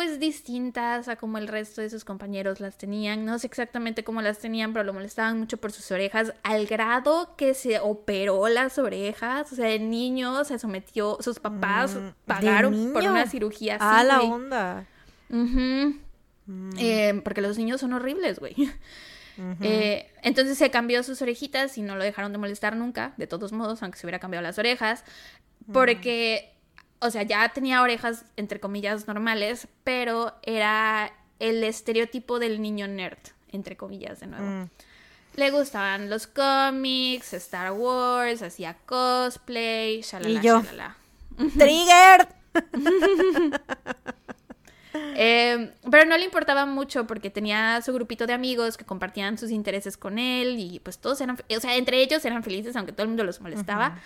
[0.00, 3.26] pues distintas a como el resto de sus compañeros las tenían.
[3.26, 7.34] No sé exactamente cómo las tenían, pero lo molestaban mucho por sus orejas, al grado
[7.36, 9.52] que se operó las orejas.
[9.52, 13.84] O sea, el niño se sometió, sus papás mm, pagaron por una cirugía así.
[13.84, 14.86] A la onda.
[15.28, 15.90] Mm.
[16.78, 18.54] Eh, porque los niños son horribles, güey.
[19.60, 23.52] Eh, entonces se cambió sus orejitas y no lo dejaron de molestar nunca, de todos
[23.52, 25.04] modos, aunque se hubiera cambiado las orejas,
[25.72, 26.54] porque
[27.00, 33.18] o sea, ya tenía orejas, entre comillas, normales, pero era el estereotipo del niño nerd,
[33.50, 34.44] entre comillas, de nuevo.
[34.46, 34.70] Mm.
[35.36, 40.62] Le gustaban los cómics, Star Wars, hacía cosplay, shalala, y yo.
[41.58, 42.28] ¡Trigger!
[44.92, 49.50] Eh, pero no le importaba mucho porque tenía su grupito de amigos que compartían sus
[49.50, 53.02] intereses con él y pues todos eran, o sea, entre ellos eran felices aunque todo
[53.02, 54.00] el mundo los molestaba.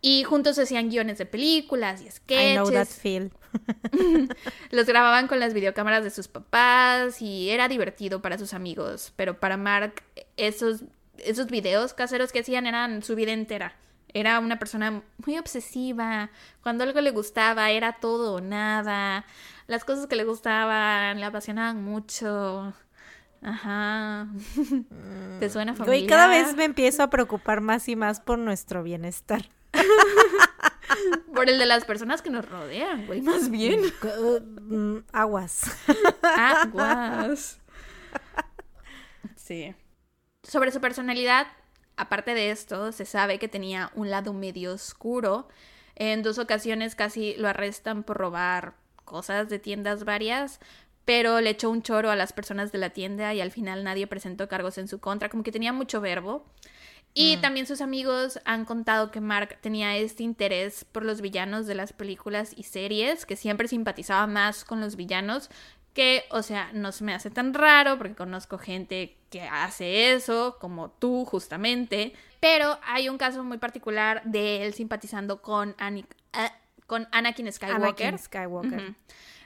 [0.00, 2.52] Y juntos hacían guiones de películas y sketches.
[2.52, 3.30] I know that feel.
[4.70, 9.12] los grababan con las videocámaras de sus papás y era divertido para sus amigos.
[9.16, 10.02] Pero para Mark,
[10.36, 10.82] esos,
[11.18, 13.74] esos videos caseros que hacían eran su vida entera.
[14.12, 16.30] Era una persona muy obsesiva.
[16.62, 19.26] Cuando algo le gustaba, era todo o nada.
[19.66, 22.72] Las cosas que le gustaban, le apasionaban mucho.
[23.42, 24.28] Ajá.
[25.40, 26.02] ¿Te suena familiar?
[26.02, 29.50] Y cada vez me empiezo a preocupar más y más por nuestro bienestar.
[31.34, 33.82] Por el de las personas que nos rodean, güey, más bien.
[34.60, 35.62] Mm, aguas.
[36.22, 37.60] Aguas.
[39.36, 39.74] Sí.
[40.42, 41.46] Sobre su personalidad,
[41.96, 45.48] aparte de esto, se sabe que tenía un lado medio oscuro.
[45.94, 48.74] En dos ocasiones casi lo arrestan por robar
[49.04, 50.60] cosas de tiendas varias,
[51.04, 54.06] pero le echó un choro a las personas de la tienda y al final nadie
[54.06, 56.44] presentó cargos en su contra, como que tenía mucho verbo.
[57.18, 57.40] Y mm.
[57.40, 61.94] también sus amigos han contado que Mark tenía este interés por los villanos de las
[61.94, 65.48] películas y series, que siempre simpatizaba más con los villanos,
[65.94, 70.58] que, o sea, no se me hace tan raro porque conozco gente que hace eso,
[70.60, 76.50] como tú justamente, pero hay un caso muy particular de él simpatizando con, eh,
[76.86, 78.08] con Anakin Skywalker.
[78.08, 78.94] Anakin Skywalker.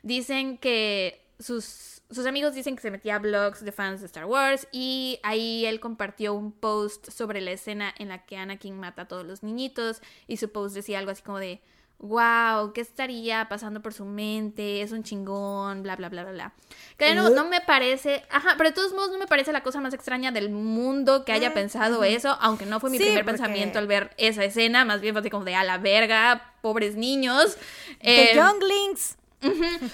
[0.02, 4.26] Dicen que sus, sus amigos dicen que se metía a blogs de fans de Star
[4.26, 9.02] Wars y ahí él compartió un post sobre la escena en la que Anakin mata
[9.02, 11.60] a todos los niñitos y su post decía algo así como de
[12.00, 14.80] wow, ¿qué estaría pasando por su mente?
[14.80, 16.52] Es un chingón, bla, bla, bla, bla, bla.
[16.96, 19.80] Que no, no, me parece, ajá, pero de todos modos no me parece la cosa
[19.80, 23.78] más extraña del mundo que haya mm, pensado eso, aunque no fue mi primer pensamiento
[23.78, 27.58] al ver esa escena, más bien fue así como de a la verga, pobres niños.
[28.00, 29.16] The eh, Younglings.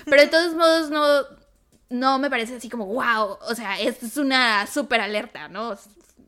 [0.05, 1.24] Pero de todos modos no,
[1.88, 5.76] no me parece así como, wow, o sea, esto es una súper alerta, ¿no?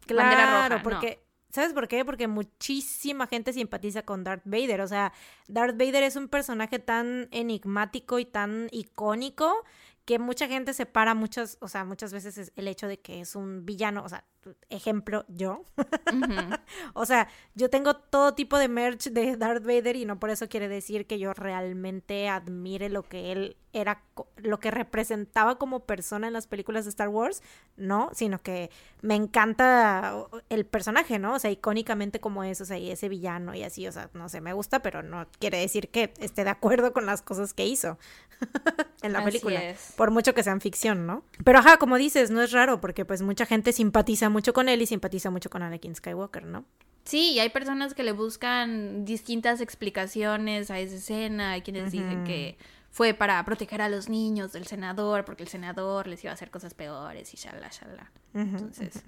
[0.06, 1.24] Claro, porque...
[1.50, 2.04] ¿Sabes por qué?
[2.04, 4.82] Porque muchísima gente simpatiza con Darth Vader.
[4.82, 5.14] O sea,
[5.48, 9.64] Darth Vader es un personaje tan enigmático y tan icónico
[10.04, 13.34] que mucha gente separa muchas, o sea, muchas veces es el hecho de que es
[13.34, 14.24] un villano, o sea,
[14.70, 15.64] ejemplo, yo.
[16.94, 20.48] o sea, yo tengo todo tipo de merch de Darth Vader y no por eso
[20.48, 24.02] quiere decir que yo realmente admire lo que él era,
[24.36, 27.42] lo que representaba como persona en las películas de Star Wars,
[27.76, 28.70] no, sino que
[29.02, 30.14] me encanta
[30.48, 31.34] el personaje, ¿no?
[31.34, 34.28] O sea, icónicamente como es, o sea, y ese villano y así, o sea, no
[34.28, 37.66] sé, me gusta, pero no quiere decir que esté de acuerdo con las cosas que
[37.66, 37.98] hizo
[39.02, 39.60] en la película,
[39.96, 41.22] por mucho que sean ficción, ¿no?
[41.44, 44.82] Pero ajá, como dices, no es raro porque pues mucha gente simpatiza mucho con él
[44.82, 46.64] y simpatiza mucho con Anakin Skywalker, ¿no?
[47.04, 52.24] Sí, y hay personas que le buscan distintas explicaciones a esa escena, hay quienes dicen
[52.24, 52.58] que
[52.90, 56.50] fue para proteger a los niños del senador, porque el senador les iba a hacer
[56.50, 58.10] cosas peores y shalala, shalala.
[58.34, 59.04] Entonces,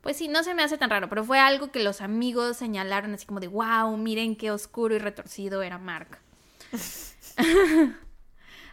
[0.00, 3.12] pues sí, no se me hace tan raro, pero fue algo que los amigos señalaron
[3.12, 6.20] así como de, wow, miren qué oscuro y retorcido era Mark.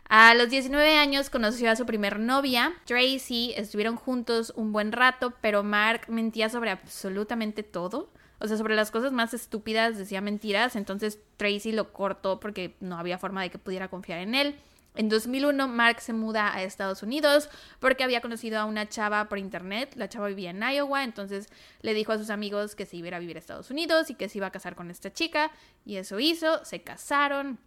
[0.08, 5.34] A los 19 años conoció a su primer novia, Tracy, estuvieron juntos un buen rato,
[5.42, 8.12] pero Mark mentía sobre absolutamente todo.
[8.40, 13.00] O sea, sobre las cosas más estúpidas decía mentiras, entonces Tracy lo cortó porque no
[13.00, 14.56] había forma de que pudiera confiar en él.
[14.94, 17.50] En 2001, Mark se muda a Estados Unidos
[17.80, 19.94] porque había conocido a una chava por internet.
[19.96, 21.50] La chava vivía en Iowa, entonces
[21.82, 24.30] le dijo a sus amigos que se iba a vivir a Estados Unidos y que
[24.30, 25.52] se iba a casar con esta chica.
[25.84, 27.60] Y eso hizo, se casaron.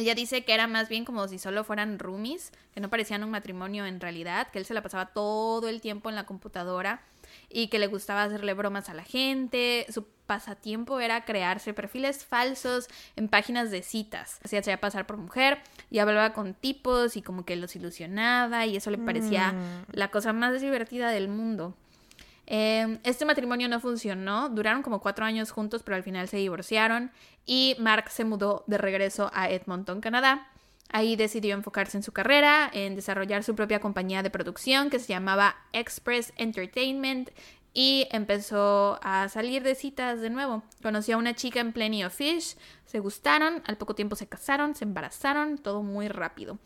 [0.00, 3.30] Ella dice que era más bien como si solo fueran roomies, que no parecían un
[3.30, 7.02] matrimonio en realidad, que él se la pasaba todo el tiempo en la computadora
[7.50, 9.84] y que le gustaba hacerle bromas a la gente.
[9.90, 14.40] Su pasatiempo era crearse perfiles falsos en páginas de citas.
[14.44, 15.58] Se hacía pasar por mujer
[15.90, 19.86] y hablaba con tipos y como que los ilusionaba y eso le parecía mm.
[19.92, 21.76] la cosa más divertida del mundo.
[22.52, 27.12] Em, este matrimonio no funcionó, duraron como cuatro años juntos, pero al final se divorciaron
[27.46, 30.48] y Mark se mudó de regreso a Edmonton, Canadá.
[30.88, 35.06] Ahí decidió enfocarse en su carrera, en desarrollar su propia compañía de producción que se
[35.06, 37.30] llamaba Express Entertainment
[37.72, 40.64] y empezó a salir de citas de nuevo.
[40.82, 44.74] Conoció a una chica en Plenty of Fish, se gustaron, al poco tiempo se casaron,
[44.74, 46.58] se embarazaron, todo muy rápido.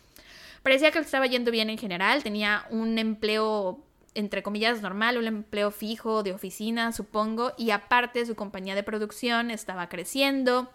[0.62, 5.70] Parecía que estaba yendo bien en general, tenía un empleo entre comillas, normal, un empleo
[5.70, 10.70] fijo de oficina, supongo, y aparte su compañía de producción estaba creciendo.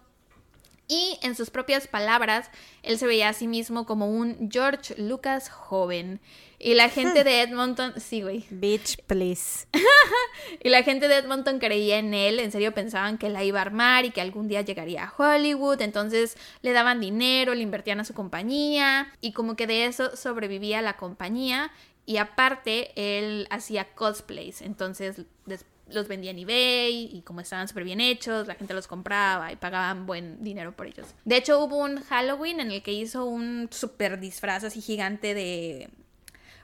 [0.91, 2.49] Y en sus propias palabras,
[2.81, 6.19] él se veía a sí mismo como un George Lucas joven.
[6.57, 8.45] Y la gente de Edmonton, sí, güey.
[8.49, 9.67] Bitch, please.
[10.63, 13.61] y la gente de Edmonton creía en él, en serio pensaban que la iba a
[13.61, 18.03] armar y que algún día llegaría a Hollywood, entonces le daban dinero, le invertían a
[18.03, 21.71] su compañía y como que de eso sobrevivía la compañía
[22.09, 25.21] y aparte él hacía cosplays, entonces
[25.91, 29.57] los vendía en eBay y como estaban súper bien hechos, la gente los compraba y
[29.57, 31.05] pagaban buen dinero por ellos.
[31.23, 35.91] De hecho, hubo un Halloween en el que hizo un súper disfraz así gigante de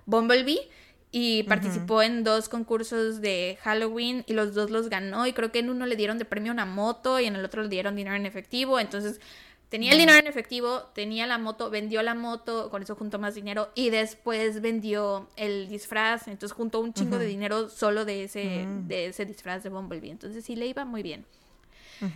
[0.07, 0.67] Bumblebee
[1.11, 5.59] y participó en dos concursos de Halloween y los dos los ganó y creo que
[5.59, 8.15] en uno le dieron de premio una moto y en el otro le dieron dinero
[8.15, 9.21] en efectivo, entonces
[9.75, 13.35] tenía el dinero en efectivo, tenía la moto, vendió la moto, con eso juntó más
[13.35, 18.65] dinero y después vendió el disfraz, entonces juntó un chingo de dinero solo de ese,
[18.87, 21.25] de ese disfraz de Bumblebee, entonces sí le iba muy bien.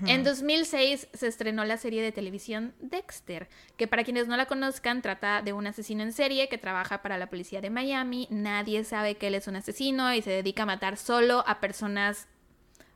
[0.06, 5.02] En 2006 se estrenó la serie de televisión Dexter, que para quienes no la conozcan
[5.02, 8.28] trata de un asesino en serie que trabaja para la policía de Miami.
[8.30, 12.28] Nadie sabe que él es un asesino y se dedica a matar solo a personas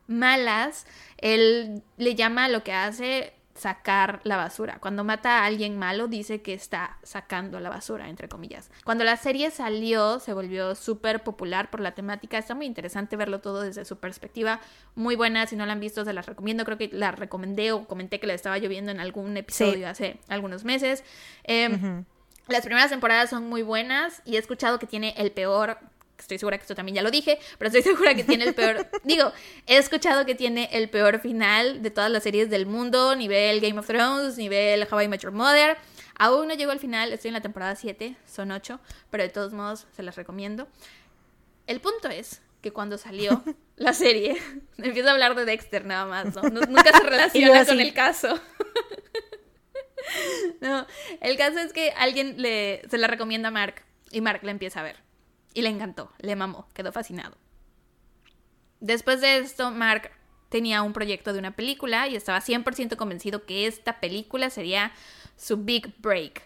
[0.06, 0.86] malas.
[1.18, 4.78] Él le llama lo que hace sacar la basura.
[4.80, 8.70] Cuando mata a alguien malo, dice que está sacando la basura, entre comillas.
[8.84, 12.36] Cuando la serie salió, se volvió súper popular por la temática.
[12.36, 14.60] Está muy interesante verlo todo desde su perspectiva.
[14.96, 16.64] Muy buena, si no la han visto, se las recomiendo.
[16.64, 20.64] Creo que la recomendé o comenté que la estaba lloviendo en algún episodio hace algunos
[20.64, 21.04] meses.
[21.44, 22.04] Em,
[22.48, 25.78] las primeras temporadas son muy buenas y he escuchado que tiene el peor
[26.18, 28.86] estoy segura que esto también ya lo dije, pero estoy segura que tiene el peor,
[29.04, 29.32] digo,
[29.66, 33.78] he escuchado que tiene el peor final de todas las series del mundo, nivel Game
[33.78, 35.76] of Thrones, nivel How I Met Your Mother.
[36.16, 38.80] Aún no llego al final, estoy en la temporada 7, son 8,
[39.10, 40.68] pero de todos modos se las recomiendo.
[41.66, 43.42] El punto es que cuando salió
[43.76, 44.36] la serie,
[44.78, 46.42] empiezo a hablar de Dexter nada más, ¿no?
[46.42, 48.40] nunca se relaciona con el caso.
[50.60, 50.86] no,
[51.20, 54.80] el caso es que alguien le, se la recomienda a Mark y Mark la empieza
[54.80, 54.96] a ver.
[55.54, 57.36] Y le encantó, le mamó, quedó fascinado.
[58.80, 60.10] Después de esto, Mark
[60.50, 64.92] tenía un proyecto de una película y estaba 100% convencido que esta película sería
[65.36, 66.42] su big break.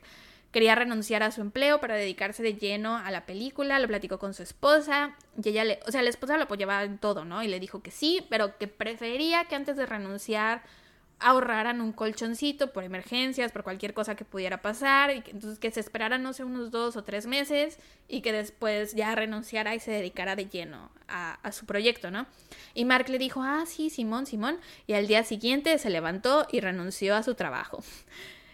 [0.51, 4.33] Quería renunciar a su empleo para dedicarse de lleno a la película, lo platicó con
[4.33, 7.43] su esposa y ella le, o sea, la esposa lo apoyaba en todo, ¿no?
[7.43, 10.63] Y le dijo que sí, pero que prefería que antes de renunciar
[11.21, 15.71] ahorraran un colchoncito por emergencias, por cualquier cosa que pudiera pasar, y que, entonces que
[15.71, 19.81] se esperara, no sé, unos dos o tres meses y que después ya renunciara y
[19.81, 22.27] se dedicara de lleno a, a su proyecto, ¿no?
[22.75, 26.61] Y Mark le dijo, ah, sí, Simón, Simón, y al día siguiente se levantó y
[26.61, 27.83] renunció a su trabajo.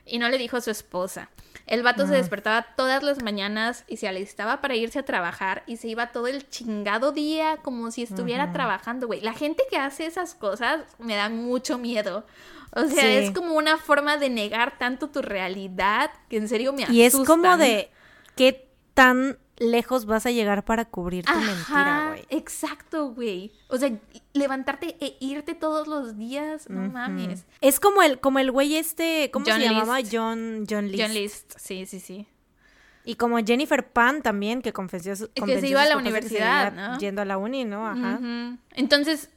[0.06, 1.30] Y no le dijo a su esposa.
[1.66, 5.78] El vato se despertaba todas las mañanas y se alistaba para irse a trabajar y
[5.78, 9.22] se iba todo el chingado día como si estuviera trabajando, güey.
[9.22, 12.26] La gente que hace esas cosas me da mucho miedo.
[12.74, 16.82] O sea, es como una forma de negar tanto tu realidad que en serio me
[16.82, 16.92] asusta.
[16.92, 17.90] Y es como de
[18.36, 22.26] qué tan lejos vas a llegar para cubrir tu mentira, güey.
[22.30, 23.52] Exacto, güey.
[23.68, 23.92] O sea,
[24.32, 27.44] levantarte e irte todos los días, no mames.
[27.60, 29.98] Es como el, como el güey este, ¿cómo se llamaba?
[30.00, 31.02] John, John List.
[31.02, 32.26] John List, sí, sí, sí.
[33.06, 36.98] Y como Jennifer Pan también, que confesó, que se iba a la universidad, ¿no?
[36.98, 37.86] Yendo a la uni, ¿no?
[37.86, 38.18] Ajá.
[38.72, 39.30] Entonces,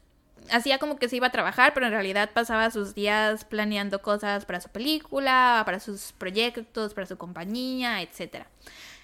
[0.52, 4.46] hacía como que se iba a trabajar, pero en realidad pasaba sus días planeando cosas
[4.46, 8.48] para su película, para sus proyectos, para su compañía, etcétera.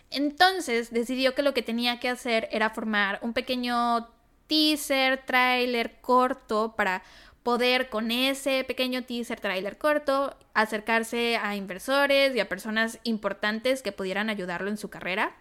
[0.10, 4.10] Entonces decidió que lo que tenía que hacer era formar un pequeño
[4.48, 7.03] teaser, trailer corto para
[7.41, 13.91] poder con ese pequeño teaser, trailer corto, acercarse a inversores y a personas importantes que
[13.91, 15.36] pudieran ayudarlo en su carrera.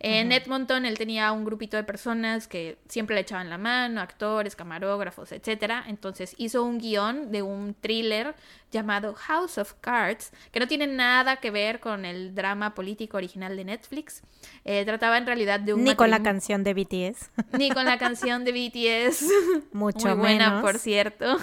[0.00, 4.54] En Edmonton él tenía un grupito de personas que siempre le echaban la mano, actores,
[4.54, 5.82] camarógrafos, etc.
[5.88, 8.36] Entonces hizo un guion de un thriller
[8.70, 13.56] llamado House of Cards, que no tiene nada que ver con el drama político original
[13.56, 14.22] de Netflix.
[14.64, 15.82] Eh, trataba en realidad de un...
[15.82, 17.30] Ni con la canción de BTS.
[17.58, 19.24] Ni con la canción de BTS.
[19.72, 21.38] Mucho Muy buena, por cierto.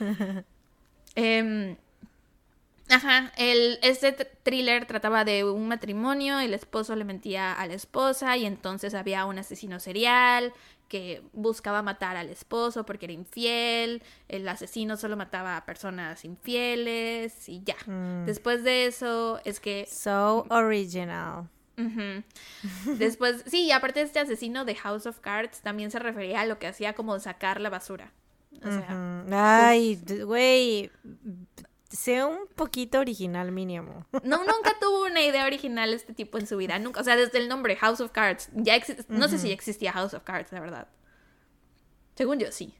[1.14, 1.76] eh,
[2.90, 8.36] Ajá, el, este thriller trataba de un matrimonio, el esposo le mentía a la esposa
[8.36, 10.52] y entonces había un asesino serial
[10.88, 17.48] que buscaba matar al esposo porque era infiel, el asesino solo mataba a personas infieles
[17.48, 17.76] y ya.
[17.86, 18.26] Mm.
[18.26, 19.86] Después de eso es que...
[19.88, 21.48] So original.
[22.98, 26.58] Después, sí, aparte de este asesino de House of Cards también se refería a lo
[26.58, 28.12] que hacía como sacar la basura.
[28.62, 30.90] O sea, Ay, güey,
[31.90, 34.06] sea un poquito original mínimo.
[34.22, 37.38] No, nunca tuvo una idea original este tipo en su vida, nunca, o sea, desde
[37.38, 38.74] el nombre House of Cards, ya
[39.08, 40.88] no sé si existía House of Cards, la verdad.
[42.14, 42.74] Según yo sí.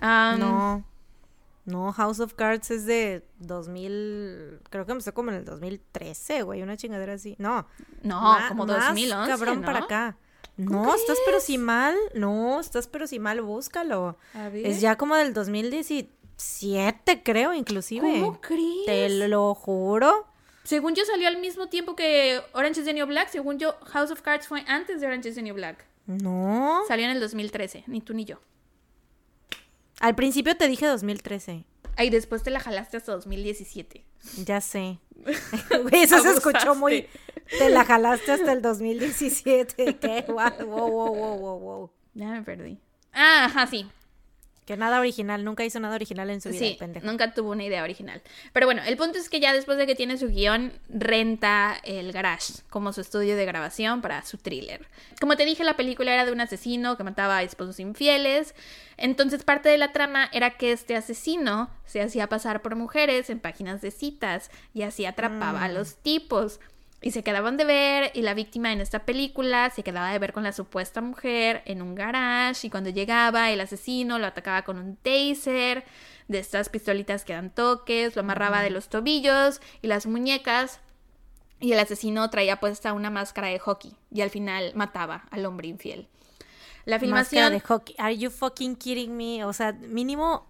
[0.00, 0.84] no.
[1.64, 6.60] No, House of Cards es de 2000, creo que empezó como en el 2013, güey,
[6.60, 7.36] una chingadera así.
[7.38, 7.68] No.
[8.02, 9.66] No, como más 2011, cabrón ¿no?
[9.66, 10.16] para acá.
[10.56, 11.96] No, estás pero si mal.
[12.14, 14.16] No, estás pero si mal, búscalo.
[14.52, 16.12] Es ya como del 2017,
[17.22, 18.20] creo, inclusive.
[18.20, 18.86] ¿Cómo crees?
[18.86, 20.26] Te lo juro.
[20.64, 23.28] Según yo salió al mismo tiempo que Orange is the New Black.
[23.30, 25.84] Según yo, House of Cards fue antes de Orange is the New Black.
[26.06, 26.82] No.
[26.86, 28.40] Salió en el 2013, ni tú ni yo.
[30.00, 31.64] Al principio te dije 2013.
[31.96, 34.04] Ay, después te la jalaste hasta 2017.
[34.44, 34.98] Ya sé.
[35.92, 37.06] Eso se escuchó muy.
[37.58, 39.96] Te la jalaste hasta el 2017.
[39.96, 40.24] ¿Qué?
[40.28, 41.90] Wow, wow, wow, wow, wow, wow.
[42.14, 42.78] Ya me perdí.
[43.12, 43.86] Ah, ajá, sí.
[44.64, 47.04] Que nada original, nunca hizo nada original en su vida, Sí, pendejo.
[47.04, 48.22] nunca tuvo una idea original.
[48.52, 52.12] Pero bueno, el punto es que ya después de que tiene su guion, renta el
[52.12, 54.86] garage como su estudio de grabación para su thriller.
[55.20, 58.54] Como te dije, la película era de un asesino que mataba a esposos infieles.
[58.96, 63.40] Entonces parte de la trama era que este asesino se hacía pasar por mujeres en
[63.40, 66.60] páginas de citas y así atrapaba a los tipos.
[67.02, 70.32] Y se quedaban de ver y la víctima en esta película se quedaba de ver
[70.32, 74.78] con la supuesta mujer en un garage y cuando llegaba el asesino lo atacaba con
[74.78, 75.84] un taser,
[76.28, 80.80] de estas pistolitas que dan toques, lo amarraba de los tobillos y las muñecas
[81.60, 85.68] y el asesino traía puesta una máscara de hockey y al final mataba al hombre
[85.68, 86.08] infiel.
[86.84, 87.52] La Máscara filmación...
[87.52, 87.94] de hockey.
[87.98, 89.44] Are you fucking kidding me?
[89.44, 90.46] O sea, mínimo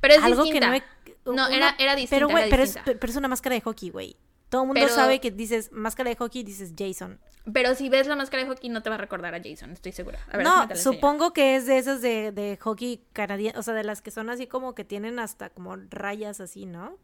[0.00, 0.72] Pero es algo distinta.
[0.72, 1.00] que no he...
[1.26, 2.16] No, una- era, era distinta.
[2.16, 2.62] Pero, güey, pero
[3.10, 4.16] es una máscara de hockey, güey.
[4.50, 7.18] Todo el mundo Pero- sabe que dices máscara de hockey y dices Jason.
[7.52, 9.92] Pero si ves la máscara de hockey no te va a recordar a Jason, estoy
[9.92, 10.18] segura.
[10.30, 13.84] A ver, no, supongo que es de esas de, de hockey canadiense, o sea, de
[13.84, 16.98] las que son así como que tienen hasta como rayas así, ¿no?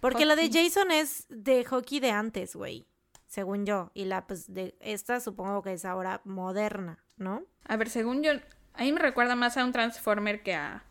[0.00, 0.50] Porque la de.
[0.50, 2.86] Jason es de hockey de antes, güey,
[3.26, 3.90] según yo.
[3.94, 7.44] Y la, pues, de esta supongo que es ahora moderna, ¿no?
[7.64, 8.32] A ver, según yo,
[8.74, 10.84] a mí me recuerda más a un Transformer que a...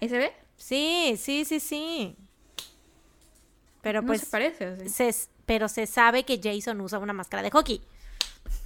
[0.00, 0.32] ¿Ahí se ve?
[0.56, 2.16] Sí, sí, sí, sí.
[3.82, 4.88] Pero no pues, se parece.
[4.88, 7.82] se- pero se sabe que Jason usa una máscara de hockey.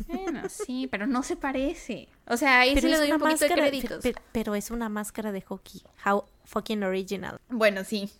[0.06, 2.08] Bueno, sí, pero no se parece.
[2.26, 4.02] O sea, ahí Pero sí le doy una un poquito de máscara, créditos.
[4.02, 5.82] pe- pero es una máscara de hockey.
[6.04, 7.38] How fucking original.
[7.48, 8.10] Bueno, sí.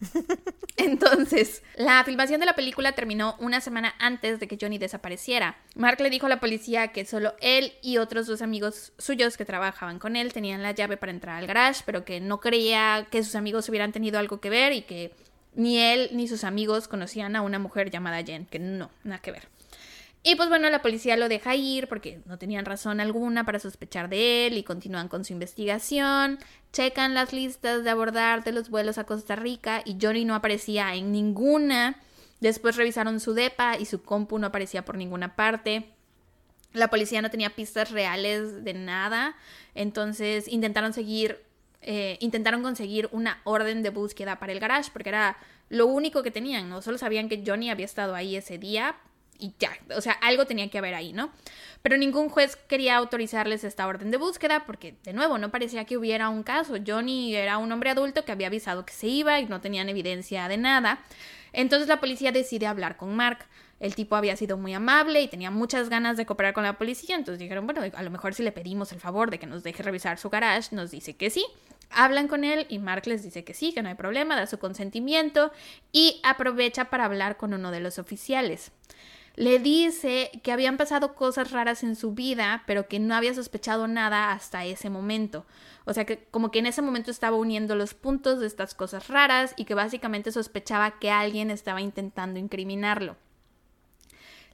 [0.76, 5.56] Entonces, la filmación de la película terminó una semana antes de que Johnny desapareciera.
[5.74, 9.44] Mark le dijo a la policía que solo él y otros dos amigos suyos que
[9.44, 13.22] trabajaban con él tenían la llave para entrar al garage, pero que no creía que
[13.22, 15.12] sus amigos hubieran tenido algo que ver y que
[15.54, 19.32] ni él ni sus amigos conocían a una mujer llamada Jen, que no, nada que
[19.32, 19.48] ver.
[20.22, 24.10] Y pues bueno, la policía lo deja ir porque no tenían razón alguna para sospechar
[24.10, 26.38] de él y continúan con su investigación.
[26.72, 30.94] Checan las listas de abordar de los vuelos a Costa Rica y Johnny no aparecía
[30.94, 31.98] en ninguna.
[32.40, 35.90] Después revisaron su depa y su compu no aparecía por ninguna parte.
[36.72, 39.36] La policía no tenía pistas reales de nada,
[39.74, 41.42] entonces intentaron seguir,
[41.82, 45.36] eh, intentaron conseguir una orden de búsqueda para el garage porque era
[45.68, 46.82] lo único que tenían, ¿no?
[46.82, 48.96] Solo sabían que Johnny había estado ahí ese día
[49.38, 51.30] y ya, o sea, algo tenía que haber ahí, ¿no?
[51.82, 55.96] Pero ningún juez quería autorizarles esta orden de búsqueda porque, de nuevo, no parecía que
[55.96, 56.74] hubiera un caso.
[56.86, 60.46] Johnny era un hombre adulto que había avisado que se iba y no tenían evidencia
[60.48, 61.00] de nada.
[61.52, 63.38] Entonces la policía decide hablar con Mark.
[63.80, 67.16] El tipo había sido muy amable y tenía muchas ganas de cooperar con la policía,
[67.16, 69.82] entonces dijeron, bueno, a lo mejor si le pedimos el favor de que nos deje
[69.82, 71.46] revisar su garage, nos dice que sí.
[71.90, 74.58] Hablan con él y Mark les dice que sí, que no hay problema, da su
[74.58, 75.52] consentimiento
[75.92, 78.72] y aprovecha para hablar con uno de los oficiales.
[79.36, 83.86] Le dice que habían pasado cosas raras en su vida, pero que no había sospechado
[83.86, 85.46] nada hasta ese momento.
[85.84, 89.08] O sea que como que en ese momento estaba uniendo los puntos de estas cosas
[89.08, 93.16] raras y que básicamente sospechaba que alguien estaba intentando incriminarlo.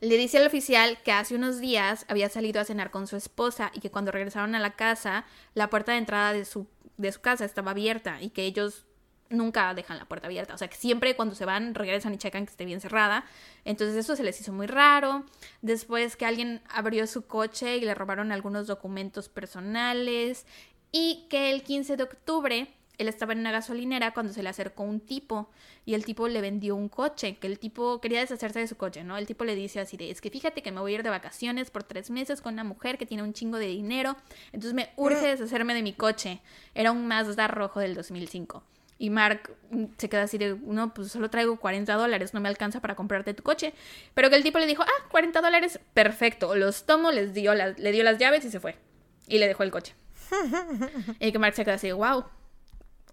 [0.00, 3.70] Le dice al oficial que hace unos días había salido a cenar con su esposa
[3.72, 6.66] y que cuando regresaron a la casa, la puerta de entrada de su,
[6.96, 8.86] de su casa estaba abierta y que ellos
[9.28, 10.54] nunca dejan la puerta abierta.
[10.54, 13.24] O sea, que siempre cuando se van regresan y checan que esté bien cerrada.
[13.64, 15.24] Entonces eso se les hizo muy raro.
[15.62, 20.46] Después que alguien abrió su coche y le robaron algunos documentos personales.
[20.92, 24.82] Y que el 15 de octubre él estaba en una gasolinera cuando se le acercó
[24.82, 25.50] un tipo
[25.84, 29.04] y el tipo le vendió un coche, que el tipo quería deshacerse de su coche,
[29.04, 29.16] ¿no?
[29.16, 31.10] El tipo le dice así de, es que fíjate que me voy a ir de
[31.10, 34.16] vacaciones por tres meses con una mujer que tiene un chingo de dinero,
[34.46, 36.40] entonces me urge deshacerme de mi coche.
[36.74, 38.62] Era un Mazda rojo del 2005.
[38.98, 42.48] Y Mark mm, se queda así de, no, pues solo traigo 40 dólares, no me
[42.48, 43.74] alcanza para comprarte tu coche.
[44.14, 47.78] Pero que el tipo le dijo, ah, 40 dólares, perfecto, los tomo, les dio las,
[47.78, 48.76] le dio las llaves y se fue.
[49.28, 49.94] Y le dejó el coche.
[51.20, 52.24] y que Mark se queda así, wow,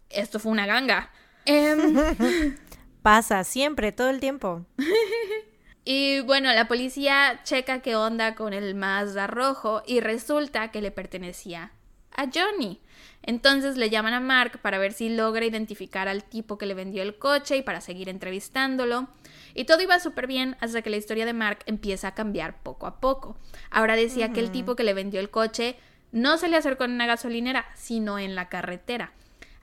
[0.09, 1.11] esto fue una ganga.
[1.45, 2.55] Em,
[3.01, 4.65] Pasa siempre, todo el tiempo.
[5.85, 10.91] y bueno, la policía checa qué onda con el Mazda rojo y resulta que le
[10.91, 11.71] pertenecía
[12.15, 12.79] a Johnny.
[13.21, 17.01] Entonces le llaman a Mark para ver si logra identificar al tipo que le vendió
[17.03, 19.07] el coche y para seguir entrevistándolo.
[19.53, 22.85] Y todo iba súper bien hasta que la historia de Mark empieza a cambiar poco
[22.85, 23.37] a poco.
[23.69, 25.77] Ahora decía que el tipo que le vendió el coche
[26.11, 29.13] no se le acercó en una gasolinera, sino en la carretera.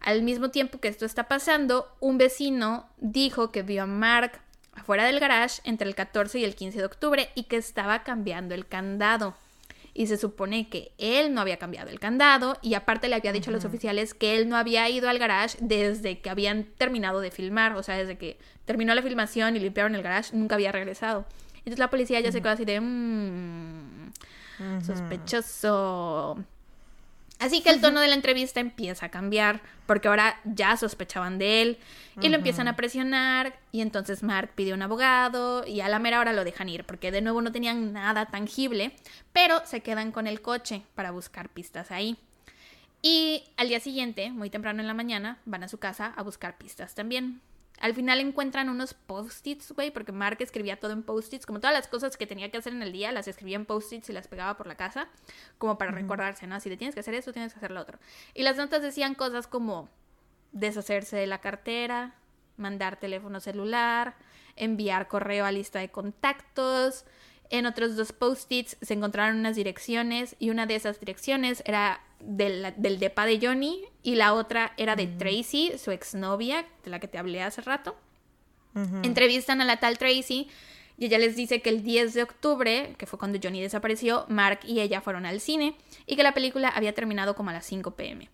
[0.01, 4.41] Al mismo tiempo que esto está pasando, un vecino dijo que vio a Mark
[4.73, 8.55] afuera del garage entre el 14 y el 15 de octubre y que estaba cambiando
[8.55, 9.35] el candado
[9.93, 13.51] y se supone que él no había cambiado el candado y aparte le había dicho
[13.51, 17.31] a los oficiales que él no había ido al garage desde que habían terminado de
[17.31, 21.27] filmar, o sea, desde que terminó la filmación y limpiaron el garage, nunca había regresado.
[21.59, 22.81] Entonces la policía ya se quedó así de...
[22.81, 24.11] Mmm,
[24.83, 26.39] sospechoso.
[27.41, 31.63] Así que el tono de la entrevista empieza a cambiar, porque ahora ya sospechaban de
[31.63, 31.79] él
[32.21, 36.21] y lo empiezan a presionar y entonces Mark pide un abogado y a la mera
[36.21, 38.95] hora lo dejan ir, porque de nuevo no tenían nada tangible,
[39.33, 42.19] pero se quedan con el coche para buscar pistas ahí.
[43.01, 46.59] Y al día siguiente, muy temprano en la mañana, van a su casa a buscar
[46.59, 47.41] pistas también.
[47.81, 51.89] Al final encuentran unos post-its, güey, porque Mark escribía todo en post-its, como todas las
[51.89, 54.57] cosas que tenía que hacer en el día, las escribía en post-its y las pegaba
[54.57, 55.09] por la casa,
[55.57, 56.61] como para recordarse, ¿no?
[56.61, 57.99] Si te tienes que hacer eso, tienes que hacer lo otro.
[58.35, 59.89] Y las notas decían cosas como
[60.53, 62.15] deshacerse de la cartera,
[62.59, 64.15] mandar teléfono celular,
[64.57, 67.07] enviar correo a lista de contactos.
[67.51, 72.73] En otros dos post-its se encontraron unas direcciones y una de esas direcciones era del,
[72.77, 77.09] del depa de Johnny y la otra era de Tracy, su exnovia, de la que
[77.09, 77.97] te hablé hace rato.
[79.03, 80.49] Entrevistan a la tal Tracy
[80.97, 84.61] y ella les dice que el 10 de octubre, que fue cuando Johnny desapareció, Mark
[84.65, 87.97] y ella fueron al cine y que la película había terminado como a las 5
[87.97, 88.29] pm.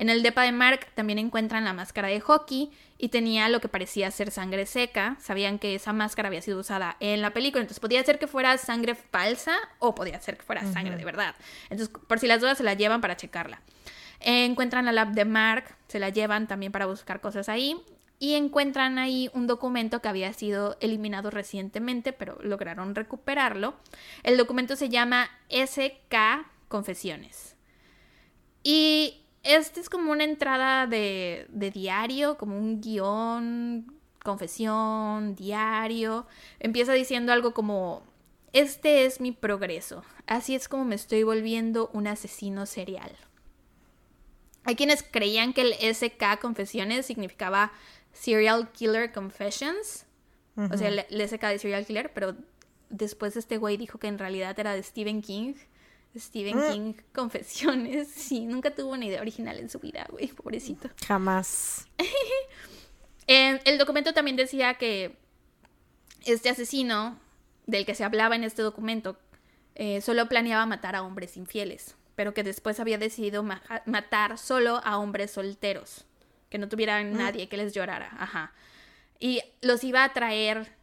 [0.00, 3.68] En el depa de Mark también encuentran la máscara de hockey y tenía lo que
[3.68, 5.18] parecía ser sangre seca.
[5.20, 8.56] Sabían que esa máscara había sido usada en la película, entonces podía ser que fuera
[8.56, 11.34] sangre falsa o podía ser que fuera sangre de verdad.
[11.68, 13.60] Entonces, por si las dudas, se la llevan para checarla.
[14.20, 17.76] encuentran la lab de Mark, se la llevan también para buscar cosas ahí.
[18.18, 23.74] Y encuentran ahí un documento que había sido eliminado recientemente, pero lograron recuperarlo.
[24.22, 27.54] El documento se llama SK Confesiones.
[28.62, 36.26] Y este es como una entrada de, diario, como un guion, confesión, diario.
[36.58, 38.02] Empieza diciendo algo como,
[38.52, 40.04] este es mi progreso.
[40.26, 43.16] Así es como me estoy volviendo un asesino serial.
[44.64, 47.72] Hay quienes creían que el SK Confesiones significaba
[48.12, 50.06] Serial Killer Confessions.
[50.56, 52.36] O sea, el, el, SK de Serial Killer, pero
[52.90, 55.54] después este güey dijo que en realidad era de Stephen King.
[56.16, 56.72] Stephen mm.
[56.72, 58.08] King, Confesiones.
[58.08, 60.90] Sí, nunca tuvo una idea original en su vida, güey, pobrecito.
[61.06, 61.86] Jamás.
[63.26, 65.16] el documento también decía que
[66.24, 67.18] este asesino
[67.66, 69.18] del que se hablaba en este documento
[69.76, 73.44] eh, solo planeaba matar a hombres infieles, pero que después había decidido
[73.86, 76.04] matar solo a hombres solteros,
[76.48, 77.16] que no tuvieran mm.
[77.16, 78.10] nadie que les llorara.
[78.18, 78.52] Ajá.
[79.18, 80.74] Y los iba a traer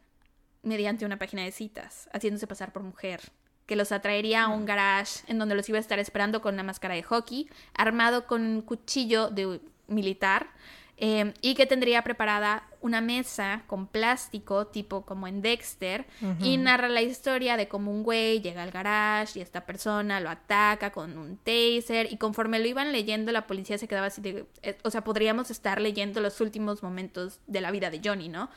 [0.62, 3.20] mediante una página de citas, haciéndose pasar por mujer
[3.68, 6.62] que los atraería a un garage en donde los iba a estar esperando con una
[6.62, 10.48] máscara de hockey, armado con un cuchillo de militar
[10.96, 16.06] eh, y que tendría preparada una mesa con plástico, tipo como en Dexter,
[16.40, 20.30] y narra la historia de cómo un güey llega al garage y esta persona lo
[20.30, 24.46] ataca con un taser y conforme lo iban leyendo la policía se quedaba así de,
[24.62, 28.48] eh, o sea, podríamos estar leyendo los últimos momentos de la vida de Johnny, ¿no?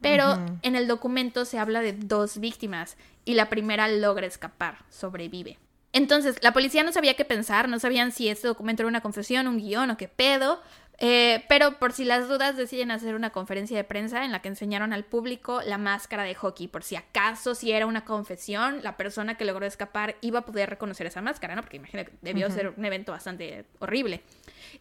[0.00, 5.58] Pero en el documento se habla de dos víctimas y la primera logra escapar, sobrevive.
[5.92, 9.48] Entonces, la policía no sabía qué pensar, no sabían si este documento era una confesión,
[9.48, 10.62] un guion o qué pedo,
[11.02, 14.48] eh, pero por si las dudas deciden hacer una conferencia de prensa en la que
[14.48, 18.98] enseñaron al público la máscara de hockey, por si acaso si era una confesión, la
[18.98, 21.62] persona que logró escapar iba a poder reconocer esa máscara, ¿no?
[21.62, 24.22] Porque imagínate, debió ser un evento bastante horrible.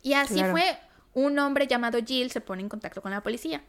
[0.03, 0.77] Y así fue,
[1.13, 3.63] un hombre llamado Jill se pone en contacto con la policía.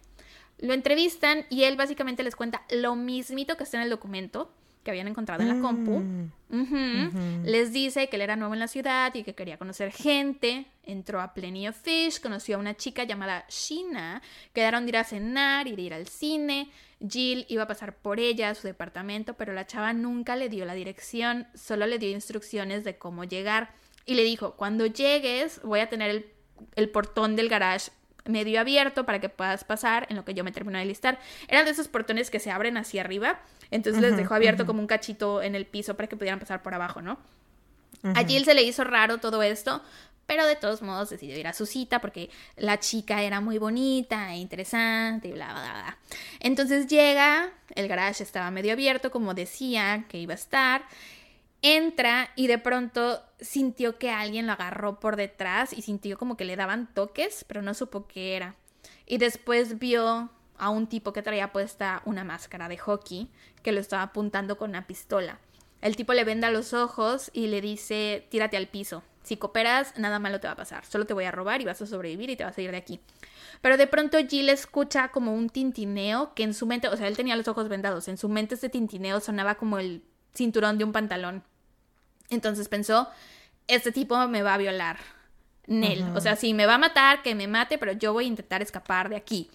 [0.61, 4.91] Lo entrevistan y él básicamente les cuenta lo mismito que está en el documento que
[4.91, 6.01] habían encontrado en la compu.
[6.49, 7.45] Mm.
[7.45, 10.67] Les dice que él era nuevo en la ciudad y que quería conocer gente.
[10.83, 14.23] Entró a Plenty of Fish, conoció a una chica llamada Sheena.
[14.55, 16.71] Quedaron de ir a cenar y de ir al cine.
[17.07, 20.65] Jill iba a pasar por ella a su departamento, pero la chava nunca le dio
[20.65, 23.73] la dirección, solo le dio instrucciones de cómo llegar.
[24.07, 26.27] Y le dijo, cuando llegues voy a tener el,
[26.75, 27.91] el portón del garage
[28.25, 31.19] medio abierto para que puedas pasar en lo que yo me termino de listar.
[31.49, 33.41] Eran de esos portones que se abren hacia arriba,
[33.71, 36.75] entonces les dejó abierto como un cachito en el piso para que pudieran pasar por
[36.75, 37.19] abajo, ¿no?
[38.03, 39.83] A Jill se le hizo raro todo esto,
[40.31, 44.33] pero de todos modos decidió ir a su cita porque la chica era muy bonita
[44.33, 45.99] e interesante y bla, bla, bla.
[46.39, 50.85] Entonces llega, el garage estaba medio abierto, como decía que iba a estar,
[51.63, 56.45] entra y de pronto sintió que alguien lo agarró por detrás y sintió como que
[56.45, 58.57] le daban toques, pero no supo qué era.
[59.07, 63.29] Y después vio a un tipo que traía puesta una máscara de hockey
[63.63, 65.39] que lo estaba apuntando con una pistola.
[65.81, 69.03] El tipo le venda los ojos y le dice, tírate al piso.
[69.23, 70.85] Si cooperas, nada malo te va a pasar.
[70.85, 72.77] Solo te voy a robar y vas a sobrevivir y te vas a ir de
[72.77, 73.01] aquí.
[73.61, 77.17] Pero de pronto Jill escucha como un tintineo que en su mente, o sea, él
[77.17, 80.03] tenía los ojos vendados, en su mente este tintineo sonaba como el
[80.35, 81.45] cinturón de un pantalón.
[82.31, 83.09] Entonces pensó,
[83.67, 84.99] este tipo me va a violar.
[85.67, 86.03] Nel.
[86.17, 88.63] O sea, si me va a matar, que me mate, pero yo voy a intentar
[88.63, 89.51] escapar de aquí.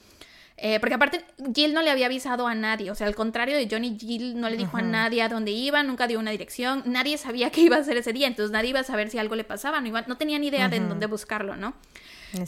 [0.57, 2.89] Eh, porque aparte, Jill no le había avisado a nadie.
[2.89, 5.83] O sea, al contrario de Johnny, Jill no le dijo a nadie a dónde iba,
[5.83, 6.83] nunca dio una dirección.
[6.85, 8.27] Nadie sabía qué iba a hacer ese día.
[8.27, 9.81] Entonces nadie iba a saber si algo le pasaba.
[9.81, 11.73] No, no tenía ni idea de en dónde buscarlo, ¿no?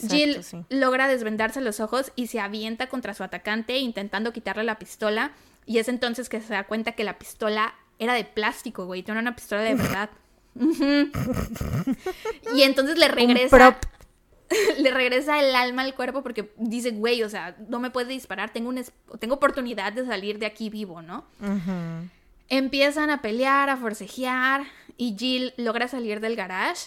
[0.08, 5.32] Jill logra desvendarse los ojos y se avienta contra su atacante, intentando quitarle la pistola.
[5.66, 9.02] Y es entonces que se da cuenta que la pistola era de plástico, güey.
[9.02, 10.10] Tiene una pistola de verdad.
[12.54, 13.78] y entonces le regresa.
[14.78, 18.50] le regresa el alma al cuerpo porque dice, güey, o sea, no me puede disparar,
[18.50, 18.82] tengo, un
[19.18, 21.24] tengo oportunidad de salir de aquí vivo, ¿no?
[22.48, 24.64] Empiezan a pelear, a forcejear
[24.96, 26.86] y Jill logra salir del garage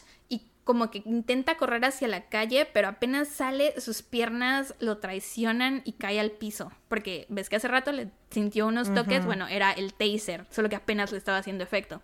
[0.63, 5.93] como que intenta correr hacia la calle, pero apenas sale, sus piernas lo traicionan y
[5.93, 6.71] cae al piso.
[6.87, 10.75] Porque ves que hace rato le sintió unos toques, bueno, era el taser, solo que
[10.75, 12.01] apenas le estaba haciendo efecto.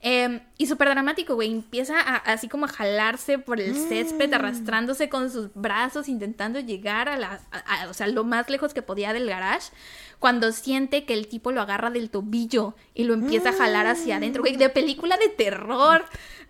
[0.00, 1.50] Em, y súper dramático, güey.
[1.50, 4.34] Empieza así como a jalarse por el césped, mm.
[4.34, 7.40] arrastrándose con sus brazos, intentando llegar a la,
[7.88, 9.72] o sea, lo más lejos que podía del garage.
[10.20, 14.16] Cuando siente que el tipo lo agarra del tobillo y lo empieza a jalar hacia
[14.16, 16.04] adentro, güey, de película de terror.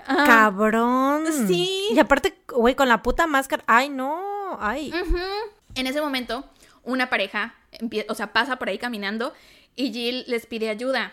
[0.07, 0.25] Ah.
[0.27, 1.25] Cabrón.
[1.47, 1.89] Sí.
[1.91, 3.63] Y aparte, güey, con la puta máscara.
[3.67, 4.59] Ay, no.
[4.61, 4.93] Ay.
[5.75, 6.45] En ese momento,
[6.83, 7.55] una pareja,
[8.09, 9.35] o sea, pasa por ahí caminando
[9.77, 11.13] y Jill les pide ayuda.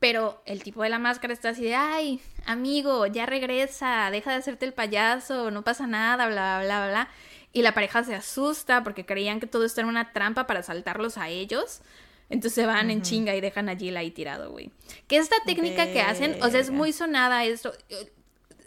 [0.00, 4.38] Pero el tipo de la máscara está así de, ay, amigo, ya regresa, deja de
[4.38, 7.08] hacerte el payaso, no pasa nada, bla, bla, bla, bla.
[7.52, 11.18] Y la pareja se asusta porque creían que todo esto era una trampa para saltarlos
[11.18, 11.82] a ellos.
[12.30, 14.70] Entonces se van en chinga y dejan a Jill ahí tirado, güey.
[15.08, 17.72] Que esta técnica que hacen, o sea, es muy sonada esto.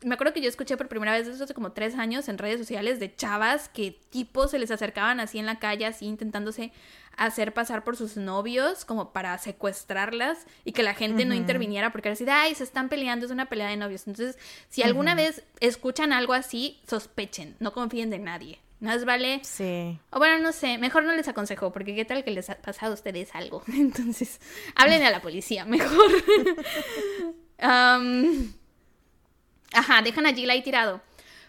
[0.03, 2.59] Me acuerdo que yo escuché por primera vez eso hace como tres años en redes
[2.59, 6.73] sociales de chavas que tipos se les acercaban así en la calle, así intentándose
[7.17, 12.09] hacer pasar por sus novios como para secuestrarlas y que la gente no interviniera porque
[12.09, 14.07] era así de, ay, se están peleando, es una pelea de novios.
[14.07, 14.37] Entonces,
[14.69, 18.59] si alguna vez escuchan algo así, sospechen, no confíen de nadie.
[18.79, 19.39] Más vale.
[19.43, 19.97] Sí.
[20.09, 22.91] O bueno, no sé, mejor no les aconsejo, porque qué tal que les ha pasado
[22.91, 23.63] a ustedes algo.
[23.67, 24.41] Entonces,
[24.75, 26.11] háblenle a la policía, mejor.
[27.57, 28.27] Ajá,
[30.03, 31.01] dejan a Jill ahí tirado.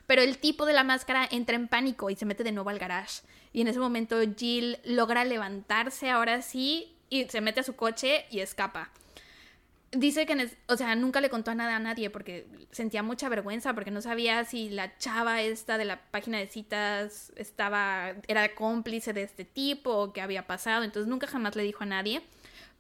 [0.07, 2.79] Pero el tipo de la máscara entra en pánico y se mete de nuevo al
[2.79, 3.23] garage.
[3.55, 8.27] Y en ese momento Jill logra levantarse ahora sí y se mete a su coche
[8.29, 8.91] y escapa.
[9.93, 13.93] Dice que, o sea, nunca le contó nada a nadie porque sentía mucha vergüenza porque
[13.93, 19.23] no sabía si la chava esta de la página de citas estaba, era cómplice de
[19.23, 20.83] este tipo o qué había pasado.
[20.83, 22.23] Entonces nunca jamás le dijo a nadie.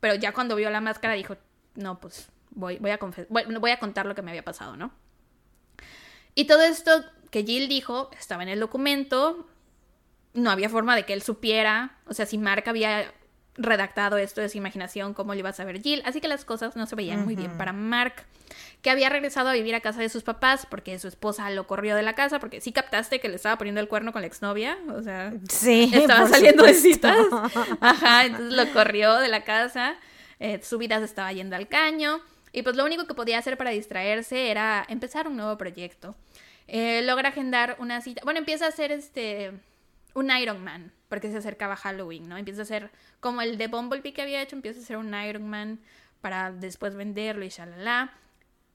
[0.00, 1.36] Pero ya cuando vio la máscara dijo,
[1.76, 2.98] no, pues voy, voy, a,
[3.60, 4.90] voy a contar lo que me había pasado, ¿no?
[6.34, 9.48] Y todo esto que Jill dijo estaba en el documento,
[10.34, 13.12] no había forma de que él supiera, o sea, si Mark había
[13.56, 16.74] redactado esto de su imaginación, cómo le iba a saber Jill, así que las cosas
[16.74, 18.14] no se veían muy bien para Mark,
[18.82, 21.94] que había regresado a vivir a casa de sus papás porque su esposa lo corrió
[21.94, 24.76] de la casa, porque sí captaste que le estaba poniendo el cuerno con la exnovia,
[24.88, 27.16] o sea, sí, estaba saliendo de citas,
[27.80, 29.96] ajá, entonces lo corrió de la casa,
[30.40, 32.20] eh, su vida se estaba yendo al caño,
[32.52, 36.14] y pues lo único que podía hacer para distraerse era empezar un nuevo proyecto.
[36.68, 39.52] Eh, logra agendar una cita, bueno, empieza a hacer este
[40.14, 42.36] un Iron Man, porque se acercaba Halloween, ¿no?
[42.36, 45.48] Empieza a ser como el de Bumblebee que había hecho, empieza a ser un Iron
[45.48, 45.80] Man
[46.20, 48.12] para después venderlo y shalala.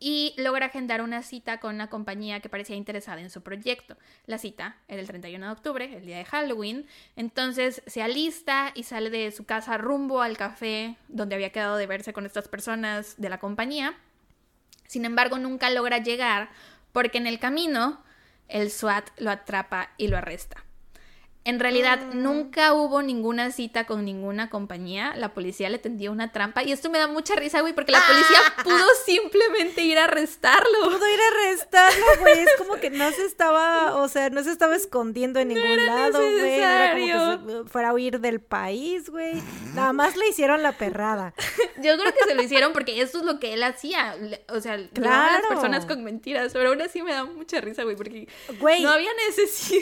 [0.01, 3.97] Y logra agendar una cita con una compañía que parecía interesada en su proyecto.
[4.27, 6.85] La cita era el 31 de octubre, el día de Halloween.
[7.17, 11.85] Entonces se alista y sale de su casa rumbo al café donde había quedado de
[11.85, 13.93] verse con estas personas de la compañía.
[14.87, 16.49] Sin embargo, nunca logra llegar
[16.93, 18.01] porque en el camino
[18.47, 20.63] el SWAT lo atrapa y lo arresta.
[21.45, 22.09] En realidad ah.
[22.13, 25.13] nunca hubo ninguna cita con ninguna compañía.
[25.15, 26.63] La policía le tendió una trampa.
[26.63, 28.63] Y esto me da mucha risa, güey, porque la policía ah.
[28.63, 30.83] pudo simplemente ir a arrestarlo.
[30.83, 32.39] Pudo ir a arrestarlo, güey.
[32.39, 36.19] Es como que no se estaba, o sea, no se estaba escondiendo en ningún lado,
[36.19, 36.37] güey.
[36.37, 39.41] No era como que fuera a huir del país, güey.
[39.73, 41.33] Nada más le hicieron la perrada.
[41.77, 44.15] Yo creo que se lo hicieron porque eso es lo que él hacía.
[44.49, 45.37] O sea, claro.
[45.37, 46.51] a las personas con mentiras.
[46.53, 48.27] Pero aún así me da mucha risa, güey, porque
[48.59, 49.81] no había necesidad.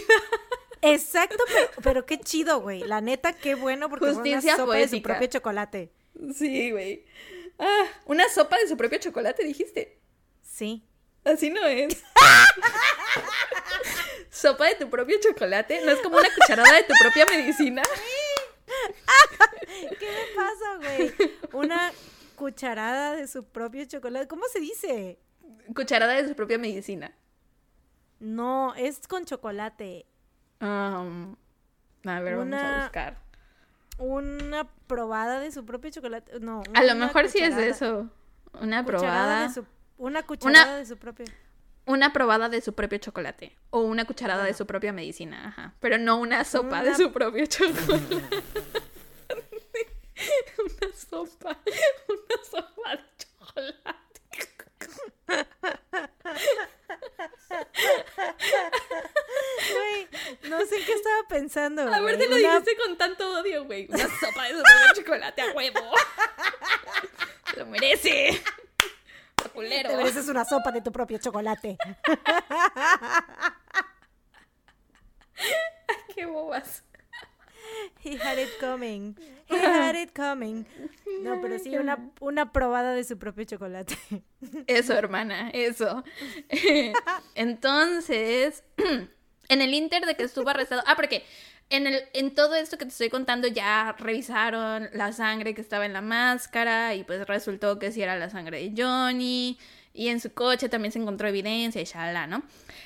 [0.82, 1.44] Exacto,
[1.84, 2.82] pero, qué chido, güey.
[2.82, 5.92] La neta, qué bueno porque Justicia fue una sopa de su propio chocolate.
[6.36, 7.06] Sí, güey.
[7.60, 9.98] Ah, una sopa de su propio chocolate, dijiste.
[10.42, 10.84] Sí.
[11.24, 12.04] Así no es.
[14.30, 15.82] Sopa de tu propio chocolate.
[15.84, 17.82] No es como una cucharada de tu propia medicina.
[20.00, 21.14] ¿Qué me pasa, güey?
[21.54, 21.92] Una
[22.36, 24.28] cucharada de su propio chocolate.
[24.28, 25.20] ¿Cómo se dice?
[25.76, 27.16] Cucharada de su propia medicina.
[28.20, 30.06] No, es con chocolate.
[30.60, 31.36] Um,
[32.06, 33.18] a ver, vamos a Una- buscar.
[34.00, 36.40] Una probada de su propio chocolate.
[36.40, 36.64] No.
[36.74, 38.10] A lo una mejor sí es eso.
[38.62, 39.48] Una probada.
[39.48, 39.66] de su-
[39.98, 41.26] una cucharada de su propio.
[41.86, 43.56] Una probada de su propio chocolate.
[43.70, 45.48] O una cucharada de su propia medicina.
[45.48, 45.74] Ajá.
[45.80, 48.16] Pero no una sopa de Una- su propio chocolate.
[50.60, 51.58] una sopa.
[52.10, 53.88] Una sopa de chocolate.
[59.74, 61.82] Güey, no sé qué estaba pensando.
[61.94, 63.88] A ver, te lo Una- dijiste con tanto odio, güey.
[63.90, 65.80] Una sopa de propio chocolate a huevo.
[67.58, 68.42] Lo merece.
[69.54, 69.90] Culero.
[69.90, 71.78] Te mereces una sopa de tu propio chocolate.
[76.14, 76.84] Qué bobas.
[78.04, 79.16] He had it coming.
[79.48, 80.66] He had it coming.
[81.22, 83.98] No, pero sí, una, una probada de su propio chocolate.
[84.68, 86.04] Eso, hermana, eso.
[87.36, 88.64] Entonces,
[89.50, 90.84] en el inter de que estuvo arrestado.
[90.86, 91.24] Ah, porque
[91.70, 95.86] en, el, en todo esto que te estoy contando ya revisaron la sangre que estaba
[95.86, 99.58] en la máscara y pues resultó que sí era la sangre de Johnny.
[99.94, 102.44] Y en su coche también se encontró evidencia y shalala, ¿no?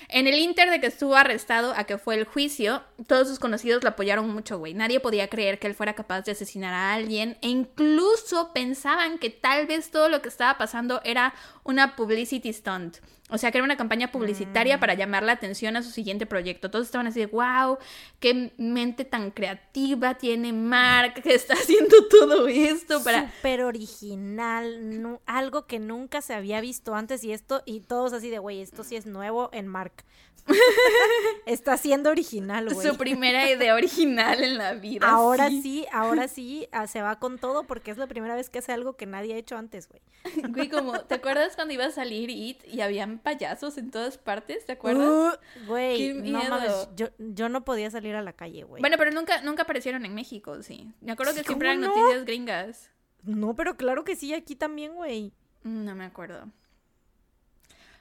[0.07, 3.83] En el inter de que estuvo arrestado a que fue el juicio, todos sus conocidos
[3.83, 4.73] lo apoyaron mucho, güey.
[4.73, 9.29] Nadie podía creer que él fuera capaz de asesinar a alguien e incluso pensaban que
[9.29, 11.33] tal vez todo lo que estaba pasando era
[11.65, 12.99] una publicity stunt.
[13.31, 16.69] O sea, que era una campaña publicitaria para llamar la atención a su siguiente proyecto.
[16.69, 17.77] Todos estaban así de, wow,
[18.19, 23.31] qué mente tan creativa tiene Mark, que está haciendo todo esto para...
[23.31, 25.19] Súper original.
[25.25, 28.83] algo que nunca se había visto antes y esto, y todos así de, güey, esto
[28.83, 30.03] sí es nuevo en Mark.
[31.45, 32.87] Está siendo original, güey.
[32.87, 35.07] Su primera idea original en la vida.
[35.09, 38.59] Ahora sí, ahora sí, ah, se va con todo porque es la primera vez que
[38.59, 40.01] hace algo que nadie ha hecho antes, güey.
[40.51, 44.65] Güey, como, ¿te acuerdas cuando iba a salir It y habían payasos en todas partes?
[44.65, 45.07] ¿Te acuerdas?
[45.07, 48.81] Uh, Güey, Qué no mames, yo, yo no podía salir a la calle, güey.
[48.81, 50.91] Bueno, pero nunca, nunca aparecieron en México, sí.
[51.01, 52.01] Me acuerdo que siempre eran ¿cómo no?
[52.01, 52.91] noticias gringas.
[53.23, 55.33] No, pero claro que sí, aquí también, güey.
[55.63, 56.49] Mm, No me acuerdo.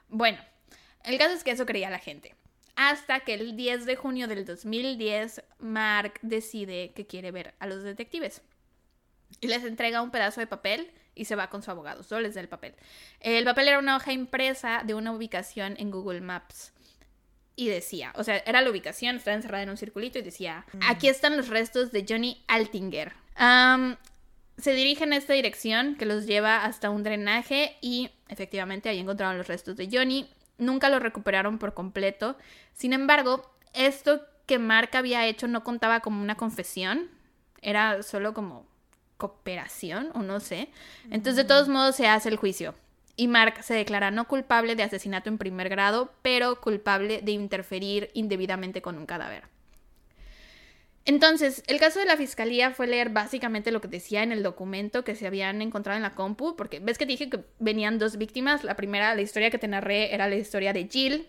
[0.08, 0.38] Bueno,
[1.04, 2.34] el caso es que eso creía la gente.
[2.76, 7.82] Hasta que el 10 de junio del 2010, Mark decide que quiere ver a los
[7.82, 8.42] detectives.
[9.40, 12.02] Y les entrega un pedazo de papel y se va con su abogado.
[12.02, 12.74] Solo les da el papel.
[13.20, 16.72] El papel era una hoja impresa de una ubicación en Google Maps.
[17.54, 21.08] Y decía, o sea, era la ubicación, estaba encerrada en un circulito y decía, aquí
[21.08, 23.12] están los restos de Johnny Altinger.
[24.56, 29.36] Se dirigen a esta dirección que los lleva hasta un drenaje y efectivamente ahí encontraron
[29.36, 30.30] los restos de Johnny.
[30.60, 32.36] Nunca lo recuperaron por completo.
[32.72, 37.08] Sin embargo, esto que Mark había hecho no contaba como una confesión,
[37.62, 38.66] era solo como
[39.16, 40.70] cooperación o no sé.
[41.04, 42.74] Entonces, de todos modos, se hace el juicio.
[43.16, 48.10] Y Mark se declara no culpable de asesinato en primer grado, pero culpable de interferir
[48.14, 49.44] indebidamente con un cadáver.
[51.06, 55.02] Entonces, el caso de la fiscalía fue leer básicamente lo que decía en el documento
[55.02, 58.64] que se habían encontrado en la compu, porque ves que dije que venían dos víctimas.
[58.64, 61.28] La primera, la historia que te narré, era la historia de Jill.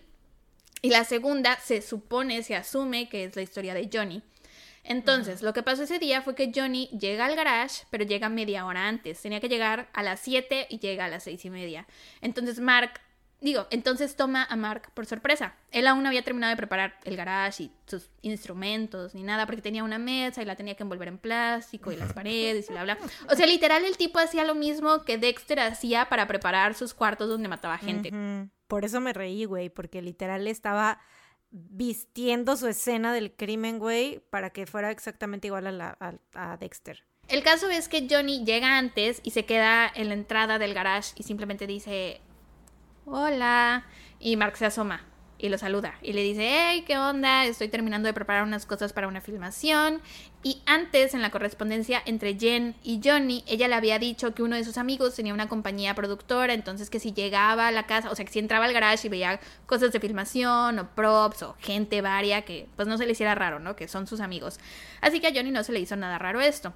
[0.82, 4.22] Y la segunda, se supone, se asume que es la historia de Johnny.
[4.84, 8.66] Entonces, lo que pasó ese día fue que Johnny llega al garage, pero llega media
[8.66, 9.22] hora antes.
[9.22, 11.86] Tenía que llegar a las 7 y llega a las seis y media.
[12.20, 13.00] Entonces, Mark,
[13.42, 15.54] digo, entonces toma a Mark por sorpresa.
[15.70, 19.60] Él aún no había terminado de preparar el garage y sus instrumentos ni nada, porque
[19.60, 22.84] tenía una mesa y la tenía que envolver en plástico y las paredes y bla,
[22.84, 22.98] bla.
[23.28, 27.28] O sea, literal, el tipo hacía lo mismo que Dexter hacía para preparar sus cuartos
[27.28, 28.10] donde mataba gente.
[28.68, 31.00] Por eso me reí, güey, porque literal estaba
[31.50, 36.56] vistiendo su escena del crimen, güey, para que fuera exactamente igual a, la, a, a
[36.56, 37.04] Dexter.
[37.28, 41.12] El caso es que Johnny llega antes y se queda en la entrada del garage
[41.16, 42.20] y simplemente dice
[43.04, 43.84] hola
[44.20, 45.04] y Mark se asoma
[45.36, 48.92] y lo saluda y le dice hey qué onda estoy terminando de preparar unas cosas
[48.92, 50.00] para una filmación
[50.44, 54.54] y antes en la correspondencia entre Jen y Johnny ella le había dicho que uno
[54.54, 58.14] de sus amigos tenía una compañía productora entonces que si llegaba a la casa o
[58.14, 62.02] sea que si entraba al garage y veía cosas de filmación o props o gente
[62.02, 64.60] varia que pues no se le hiciera raro no que son sus amigos.
[65.00, 66.72] Así que a Johnny no se le hizo nada raro esto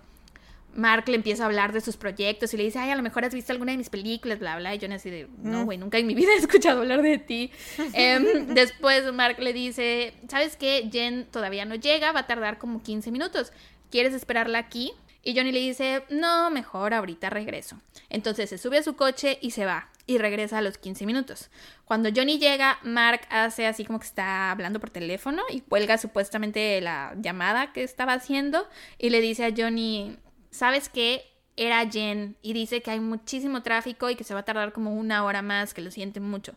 [0.77, 3.25] Mark le empieza a hablar de sus proyectos y le dice, ay, a lo mejor
[3.25, 4.75] has visto alguna de mis películas, bla, bla.
[4.75, 7.51] Y Johnny así de, no, güey, nunca en mi vida he escuchado hablar de ti.
[7.95, 10.89] Em, después Mark le dice, ¿sabes qué?
[10.93, 13.53] Jen todavía no llega, va a tardar como 15 minutos.
[13.91, 14.93] ¿Quieres esperarla aquí?
[15.23, 17.81] Y Johnny le dice, no, mejor ahorita regreso.
[18.11, 19.91] Entonces se sube a su coche y se va.
[20.09, 21.51] y regresa a los 15 minutos.
[21.85, 26.81] Cuando Johnny llega, Mark hace así como que está hablando por teléfono y cuelga supuestamente
[26.81, 28.69] la llamada que estaba haciendo
[29.01, 30.17] y le dice a Johnny,
[30.57, 31.25] ¿sabes qué?
[31.57, 34.95] Era Jen y dice que hay muchísimo tráfico y que se va a tardar como
[34.95, 36.55] una hora más, que lo siente mucho.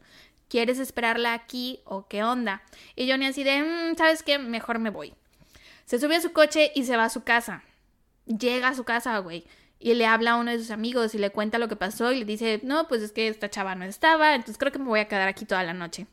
[0.50, 2.64] ¿Quieres esperarla aquí o qué onda?
[2.96, 4.40] Y Johnny así de, mm, ¿sabes qué?
[4.40, 5.14] Mejor me voy.
[5.86, 7.64] Se sube a su coche y se va a su casa.
[8.26, 9.46] Llega a su casa, güey
[9.80, 12.20] y le habla a uno de sus amigos y le cuenta lo que pasó y
[12.20, 15.00] le dice, no, pues es que esta chava no estaba, entonces creo que me voy
[15.00, 16.06] a quedar aquí toda la noche.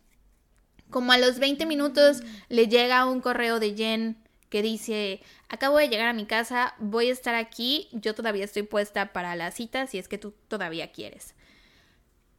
[0.89, 4.17] Como a los 20 minutos le llega un correo de Jen
[4.49, 8.63] que dice, acabo de llegar a mi casa, voy a estar aquí, yo todavía estoy
[8.63, 11.35] puesta para la cita si es que tú todavía quieres.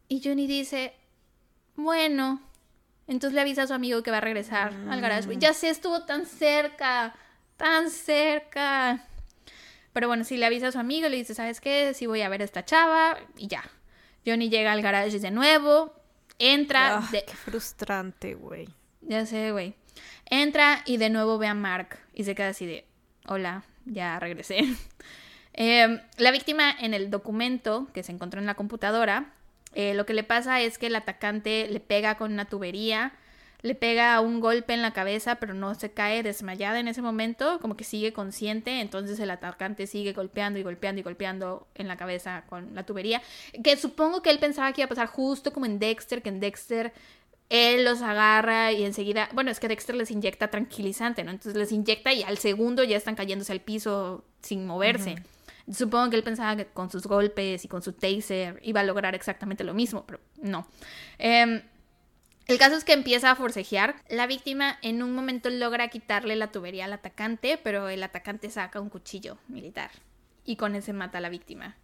[0.08, 0.94] Y Johnny dice,
[1.76, 2.42] bueno,
[3.08, 5.28] entonces le avisa a su amigo que va a regresar al garage.
[5.28, 5.40] Mm.
[5.40, 7.16] Ya sé, estuvo tan cerca,
[7.58, 9.06] tan cerca.
[9.94, 11.94] Pero bueno, si le avisa a su amigo, le dice, ¿sabes qué?
[11.94, 13.64] Si voy a ver a esta chava y ya.
[14.26, 15.94] Johnny llega al garage de nuevo,
[16.38, 16.98] entra...
[16.98, 18.68] Ah, qué frustrante, güey.
[19.02, 19.74] Ya sé, güey.
[20.30, 22.86] Entra y de nuevo ve a Mark y se queda así de,
[23.28, 24.66] hola, ya regresé.
[25.60, 29.34] Em, la víctima en el documento que se encontró en la computadora,
[29.74, 33.14] eh, lo que le pasa es que el atacante le pega con una tubería
[33.62, 37.60] le pega un golpe en la cabeza, pero no se cae desmayada en ese momento,
[37.60, 41.98] como que sigue consciente, entonces el atacante sigue golpeando y golpeando y golpeando en la
[41.98, 43.22] cabeza con la tubería,
[43.64, 46.40] que supongo que él pensaba que iba a pasar justo como en Dexter, que en
[46.40, 46.94] Dexter
[47.50, 51.32] él los agarra y enseguida, bueno, es que Dexter les inyecta tranquilizante, ¿no?
[51.32, 55.16] Entonces les inyecta y al segundo ya están cayéndose al piso sin moverse.
[55.72, 59.16] Supongo que él pensaba que con sus golpes y con su taser iba a lograr
[59.16, 60.68] exactamente lo mismo, pero no.
[61.20, 61.62] Eh,
[62.48, 63.96] el caso es que empieza a forcejear.
[64.10, 68.80] La víctima en un momento logra quitarle la tubería al atacante, pero el atacante saca
[68.80, 69.92] un cuchillo militar
[70.46, 71.76] y con ese mata a la víctima.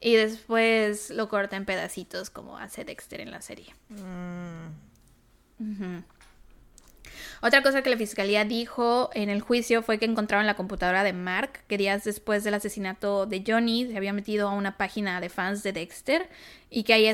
[0.00, 3.74] Y después lo corta en pedacitos como hace Dexter en la serie.
[3.88, 4.85] Mm.
[7.42, 11.12] Otra cosa que la fiscalía dijo en el juicio fue que encontraron la computadora de
[11.12, 15.28] Mark, que días después del asesinato de Johnny se había metido a una página de
[15.28, 16.28] fans de Dexter
[16.70, 17.12] y que ahí,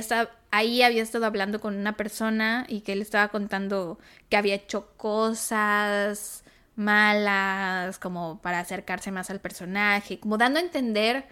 [0.50, 3.98] ahí había estado hablando con una persona y que él estaba contando
[4.28, 6.44] que había hecho cosas
[6.76, 11.26] malas como para acercarse más al personaje, como dando a entender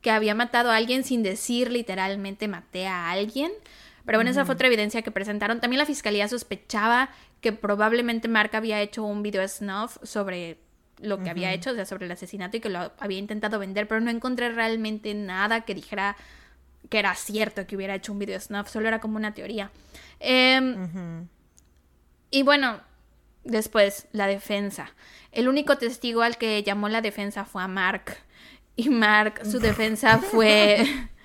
[0.00, 3.50] que había matado a alguien sin decir literalmente maté a alguien.
[4.06, 5.60] Pero bueno, esa fue otra evidencia que presentaron.
[5.60, 7.10] También la fiscalía sospechaba
[7.40, 10.58] que probablemente Mark había hecho un video snuff sobre
[10.98, 13.86] lo que había hecho, o sea, sobre el asesinato y que lo había intentado vender,
[13.86, 16.16] pero no encontré realmente nada que dijera
[16.88, 19.70] que era cierto que hubiera hecho un video snuff, solo era como una teoría.
[20.20, 21.26] Em,
[22.30, 22.80] y bueno,
[23.44, 24.92] después, la defensa.
[25.32, 28.16] El único testigo al que llamó la defensa fue a Mark.
[28.76, 30.86] Y Mark, su defensa fue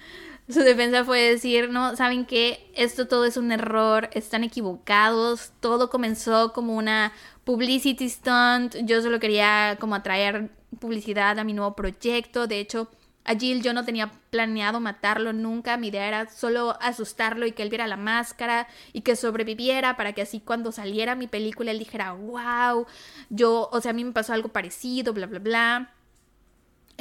[0.51, 5.89] su defensa fue decir, no, saben que esto todo es un error, están equivocados, todo
[5.89, 7.13] comenzó como una
[7.43, 10.49] publicity stunt, yo solo quería como atraer
[10.79, 12.89] publicidad a mi nuevo proyecto, de hecho,
[13.23, 17.61] a Jill yo no tenía planeado matarlo nunca, mi idea era solo asustarlo y que
[17.61, 21.79] él viera la máscara y que sobreviviera para que así cuando saliera mi película él
[21.79, 22.87] dijera, wow,
[23.29, 25.93] yo, o sea, a mí me pasó algo parecido, bla, bla, bla.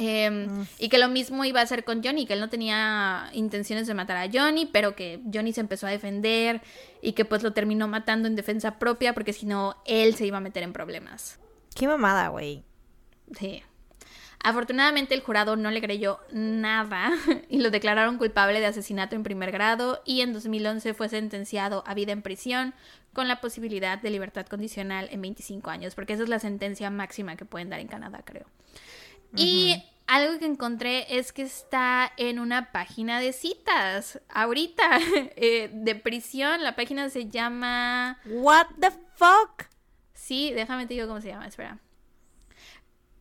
[0.03, 3.85] Em, y que lo mismo iba a hacer con Johnny, que él no tenía intenciones
[3.85, 6.61] de matar a Johnny, pero que Johnny se empezó a defender
[7.03, 10.37] y que pues lo terminó matando en defensa propia porque si no, él se iba
[10.37, 11.39] a meter en problemas.
[11.75, 12.63] Qué mamada, güey.
[13.37, 13.61] Sí.
[14.43, 17.11] Afortunadamente el jurado no le creyó nada
[17.49, 21.93] y lo declararon culpable de asesinato en primer grado y en 2011 fue sentenciado a
[21.93, 22.73] vida en prisión
[23.13, 27.35] con la posibilidad de libertad condicional en 25 años, porque esa es la sentencia máxima
[27.35, 28.47] que pueden dar en Canadá, creo.
[29.35, 34.19] Y algo que encontré es que está en una página de citas.
[34.27, 34.99] Ahorita,
[35.37, 38.19] eh, de prisión, la página se llama.
[38.25, 39.69] ¿What the fuck?
[40.13, 41.79] Sí, déjame te digo cómo se llama, espera.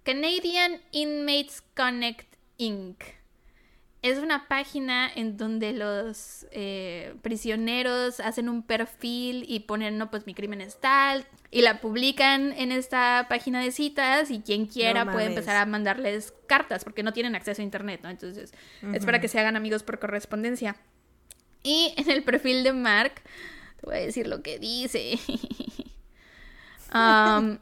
[0.03, 3.05] Canadian Inmates Connect Inc.
[4.03, 10.27] Es una página en donde los eh, prisioneros hacen un perfil y ponen, no, pues
[10.27, 15.11] mi crimen es tal, y la publican en esta página de citas y quien quiera
[15.11, 18.11] puede empezar a mandarles cartas porque no tienen acceso a internet, ¿no?
[18.11, 18.53] Entonces
[18.93, 20.77] es para que se hagan amigos por correspondencia.
[21.63, 23.15] Y en el perfil de Mark,
[23.81, 25.19] te voy a decir lo que dice.
[26.93, 27.59] Um,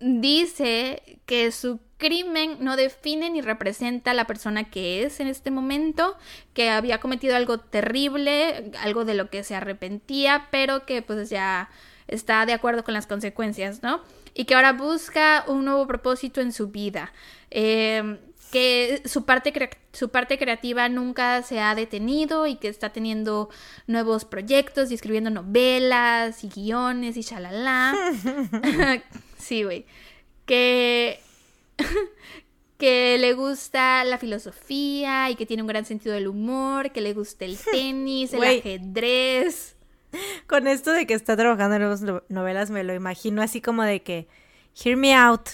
[0.00, 5.50] dice que su crimen no define ni representa a la persona que es en este
[5.50, 6.16] momento,
[6.54, 11.68] que había cometido algo terrible, algo de lo que se arrepentía, pero que pues ya
[12.08, 14.00] está de acuerdo con las consecuencias, ¿no?
[14.34, 17.12] y que ahora busca un nuevo propósito en su vida.
[17.50, 18.18] Eh,
[18.50, 19.52] que su parte,
[19.92, 23.48] su parte creativa nunca se ha detenido y que está teniendo
[23.88, 27.94] nuevos proyectos y escribiendo novelas y guiones y shalala.
[29.38, 29.86] sí, güey.
[30.46, 31.20] Que,
[32.78, 37.12] que le gusta la filosofía y que tiene un gran sentido del humor, que le
[37.12, 39.74] gusta el tenis, el ajedrez.
[40.46, 44.02] Con esto de que está trabajando en nuevas novelas, me lo imagino así como de
[44.02, 44.28] que,
[44.82, 45.50] hear me out,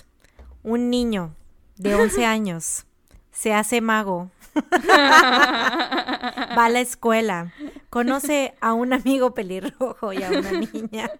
[0.62, 1.34] un niño
[1.76, 2.86] de 11 años
[3.30, 4.30] se hace mago,
[4.88, 7.54] va a la escuela,
[7.88, 11.10] conoce a un amigo pelirrojo y a una niña.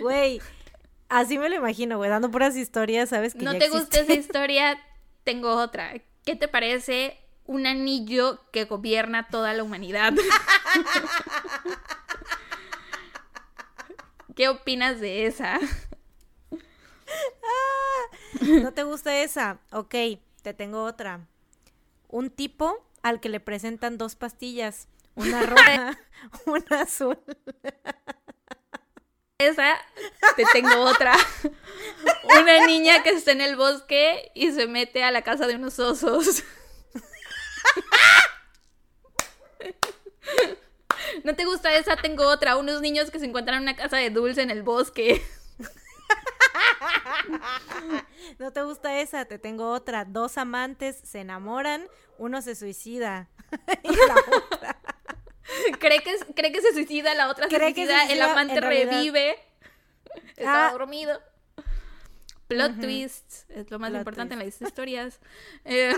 [0.00, 0.40] Güey,
[1.08, 3.34] así me lo imagino, güey, dando puras historias, ¿sabes?
[3.34, 4.78] Que no te gusta esa historia,
[5.24, 5.94] tengo otra.
[6.24, 10.14] ¿Qué te parece un anillo que gobierna toda la humanidad?
[14.34, 15.60] ¿Qué opinas de esa?
[18.40, 19.60] ¿No te gusta esa?
[19.70, 19.94] Ok,
[20.42, 21.20] te tengo otra.
[22.08, 25.98] Un tipo al que le presentan dos pastillas, una roja,
[26.46, 27.18] una azul.
[29.38, 29.76] Esa,
[30.36, 31.14] te tengo otra.
[32.40, 35.78] Una niña que está en el bosque y se mete a la casa de unos
[35.78, 36.42] osos.
[41.24, 41.96] ¿No te gusta esa?
[41.96, 42.56] Tengo otra.
[42.56, 45.22] Unos niños que se encuentran en una casa de dulce en el bosque.
[48.38, 49.24] ¿No te gusta esa?
[49.24, 50.04] Te tengo otra.
[50.04, 51.86] Dos amantes se enamoran,
[52.18, 53.28] uno se suicida.
[53.82, 54.78] y la otra.
[55.78, 59.36] ¿Cree que, cree que se suicida, la otra se suicida, el amante revive.
[60.36, 60.72] Está ah.
[60.72, 61.20] dormido.
[62.48, 65.20] Plot twists, es lo más importante en las historias.
[65.64, 65.94] Eh,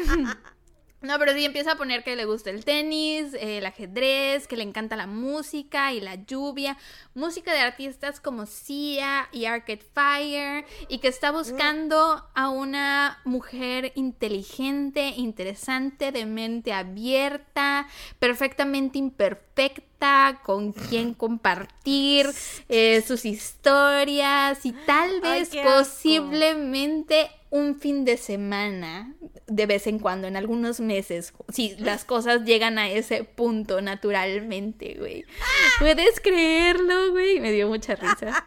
[1.06, 4.64] no, pero sí empieza a poner que le gusta el tenis, el ajedrez, que le
[4.64, 6.76] encanta la música y la lluvia,
[7.14, 13.92] música de artistas como Sia y Arcade Fire, y que está buscando a una mujer
[13.94, 17.86] inteligente, interesante, de mente abierta,
[18.18, 22.30] perfectamente imperfecta, con quien compartir
[22.68, 29.14] eh, sus historias y tal vez posiblemente un fin de semana
[29.46, 34.96] de vez en cuando, en algunos meses, si las cosas llegan a ese punto naturalmente,
[34.98, 35.24] güey.
[35.78, 37.40] ¿Puedes creerlo, güey?
[37.40, 38.46] Me dio mucha risa.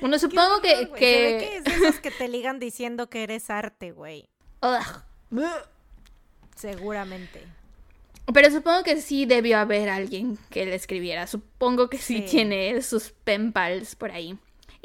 [0.00, 0.90] Bueno, supongo que...
[0.96, 1.56] que...
[1.58, 4.28] es esos que te ligan diciendo que eres arte, güey.
[6.54, 7.42] Seguramente.
[8.32, 11.26] Pero supongo que sí debió haber alguien que le escribiera.
[11.26, 14.36] Supongo que sí, tiene sus penpals por ahí.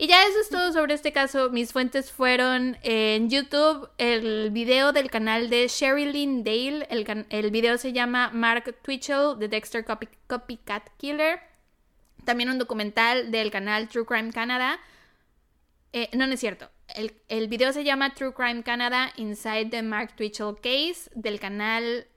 [0.02, 1.52] Y ya eso es todo sobre este caso.
[1.52, 6.88] Mis fuentes fueron en YouTube el video del canal de Sherilyn Dale.
[6.90, 11.40] El, el video se llama Mark Twitchell, The Dexter Copycat Killer.
[12.26, 14.80] También un documental del canal True Crime Canada.
[15.94, 16.72] Eh, no, no es cierto.
[16.96, 22.08] El, el video se llama True Crime Canada Inside the Mark Twitchell Case del canal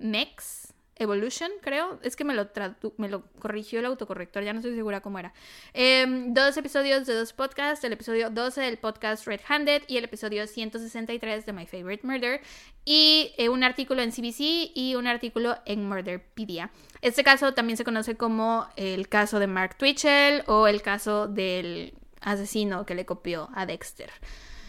[0.00, 0.67] MEX.
[0.98, 1.98] Evolution, creo.
[2.02, 2.48] Es que me lo,
[2.96, 5.32] me lo corrigió el autocorrector, ya no estoy segura cómo era.
[5.72, 10.04] Em, dos episodios de dos podcasts, el episodio 12 del podcast Red Handed y el
[10.04, 12.40] episodio 163 de My Favorite Murder.
[12.84, 16.70] Y eh, un artículo en CBC y un artículo en Murderpedia.
[17.02, 21.94] Este caso también se conoce como el caso de Mark Twitchell o el caso del
[22.20, 24.10] asesino que le copió a Dexter.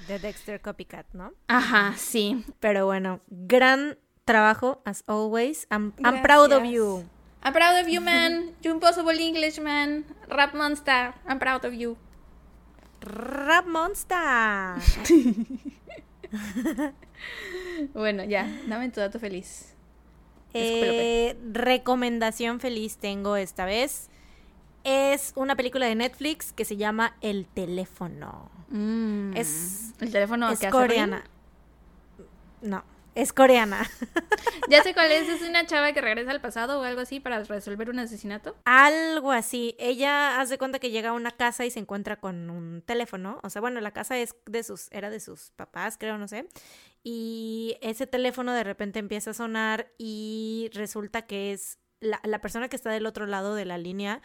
[0.08, 1.34] De Dexter Copycat, ¿no?
[1.48, 2.44] Ajá, sí.
[2.60, 3.98] Pero bueno, gran
[4.30, 5.66] trabajo, as always.
[5.72, 7.10] I'm, I'm proud of you.
[7.42, 8.54] I'm proud of you, man.
[8.62, 10.06] You impossible Englishman.
[10.30, 11.14] Rap monster.
[11.26, 11.98] I'm proud of you.
[13.02, 14.78] Rap monster.
[17.94, 19.74] bueno, ya, dame tu dato feliz.
[20.54, 24.10] Eh, recomendación feliz tengo esta vez.
[24.84, 28.52] Es una película de Netflix que se llama El teléfono.
[28.70, 29.36] Mm.
[29.36, 31.24] Es el teléfono es coreana.
[32.62, 32.84] No.
[33.20, 33.86] Es coreana.
[34.70, 37.44] ya sé cuál es, es una chava que regresa al pasado o algo así para
[37.44, 38.56] resolver un asesinato.
[38.64, 39.76] Algo así.
[39.78, 43.42] Ella hace cuenta que llega a una casa y se encuentra con un teléfono.
[43.44, 46.48] O sea, bueno, la casa es de sus, era de sus papás, creo, no sé.
[47.04, 52.70] Y ese teléfono de repente empieza a sonar y resulta que es la, la persona
[52.70, 54.22] que está del otro lado de la línea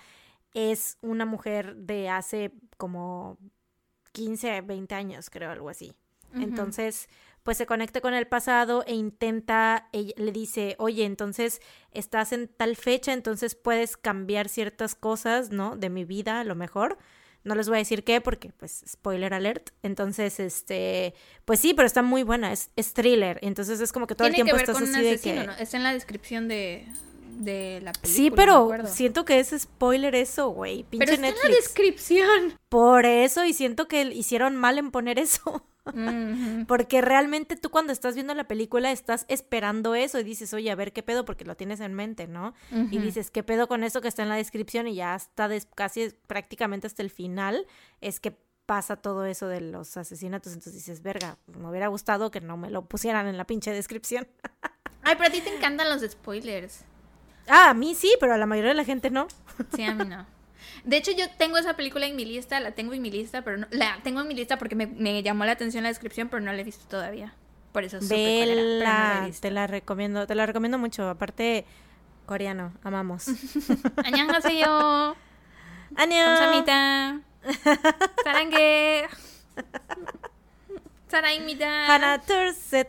[0.53, 3.39] es una mujer de hace como
[4.13, 5.97] 15, 20 años, creo, algo así.
[6.33, 7.09] Entonces,
[7.45, 11.61] pues se conecta con el pasado e intenta, le dice, oye, entonces
[11.93, 15.77] estás en tal fecha, entonces puedes cambiar ciertas cosas, ¿no?
[15.77, 16.99] De mi vida, a lo mejor.
[17.45, 19.71] No les voy a decir qué porque, pues, spoiler alert.
[19.83, 21.13] Entonces, este,
[21.45, 23.39] pues sí, pero está muy buena, es, thriller.
[23.43, 25.47] Entonces es como que todo el tiempo estás así de que...
[25.59, 26.89] Está en la descripción de,
[27.37, 28.15] de la película.
[28.15, 30.85] Sí, pero siento que es spoiler eso, güey.
[30.85, 32.59] Pinche pero está en la descripción.
[32.69, 35.67] Por eso, y siento que hicieron mal en poner eso.
[36.67, 40.75] Porque realmente tú cuando estás viendo la película estás esperando eso y dices, oye, a
[40.75, 42.55] ver qué pedo, porque lo tienes en mente, ¿no?
[42.71, 44.87] Y dices, ¿qué pedo con eso que está en la descripción?
[44.87, 47.67] Y ya está casi prácticamente hasta el final,
[48.01, 48.35] es que
[48.67, 50.53] pasa todo eso de los asesinatos.
[50.53, 54.27] Entonces dices, verga, me hubiera gustado que no me lo pusieran en la pinche descripción.
[55.03, 56.85] Ay, pero a ti te encantan los spoilers.
[57.49, 59.29] Ah, a mí sí, pero a la mayoría de la gente no.
[59.75, 60.27] Sí, a mí no.
[60.85, 63.57] De hecho, yo tengo esa película en mi lista, la tengo en mi lista, pero
[63.57, 66.53] no, la tengo en mi lista porque me, llamó la atención la descripción, pero no
[66.53, 67.35] la he visto todavía.
[67.73, 71.09] Por eso supe era, no la te la recomiendo, te la recomiendo mucho.
[71.09, 71.65] Aparte,
[72.27, 73.27] coreano, amamos.
[74.05, 75.17] Annyeonghaseyo.
[75.97, 76.37] Annyeong.
[76.39, 77.21] Samita.
[78.23, 79.09] Sarangue.
[81.09, 81.95] Saraimida.
[81.95, 82.89] Hana Turset.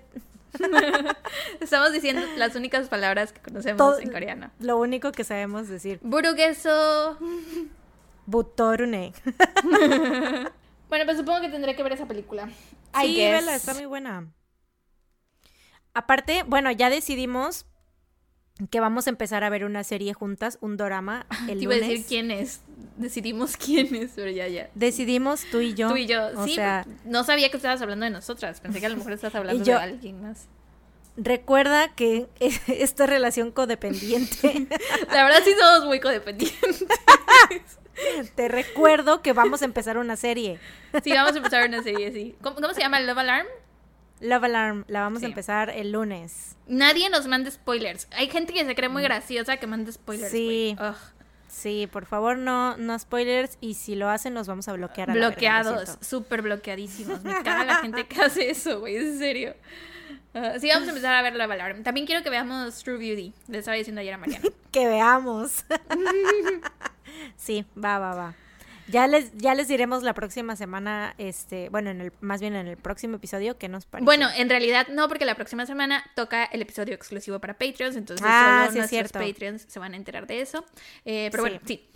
[1.59, 4.51] Estamos diciendo las únicas palabras que conocemos en coreano.
[4.59, 5.99] Lo único que sabemos decir.
[6.01, 7.17] Burugeso.
[8.25, 9.13] Butorune.
[10.89, 12.49] bueno, pues supongo que tendré que ver esa película.
[12.99, 14.27] Sí, vela, está muy buena.
[15.93, 17.65] Aparte, bueno, ya decidimos
[18.69, 21.77] que vamos a empezar a ver una serie juntas, un drama el Te iba a
[21.77, 22.61] decir quién es.
[22.97, 24.69] Decidimos quién es, pero ya, ya.
[24.75, 25.89] Decidimos tú y yo.
[25.89, 26.55] Tú y yo, sí.
[26.55, 26.85] Sea...
[27.03, 28.61] No sabía que estabas hablando de nosotras.
[28.61, 30.47] Pensé que a lo mejor estabas hablando de alguien más.
[31.17, 32.27] Recuerda que
[32.67, 34.67] esta relación codependiente.
[35.13, 36.85] La verdad sí somos muy codependientes.
[38.35, 40.59] Te recuerdo que vamos a empezar una serie.
[41.03, 42.35] Sí, vamos a empezar una serie, sí.
[42.41, 42.99] ¿Cómo, cómo se llama?
[42.99, 43.47] ¿Love Alarm?
[44.25, 46.55] Love Alarm, la vamos a empezar el lunes.
[46.67, 48.07] Nadie nos manda spoilers.
[48.11, 49.05] Hay gente que se cree muy mm.
[49.05, 50.31] graciosa que manda spoilers.
[50.31, 50.75] Sí.
[51.47, 53.57] Sí, por favor, no, no spoilers.
[53.61, 55.09] Y si lo hacen, los vamos a bloquear.
[55.09, 57.23] A Bloqueados, súper bloqueadísimos.
[57.23, 59.55] Me caga la gente que hace eso, güey, en serio.
[60.33, 61.83] Uh, sí, vamos a empezar a ver Love Alarm.
[61.83, 63.33] También quiero que veamos True Beauty.
[63.47, 64.43] Le estaba diciendo ayer a Mariana.
[64.71, 65.63] que veamos.
[67.37, 68.35] sí, va, va, va.
[68.87, 72.67] Ya les, ya les diremos la próxima semana, este, bueno, en el, más bien en
[72.67, 74.05] el próximo episodio, qué nos parece.
[74.05, 78.25] Bueno, en realidad no, porque la próxima semana toca el episodio exclusivo para Patreons, entonces
[78.29, 80.65] ah, solo nuestros Patreons se van a enterar de eso.
[81.03, 81.87] Eh, pero bueno, sí.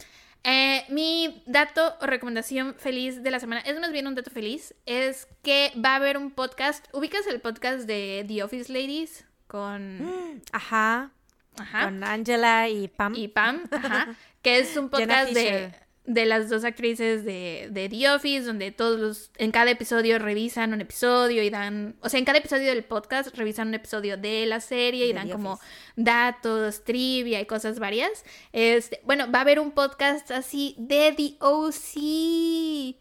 [0.43, 4.73] Eh, mi dato o recomendación feliz de la semana, es más bien un dato feliz,
[4.85, 6.85] es que va a haber un podcast.
[6.93, 9.25] ¿Ubicas el podcast de The Office Ladies?
[9.47, 10.41] Con.
[10.51, 11.11] Ajá.
[11.57, 11.83] Ajá.
[11.83, 13.13] Con Angela y Pam.
[13.15, 14.15] Y Pam, ajá.
[14.41, 15.73] Que es un podcast de
[16.05, 20.73] de las dos actrices de, de, The Office, donde todos los, en cada episodio revisan
[20.73, 24.45] un episodio y dan, o sea, en cada episodio del podcast revisan un episodio de
[24.47, 25.59] la serie y dan como
[25.95, 28.25] datos, trivia y cosas varias.
[28.53, 32.95] Este, bueno, va a haber un podcast así de The OC.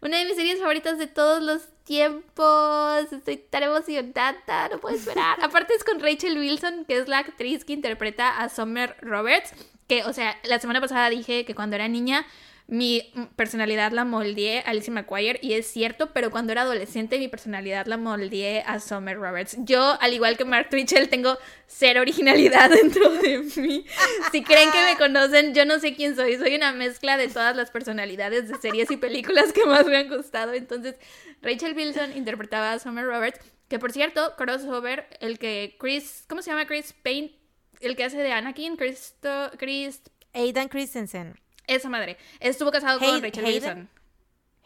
[0.00, 3.12] Una de mis series favoritas de todos los tiempos.
[3.12, 5.38] Estoy tan emocionada, no puedo esperar.
[5.42, 9.52] Aparte es con Rachel Wilson, que es la actriz que interpreta a Summer Roberts.
[9.88, 12.26] Que, o sea, la semana pasada dije que cuando era niña
[12.72, 17.28] mi personalidad la moldeé a Lizzie McGuire y es cierto, pero cuando era adolescente mi
[17.28, 19.56] personalidad la moldeé a Summer Roberts.
[19.58, 21.36] Yo, al igual que Mark Twitchell, tengo
[21.66, 23.84] cero originalidad dentro de mí.
[24.30, 26.38] Si creen que me conocen, yo no sé quién soy.
[26.38, 30.08] Soy una mezcla de todas las personalidades de series y películas que más me han
[30.08, 30.54] gustado.
[30.54, 30.96] Entonces,
[31.42, 36.50] Rachel Wilson interpretaba a Summer Roberts, que por cierto, crossover, el que Chris, ¿cómo se
[36.50, 37.41] llama Chris Payne?
[37.82, 40.02] El que hace de Anakin, Christo, Chris...
[40.32, 41.38] Aidan Christensen.
[41.66, 42.16] Esa madre.
[42.40, 43.88] Estuvo casado con Rachel Wilson.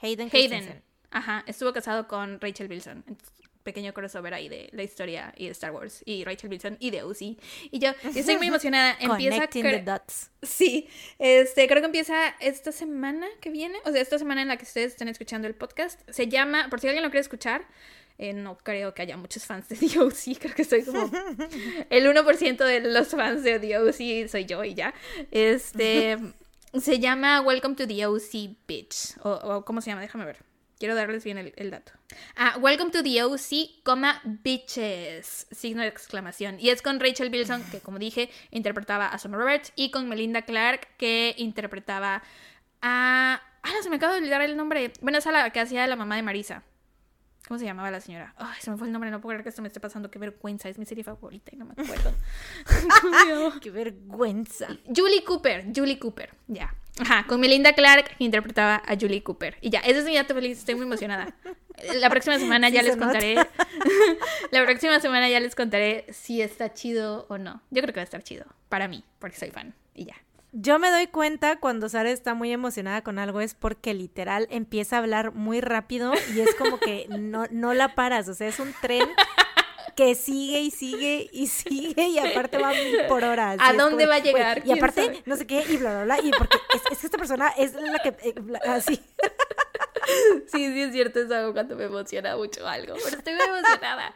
[0.00, 0.30] Hayden.
[0.32, 0.82] Hayden.
[1.10, 3.04] Ajá, estuvo casado con Rachel Wilson.
[3.62, 6.02] Pequeño crossover ahí de la historia y de Star Wars.
[6.04, 7.36] Y Rachel Wilson y de Uzi.
[7.70, 8.96] Y yo, estoy muy emocionada.
[9.00, 9.48] empieza.
[9.48, 10.30] the dots.
[10.42, 10.88] Sí.
[11.18, 13.78] Este, creo que empieza esta semana que viene.
[13.84, 16.00] O sea, esta semana en la que ustedes están escuchando el podcast.
[16.10, 17.66] Se llama, por si alguien lo quiere escuchar.
[18.18, 21.10] Eh, no creo que haya muchos fans de The OC, creo que soy como
[21.90, 24.94] el 1% de los fans de The OC soy yo y ya.
[25.30, 26.16] Este,
[26.72, 29.16] Se llama Welcome to the OC Bitch.
[29.22, 30.02] O, ¿cómo se llama?
[30.02, 30.38] Déjame ver.
[30.78, 31.92] Quiero darles bien el, dato.
[32.36, 35.46] Ah, Welcome to the OC, coma, bitches.
[35.50, 36.60] Signo de exclamación.
[36.60, 39.72] Y es con Rachel Bilson, que como dije, interpretaba a Summer Roberts.
[39.74, 42.22] Y con Melinda Clark, que interpretaba
[42.82, 43.42] a...
[43.62, 44.92] Ah, se me acaba de olvidar el nombre.
[45.00, 46.62] Bueno, esa la que hacía la mamá de Marisa.
[47.46, 48.34] ¿Cómo se llamaba la señora?
[48.36, 50.10] Ay, se me fue el nombre, no puedo creer que esto me esté pasando.
[50.10, 52.12] Qué vergüenza, es mi serie favorita y no me acuerdo.
[53.60, 54.66] Qué vergüenza.
[54.94, 56.74] Julie Cooper, Julie Cooper, ya.
[56.98, 59.58] Ajá, con Melinda Clark que interpretaba a Julie Cooper.
[59.60, 61.36] Y ya, ese es mi dato feliz, estoy muy emocionada.
[62.00, 63.36] La próxima semana ya les contaré.
[64.50, 67.62] la próxima semana ya les contaré si está chido o no.
[67.70, 69.72] Yo creo que va a estar chido, para mí, porque soy fan.
[69.94, 70.16] Y ya.
[70.58, 74.96] Yo me doy cuenta cuando Sara está muy emocionada con algo es porque literal empieza
[74.96, 78.58] a hablar muy rápido y es como que no, no la paras, o sea, es
[78.58, 79.06] un tren
[79.96, 82.72] que sigue y sigue y sigue y aparte va
[83.06, 83.58] por horas.
[83.60, 84.62] ¿A dónde va a llegar?
[84.64, 86.26] y aparte, no sé qué, y bla, bla, bla.
[86.26, 88.16] Y porque es, que esta persona es la que.
[88.22, 88.34] Eh,
[88.66, 89.00] así.
[90.46, 94.14] Sí, sí, es cierto, es algo cuando me emociona mucho algo, pero estoy muy emocionada.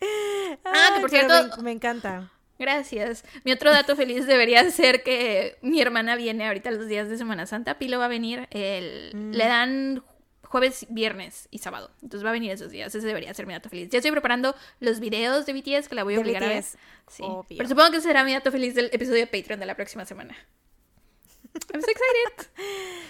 [0.64, 1.62] Ah, que por cierto.
[1.62, 2.30] Me, encanta.
[2.58, 3.24] Gracias.
[3.44, 7.46] Mi otro dato feliz debería ser que mi hermana viene ahorita los días de Semana
[7.46, 7.78] Santa.
[7.78, 8.48] Pilo va a venir.
[8.50, 9.30] El, mm.
[9.30, 10.02] Le dan
[10.42, 11.90] jueves, viernes y sábado.
[12.02, 12.92] Entonces va a venir esos días.
[12.92, 13.90] Ese debería ser mi dato feliz.
[13.90, 16.64] Ya estoy preparando los videos de BTS que la voy a obligar a ver.
[16.64, 17.22] Sí.
[17.48, 20.34] Pero supongo que será mi dato feliz del episodio de Patreon de la próxima semana.
[21.72, 22.50] I'm so excited.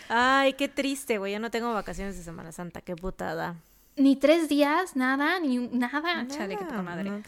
[0.08, 1.32] Ay, qué triste, güey.
[1.32, 2.82] Yo no tengo vacaciones de Semana Santa.
[2.82, 3.56] Qué putada.
[3.96, 6.26] Ni tres días, nada, ni nada.
[6.28, 7.10] Chale, qué madre.
[7.10, 7.22] no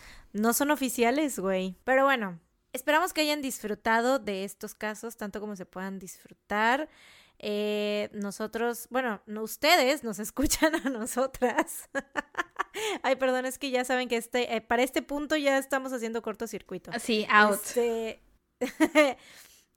[0.52, 1.76] son oficiales, güey.
[1.84, 2.40] Pero bueno,
[2.72, 6.88] esperamos que hayan disfrutado de estos casos tanto como se puedan disfrutar.
[7.42, 11.88] Eh, nosotros, bueno, ustedes nos escuchan a nosotras.
[13.02, 16.22] Ay, perdón, es que ya saben que este, eh, para este punto ya estamos haciendo
[16.22, 16.92] cortocircuito.
[17.00, 17.54] Sí, out.
[17.54, 18.20] Este,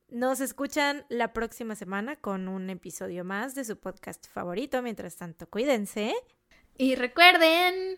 [0.09, 4.81] nos escuchan la próxima semana con un episodio más de su podcast favorito.
[4.81, 6.13] Mientras tanto, cuídense.
[6.77, 7.97] Y recuerden,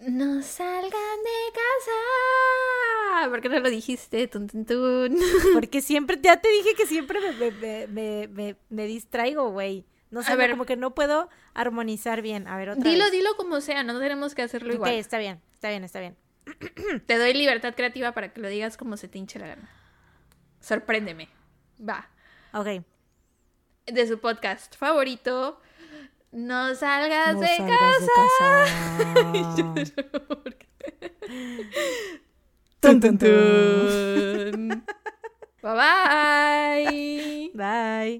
[0.00, 3.28] no salgan de casa.
[3.28, 4.26] ¿Por qué no lo dijiste?
[4.28, 4.48] Tun,
[5.54, 9.84] Porque siempre, ya te dije que siempre me, me, me, me distraigo, güey.
[10.10, 12.48] No sé, como que no puedo armonizar bien.
[12.48, 14.90] A ver, otra Dilo, dilo como sea, no tenemos que hacerlo igual.
[14.90, 16.16] Ok, está bien, está bien, está bien.
[17.06, 19.70] Te doy libertad creativa para que lo digas como se te hinche la gana.
[20.60, 21.28] Sorpréndeme.
[21.80, 22.10] Va.
[22.52, 22.84] Ok.
[23.86, 25.60] De su podcast favorito,
[26.32, 28.64] no salgas, de, salgas casa.
[29.24, 29.30] de
[29.76, 30.10] casa.
[32.80, 34.84] tun, tun, tun.
[35.62, 37.50] bye bye.
[37.54, 38.18] Bye.